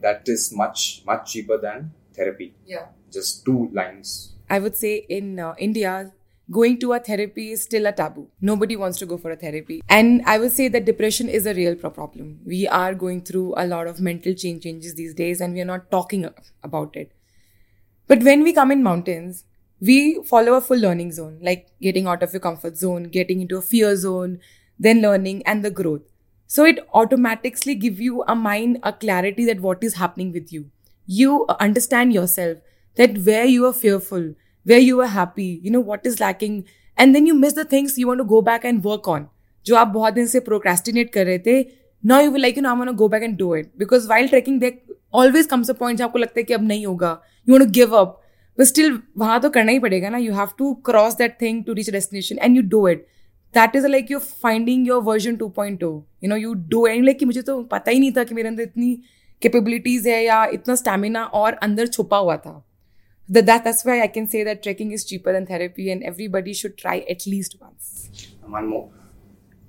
That 0.00 0.28
is 0.28 0.52
much 0.52 1.02
much 1.06 1.32
cheaper 1.32 1.58
than 1.58 1.92
therapy. 2.14 2.54
Yeah. 2.66 2.86
Just 3.10 3.44
two 3.44 3.68
lines. 3.72 4.32
I 4.48 4.58
would 4.58 4.76
say 4.76 5.06
in 5.08 5.38
uh, 5.38 5.54
India, 5.58 6.12
going 6.50 6.78
to 6.80 6.92
a 6.92 6.98
therapy 6.98 7.52
is 7.52 7.62
still 7.62 7.86
a 7.86 7.92
taboo. 7.92 8.28
Nobody 8.40 8.76
wants 8.76 8.98
to 8.98 9.06
go 9.06 9.16
for 9.16 9.30
a 9.30 9.36
therapy. 9.36 9.82
And 9.88 10.22
I 10.26 10.38
would 10.38 10.52
say 10.52 10.68
that 10.68 10.84
depression 10.84 11.28
is 11.28 11.46
a 11.46 11.54
real 11.54 11.76
problem. 11.76 12.40
We 12.44 12.66
are 12.66 12.94
going 12.94 13.22
through 13.22 13.54
a 13.56 13.66
lot 13.66 13.86
of 13.86 14.00
mental 14.00 14.34
change 14.34 14.64
changes 14.64 14.94
these 14.94 15.14
days 15.14 15.40
and 15.40 15.54
we 15.54 15.60
are 15.60 15.66
not 15.66 15.90
talking 15.90 16.28
about 16.62 16.96
it. 16.96 17.12
But 18.08 18.24
when 18.24 18.42
we 18.42 18.52
come 18.52 18.72
in 18.72 18.82
mountains, 18.82 19.44
we 19.80 20.22
follow 20.24 20.54
a 20.54 20.60
full 20.60 20.78
learning 20.78 21.12
zone, 21.12 21.38
like 21.40 21.68
getting 21.80 22.06
out 22.06 22.22
of 22.22 22.32
your 22.32 22.40
comfort 22.40 22.76
zone, 22.76 23.04
getting 23.04 23.40
into 23.40 23.56
a 23.56 23.62
fear 23.62 23.94
zone, 23.96 24.40
then 24.78 25.00
learning 25.00 25.42
and 25.46 25.64
the 25.64 25.70
growth. 25.70 26.02
So 26.48 26.64
it 26.64 26.80
automatically 26.92 27.76
give 27.76 28.00
you 28.00 28.24
a 28.26 28.34
mind, 28.34 28.80
a 28.82 28.92
clarity 28.92 29.44
that 29.44 29.60
what 29.60 29.84
is 29.84 29.94
happening 29.94 30.32
with 30.32 30.52
you. 30.52 30.70
You 31.06 31.46
understand 31.60 32.12
yourself 32.12 32.58
that 32.96 33.18
where 33.18 33.44
you 33.44 33.66
are 33.66 33.72
fearful, 33.72 34.34
where 34.64 34.78
you 34.78 35.00
are 35.00 35.06
happy, 35.06 35.60
you 35.62 35.70
know 35.70 35.80
what 35.80 36.06
is 36.06 36.20
lacking, 36.20 36.64
and 36.96 37.14
then 37.14 37.26
you 37.26 37.34
miss 37.34 37.54
the 37.54 37.64
things 37.64 37.98
you 37.98 38.06
want 38.06 38.18
to 38.18 38.24
go 38.24 38.42
back 38.42 38.64
and 38.64 38.84
work 38.84 39.08
on. 39.08 39.28
जो 39.66 39.76
आप 39.76 39.88
बहुत 39.88 40.14
दिन 40.14 40.26
से 40.26 40.40
procrastinate 40.40 41.10
कर 41.14 41.26
रहे 41.26 41.38
थे 41.38 41.64
will 42.04 42.40
like 42.40 42.56
you 42.56 42.62
know 42.62 42.70
I'm 42.70 42.78
gonna 42.78 42.94
go 42.94 43.08
back 43.08 43.22
and 43.22 43.36
do 43.36 43.52
it 43.54 43.78
because 43.78 44.08
while 44.08 44.28
trekking 44.28 44.58
there 44.58 44.72
always 45.12 45.46
comes 45.46 45.68
a 45.68 45.74
point 45.74 45.98
जहाँ 45.98 46.08
आपको 46.08 46.18
लगता 46.18 46.40
है 46.40 46.44
कि 46.44 46.54
अब 46.54 46.62
नहीं 46.62 46.86
होगा 46.86 47.20
you 47.46 47.54
want 47.54 47.64
to 47.64 47.70
give 47.70 47.92
up 47.92 48.16
but 48.58 48.66
still 48.66 48.98
वहाँ 49.18 49.40
तो 49.40 49.50
करना 49.50 49.72
ही 49.72 49.78
पड़ेगा 49.78 50.08
ना 50.08 50.18
you 50.18 50.32
have 50.32 50.56
to 50.56 50.74
cross 50.88 51.14
that 51.14 51.38
thing 51.38 51.62
to 51.64 51.74
reach 51.74 51.88
a 51.88 51.92
destination 51.92 52.38
and 52.38 52.56
you 52.56 52.62
do 52.62 52.86
it 52.86 53.06
that 53.54 53.74
is 53.74 53.84
like 53.90 54.08
you're 54.08 54.26
finding 54.46 54.86
your 54.86 55.02
version 55.02 55.36
2.0 55.36 56.02
you 56.20 56.28
know 56.28 56.36
you 56.36 56.54
do 56.54 56.86
it 56.86 56.96
and 56.96 57.06
like 57.06 57.18
कि 57.18 57.24
मुझे 57.24 57.42
तो 57.42 57.62
पता 57.62 57.90
ही 57.90 58.00
नहीं 58.00 58.12
था 58.12 58.24
कि 58.24 58.34
मेरे 58.34 58.48
अंदर 58.48 58.62
इतनी 58.62 59.02
capabilities 59.46 60.06
है 60.06 60.24
या 60.24 60.44
इतना 60.46 60.74
stamina 60.74 61.26
और 61.32 61.52
अंदर 61.52 61.86
छुपा 61.86 62.16
हुआ 62.16 62.36
था 62.36 62.69
that, 63.30 63.46
that 63.46 63.64
that's 63.64 63.84
why 63.84 64.02
I 64.02 64.08
can 64.08 64.26
say 64.26 64.42
that 64.44 64.62
trekking 64.62 64.90
is 64.92 65.04
cheaper 65.04 65.32
than 65.32 65.46
therapy 65.46 65.90
and 65.90 66.02
everybody 66.02 66.52
should 66.52 66.76
try 66.76 66.98
at 67.08 67.26
least 67.26 67.56
once 67.60 68.10
And 68.42 68.52
one 68.52 68.66
more. 68.66 68.90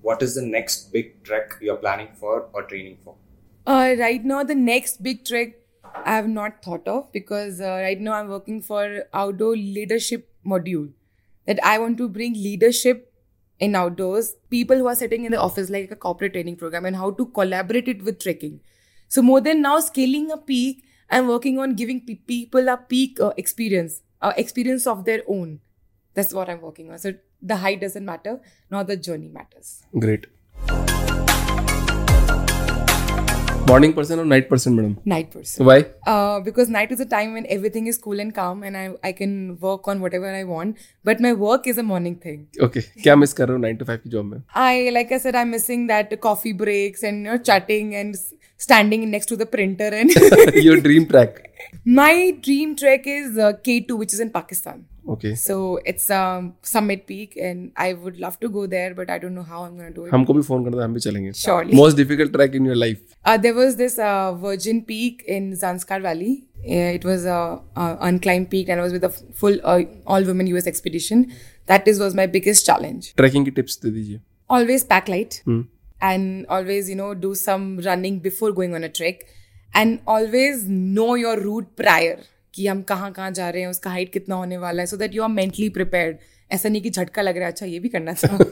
What 0.02 0.24
is 0.24 0.36
the 0.36 0.42
next 0.42 0.92
big 0.92 1.24
trek 1.24 1.54
you're 1.62 1.78
planning 1.78 2.10
for 2.16 2.50
or 2.54 2.64
training 2.64 2.98
for? 3.04 3.16
Uh, 3.68 3.96
right 4.00 4.26
now, 4.26 4.44
the 4.44 4.56
next 4.56 5.04
big 5.04 5.24
trek 5.24 5.54
I 5.94 6.16
have 6.16 6.28
not 6.28 6.64
thought 6.64 6.88
of 6.88 7.12
because 7.12 7.62
uh, 7.62 7.70
right 7.70 8.00
now 8.00 8.14
I'm 8.14 8.30
working 8.30 8.62
for 8.64 9.04
outdoor 9.14 9.56
leadership 9.56 10.28
module. 10.46 10.92
That 11.46 11.60
I 11.64 11.78
want 11.78 11.98
to 12.00 12.08
bring 12.10 12.34
leadership 12.34 13.14
in 13.60 13.76
outdoors, 13.76 14.36
people 14.50 14.78
who 14.78 14.88
are 14.88 14.96
sitting 14.96 15.26
in 15.26 15.32
the 15.32 15.40
office 15.40 15.70
like 15.70 15.92
a 15.92 15.96
corporate 15.96 16.34
training 16.34 16.56
program, 16.56 16.86
and 16.86 16.96
how 16.96 17.12
to 17.12 17.26
collaborate 17.28 17.88
it 17.88 18.04
with 18.04 18.20
trekking. 18.20 18.60
So 19.08 19.22
more 19.22 19.42
than 19.42 19.62
now 19.62 19.80
scaling 19.80 20.32
a 20.32 20.38
peak, 20.38 20.84
I'm 21.12 21.28
working 21.28 21.60
on 21.60 21.76
giving 21.76 22.02
pe- 22.02 22.16
people 22.16 22.70
a 22.70 22.78
peak 22.78 23.20
uh, 23.20 23.34
experience, 23.38 24.02
uh, 24.22 24.34
experience 24.38 24.88
of 24.88 25.06
their 25.06 25.22
own. 25.28 25.60
That's 26.14 26.34
what 26.34 26.50
I'm 26.50 26.62
working 26.62 26.92
on. 26.92 26.98
So 27.00 27.14
the 27.42 27.58
height 27.58 27.82
doesn't 27.82 28.06
matter, 28.06 28.40
nor 28.70 28.84
the 28.84 28.98
journey 28.98 29.28
matters. 29.28 29.84
Great. 29.98 30.28
Morning 33.71 33.93
person 33.95 34.19
और 34.19 34.25
night 34.25 34.49
person 34.49 34.73
madam 34.73 34.95
Night 35.13 35.31
person. 35.37 35.65
Why 35.67 35.83
Uh, 36.11 36.41
because 36.49 36.69
night 36.75 36.93
is 36.97 37.01
a 37.05 37.07
time 37.13 37.33
when 37.37 37.47
everything 37.55 37.87
is 37.93 37.97
cool 38.05 38.21
and 38.25 38.33
calm 38.37 38.61
and 38.69 38.79
I, 38.81 38.85
I 39.09 39.13
can 39.21 39.33
work 39.65 39.89
on 39.93 40.03
whatever 40.05 40.31
I 40.41 40.43
want. 40.51 40.83
But 41.09 41.23
my 41.27 41.33
work 41.41 41.67
is 41.73 41.81
a 41.83 41.85
morning 41.89 42.15
thing. 42.27 42.39
Okay 42.67 42.81
क्या 43.03 43.17
miss 43.23 43.33
कर 43.41 43.49
रहे 43.49 43.57
हो 43.57 43.63
nine 43.63 43.77
to 43.77 43.85
five 43.85 43.99
की 44.05 44.11
job 44.11 44.25
में 44.25 44.39
I, 44.67 44.91
like 44.99 45.15
I 45.17 45.21
said, 45.25 45.39
I'm 45.43 45.53
missing 45.57 45.87
that 45.93 46.15
coffee 46.29 46.53
breaks 46.65 47.07
and 47.11 47.27
you 47.27 47.33
know, 47.33 47.39
chatting 47.51 47.95
and 48.03 48.21
s- 48.21 48.33
standing 48.69 49.09
next 49.17 49.33
to 49.35 49.41
the 49.45 49.49
printer. 49.57 49.91
And 50.03 50.17
your 50.67 50.81
dream 50.89 51.05
trek 51.15 51.43
my 51.99 52.13
dream 52.47 52.77
trek 52.83 53.07
is 53.17 53.37
uh, 53.47 53.53
K2, 53.67 53.99
which 54.05 54.15
is 54.19 54.23
in 54.27 54.31
Pakistan. 54.39 54.85
Okay 55.15 55.31
So 55.41 55.57
it's 55.91 56.07
um, 56.19 56.47
Summit 56.71 57.03
Peak, 57.11 57.35
and 57.49 57.67
I 57.83 57.93
would 58.05 58.17
love 58.23 58.39
to 58.45 58.49
go 58.57 58.63
there, 58.73 58.95
but 59.01 59.11
I 59.15 59.19
don't 59.25 59.37
know 59.41 59.45
how 59.51 59.61
I'm 59.67 59.77
going 59.81 59.93
to 59.93 59.97
do 59.99 60.07
it. 60.07 60.13
हमको 60.13 60.35
भी 60.39 60.43
phone 60.49 60.65
करना 60.65 60.85
हम 60.85 60.95
भी 60.95 61.01
चलेंगे 61.01 61.33
Surely. 61.43 61.75
Most 61.81 61.97
difficult 61.97 62.33
trek 62.33 62.55
in 62.61 62.67
your 62.67 62.77
life 62.85 63.05
Uh, 63.31 63.37
there 63.45 63.55
was 63.59 63.77
this 63.83 63.95
uh, 64.09 64.33
Virgin 64.47 64.81
Peak 64.91 65.23
in 65.37 65.47
Zanskar 65.63 66.01
Valley. 66.09 66.33
Uh, 66.59 66.91
it 66.99 67.07
was 67.11 67.25
a, 67.37 67.39
a 67.85 67.87
unclimbed 68.09 68.51
peak, 68.51 68.69
and 68.75 68.83
I 68.83 68.85
was 68.89 68.93
with 68.99 69.07
a 69.09 69.13
f- 69.15 69.23
full 69.43 69.57
uh, 69.73 69.79
all-women 70.17 70.51
US 70.53 70.69
expedition. 70.73 71.25
That 71.73 71.89
is 71.93 72.03
was 72.05 72.19
my 72.21 72.27
biggest 72.37 72.69
challenge. 72.71 73.09
Trekking 73.23 73.45
की 73.45 73.51
tips 73.61 73.79
दे 73.85 73.91
दीजिए 73.97 74.21
Always 74.57 74.85
pack 74.93 75.09
light, 75.15 75.39
Hmm. 75.51 75.63
and 76.11 76.47
always 76.57 76.89
you 76.93 76.97
know 77.03 77.09
do 77.27 77.33
some 77.41 77.67
running 77.89 78.19
before 78.27 78.51
going 78.61 78.77
on 78.81 78.87
a 78.89 78.91
trek, 79.01 79.25
and 79.81 79.99
always 80.17 80.65
know 80.99 81.09
your 81.25 81.37
route 81.47 81.71
prior. 81.83 82.17
कि 82.54 82.68
हम 82.68 82.82
कहाँ 82.82 83.12
कहाँ 83.12 83.32
जा 83.32 83.50
रहे 83.50 83.62
हैं 83.62 83.70
उसका 83.70 83.90
हाइट 83.90 84.14
कितना 84.14 84.36
होने 84.36 84.58
वाला 84.58 84.82
है 84.82 84.86
so 84.86 84.98
that 84.98 85.16
you 85.16 85.24
are 85.24 85.30
mentally 85.30 85.70
prepared 85.70 86.18
ऐसा 86.52 86.70
नहीं 86.70 86.82
कि 86.82 86.90
झटका 86.90 87.22
लग 87.22 87.36
रहा 87.36 87.46
है 87.46 87.52
अच्छा 87.52 87.66
ये 87.66 87.80
भी 87.80 87.90
करना 87.90 88.14
था। 88.14 88.46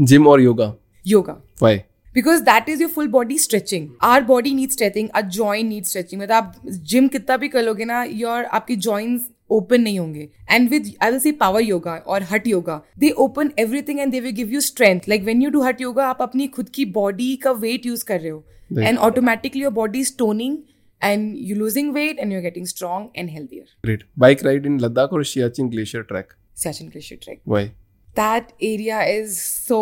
जिम 0.00 0.26
और 0.26 0.40
yoga 0.40 0.74
yoga 1.06 1.42
why 1.62 1.80
because 2.18 2.42
that 2.44 2.68
is 2.68 2.82
your 2.82 2.90
full 2.92 3.08
body 3.08 3.36
stretching. 3.36 3.88
Our 4.02 4.20
body 4.28 4.52
needs 4.54 4.76
stretching 4.76 5.08
our 5.10 5.26
joint 5.38 5.68
needs 5.72 5.90
stretching. 5.90 6.20
मतलब 6.20 6.32
आप 6.32 6.54
जिम 6.92 7.08
कितना 7.08 7.36
भी 7.36 7.48
कर 7.48 7.62
लोगे 7.62 7.84
ना 7.84 8.04
your 8.06 8.44
आपकी 8.44 8.76
joints 8.76 9.20
ओपन 9.50 9.80
नहीं 9.80 9.98
होंगे. 9.98 10.28
And 10.50 10.68
with 10.70 10.92
I 11.02 11.10
will 11.10 11.20
say 11.20 11.32
power 11.32 11.60
yoga 11.60 11.94
और 12.06 12.22
hot 12.22 12.46
yoga 12.46 12.80
they 12.98 13.10
open 13.10 13.50
everything 13.58 14.00
and 14.00 14.12
they 14.12 14.20
will 14.20 14.32
give 14.32 14.48
you 14.48 14.60
strength 14.60 15.00
like 15.08 15.22
when 15.22 15.42
you 15.42 15.50
do 15.50 15.62
hot 15.62 15.80
yoga 15.80 16.06
आप 16.06 16.22
अपनी 16.22 16.46
खुद 16.46 16.68
की 16.68 16.84
बॉडी 16.84 17.36
का 17.36 17.50
वेट 17.50 17.86
यूज़ 17.86 18.04
कर 18.04 18.20
रहे 18.20 18.30
हो. 18.30 18.44
And 18.78 18.98
automatically 18.98 19.62
your 19.62 19.72
body 19.72 19.98
is 19.98 20.12
toning 20.18 20.58
and 21.01 21.35
you 21.37 21.55
losing 21.55 21.93
weight 21.93 22.19
and 22.19 22.33
you 22.33 22.41
getting 22.41 22.65
strong 22.65 23.09
and 23.15 23.29
healthier 23.29 23.65
great 23.85 24.03
bike 24.19 24.43
ride 24.45 24.65
in 24.65 24.79
Ladakh 24.79 25.13
और 25.13 25.25
Siachen 25.25 25.69
glacier 25.69 26.03
trek 26.03 26.33
Siachen 26.63 26.89
glacier 26.89 27.19
trek 27.23 27.41
why 27.47 27.71
that 28.15 28.47
area 28.67 28.95
is 29.09 29.35
so 29.41 29.75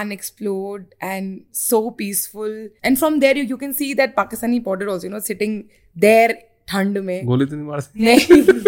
unexplored 0.00 0.84
and 1.06 1.30
so 1.52 1.78
peaceful 1.92 2.52
and 2.82 3.00
from 3.00 3.16
there 3.18 3.36
you, 3.36 3.42
you 3.44 3.56
can 3.56 3.72
see 3.74 3.88
that 3.94 4.14
pakistani 4.18 4.60
border 4.62 4.88
also 4.88 5.08
you 5.08 5.12
know 5.14 5.22
sitting 5.30 5.60
there 5.96 6.40
ठंड 6.68 6.98
में 6.98 7.24
गोली 7.26 7.46
तो 7.46 7.56
नहीं 7.56 7.66
मार 7.66 7.80
सकते 7.80 8.04
नहीं 8.04 8.60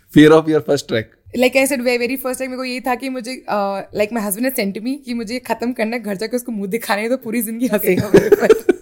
fear 0.13 0.31
of 0.31 0.49
your 0.49 0.61
first 0.61 0.87
trek 0.87 1.11
like 1.37 1.57
I 1.57 1.67
said 1.67 1.81
very 1.81 2.15
first 2.17 2.39
time 2.39 2.51
मेरे 2.51 2.57
को 2.57 2.63
ये 2.65 2.79
था 2.87 2.95
कि 2.95 3.09
मुझे 3.09 3.35
like 3.49 4.13
my 4.13 4.23
husband 4.23 4.53
sent 4.55 4.77
me 4.83 4.95
कि 5.05 5.13
मुझे 5.13 5.33
ये 5.33 5.39
खत्म 5.39 5.71
करना 5.73 5.95
है 5.95 6.03
घर 6.03 6.15
जाकर 6.15 6.37
उसको 6.37 6.51
मुंह 6.51 6.69
दिखाना 6.69 7.01
है 7.01 7.09
तो 7.09 7.17
पूरी 7.25 7.41
जिंदगी 7.41 7.67
हंसेगा 7.73 8.09
मेरे 8.13 8.29
पर 8.35 8.74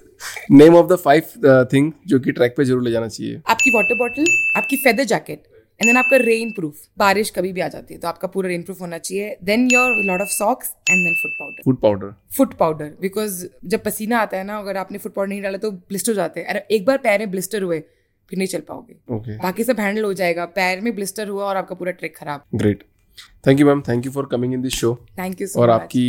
name 0.50 0.74
of 0.76 0.86
the 0.88 0.96
five 0.98 1.66
thing 1.72 1.92
जो 2.06 2.18
कि 2.20 2.32
ट्रैक 2.32 2.54
पे 2.56 2.64
ज़रूर 2.64 2.82
ले 2.82 2.90
जाना 2.90 3.08
चाहिए। 3.08 3.40
आपकी 3.48 3.70
वाटर 3.70 3.98
बॉटल 3.98 4.24
आपकी 4.56 4.76
फेदर 4.78 5.04
जैकेट 5.06 5.42
एंड 5.80 5.88
देन 5.88 5.96
आपका 5.96 6.16
रेन 6.18 6.50
प्रूफ 6.52 6.82
बारिश 6.98 7.30
कभी 7.30 7.52
भी 7.52 7.60
आ 7.60 7.68
जाती 7.68 7.94
है 7.94 8.00
तो 8.00 8.08
आपका 8.08 8.28
पूरा 8.28 8.48
रेन 8.48 8.62
प्रूफ 8.62 8.80
होना 8.80 8.98
चाहिए। 8.98 9.36
Then 9.44 9.68
your 9.72 10.02
lot 10.04 10.20
of 10.20 10.28
socks 10.30 10.74
and 10.90 10.98
then 10.98 11.14
foot 11.14 11.32
powder 11.38 11.62
food 11.64 11.80
powder 11.80 12.14
foot 12.36 12.54
powder 12.58 12.92
because 13.00 13.44
जब 13.66 13.84
पसीना 13.84 14.18
आता 14.18 14.36
है 14.36 14.44
ना 14.44 14.58
अगर 14.58 14.76
आपने 14.76 14.98
फुट 14.98 15.14
पाउडर 15.14 15.28
नहीं 15.28 15.42
डाला 15.42 15.58
तो 15.58 15.70
ब्लिस्टर 15.70 16.12
हो 16.12 16.16
जाते 16.16 16.40
हैं। 16.40 16.46
अरे 16.46 16.66
एक 16.70 16.84
बार 16.86 16.98
पैर 16.98 17.18
में 17.18 17.30
ब्लिस्टर 17.30 17.62
हुए 17.62 17.80
फिर 18.30 18.38
नहीं 18.38 18.48
चल 18.48 18.60
पाओगे। 18.68 18.96
ओके 19.14 19.36
बाकी 19.38 19.64
सब 19.64 19.80
हैंडल 19.80 20.04
हो 20.04 20.12
जाएगा। 20.14 20.44
पैर 20.54 20.80
में 20.80 20.94
ब्लिस्टर 20.94 21.28
हुआ 21.28 21.44
और 21.44 21.56
आपका 21.56 21.74
पूरा 21.74 21.92
ट्रिक 21.94 22.16
खराब। 22.16 22.44
Great 22.54 22.84
thank 23.46 23.60
you 23.60 23.66
ma'am 23.66 23.80
thank 23.88 24.06
you 24.06 24.12
for 24.12 24.28
coming 24.30 24.54
in 24.54 24.62
this 24.62 24.74
show 24.74 24.94
thank 25.18 25.40
you 25.40 25.48
और 25.56 25.70
आपकी 25.70 26.04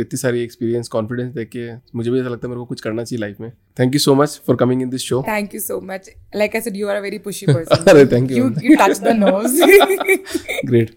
इतनी 0.00 0.16
सारी 0.18 0.42
एक्सपीरियंस 0.42 0.88
कॉन्फिडेंस 0.88 1.32
देख 1.34 1.48
के 1.56 1.70
मुझे 1.96 2.10
भी 2.10 2.20
ऐसा 2.20 2.28
लगता 2.28 2.46
है 2.46 2.50
मेरे 2.50 2.58
को 2.58 2.64
कुछ 2.64 2.80
करना 2.80 3.04
चाहिए 3.04 3.20
लाइफ 3.20 3.40
में. 3.40 3.50
Thank 3.78 3.94
you 3.94 4.00
so 4.00 4.14
much 4.14 4.40
for 4.46 4.56
coming 4.56 4.82
in 4.82 4.90
this 4.90 5.02
show 5.02 5.22
thank 5.28 5.54
you 5.54 5.60
so 5.60 5.80
much 5.84 6.10
like 6.36 6.54
I 6.56 6.60
said 6.60 6.76
you 6.76 6.88
are 6.88 6.96
a 6.96 7.00
very 7.00 7.18
pushy 7.28 7.46
person 7.46 7.90
अरे 7.90 8.06
thank 8.12 8.30
you 8.30 8.50
you 8.62 8.76
touch 8.80 9.00
the 9.00 9.16
nose 9.16 9.60
great 10.66 10.96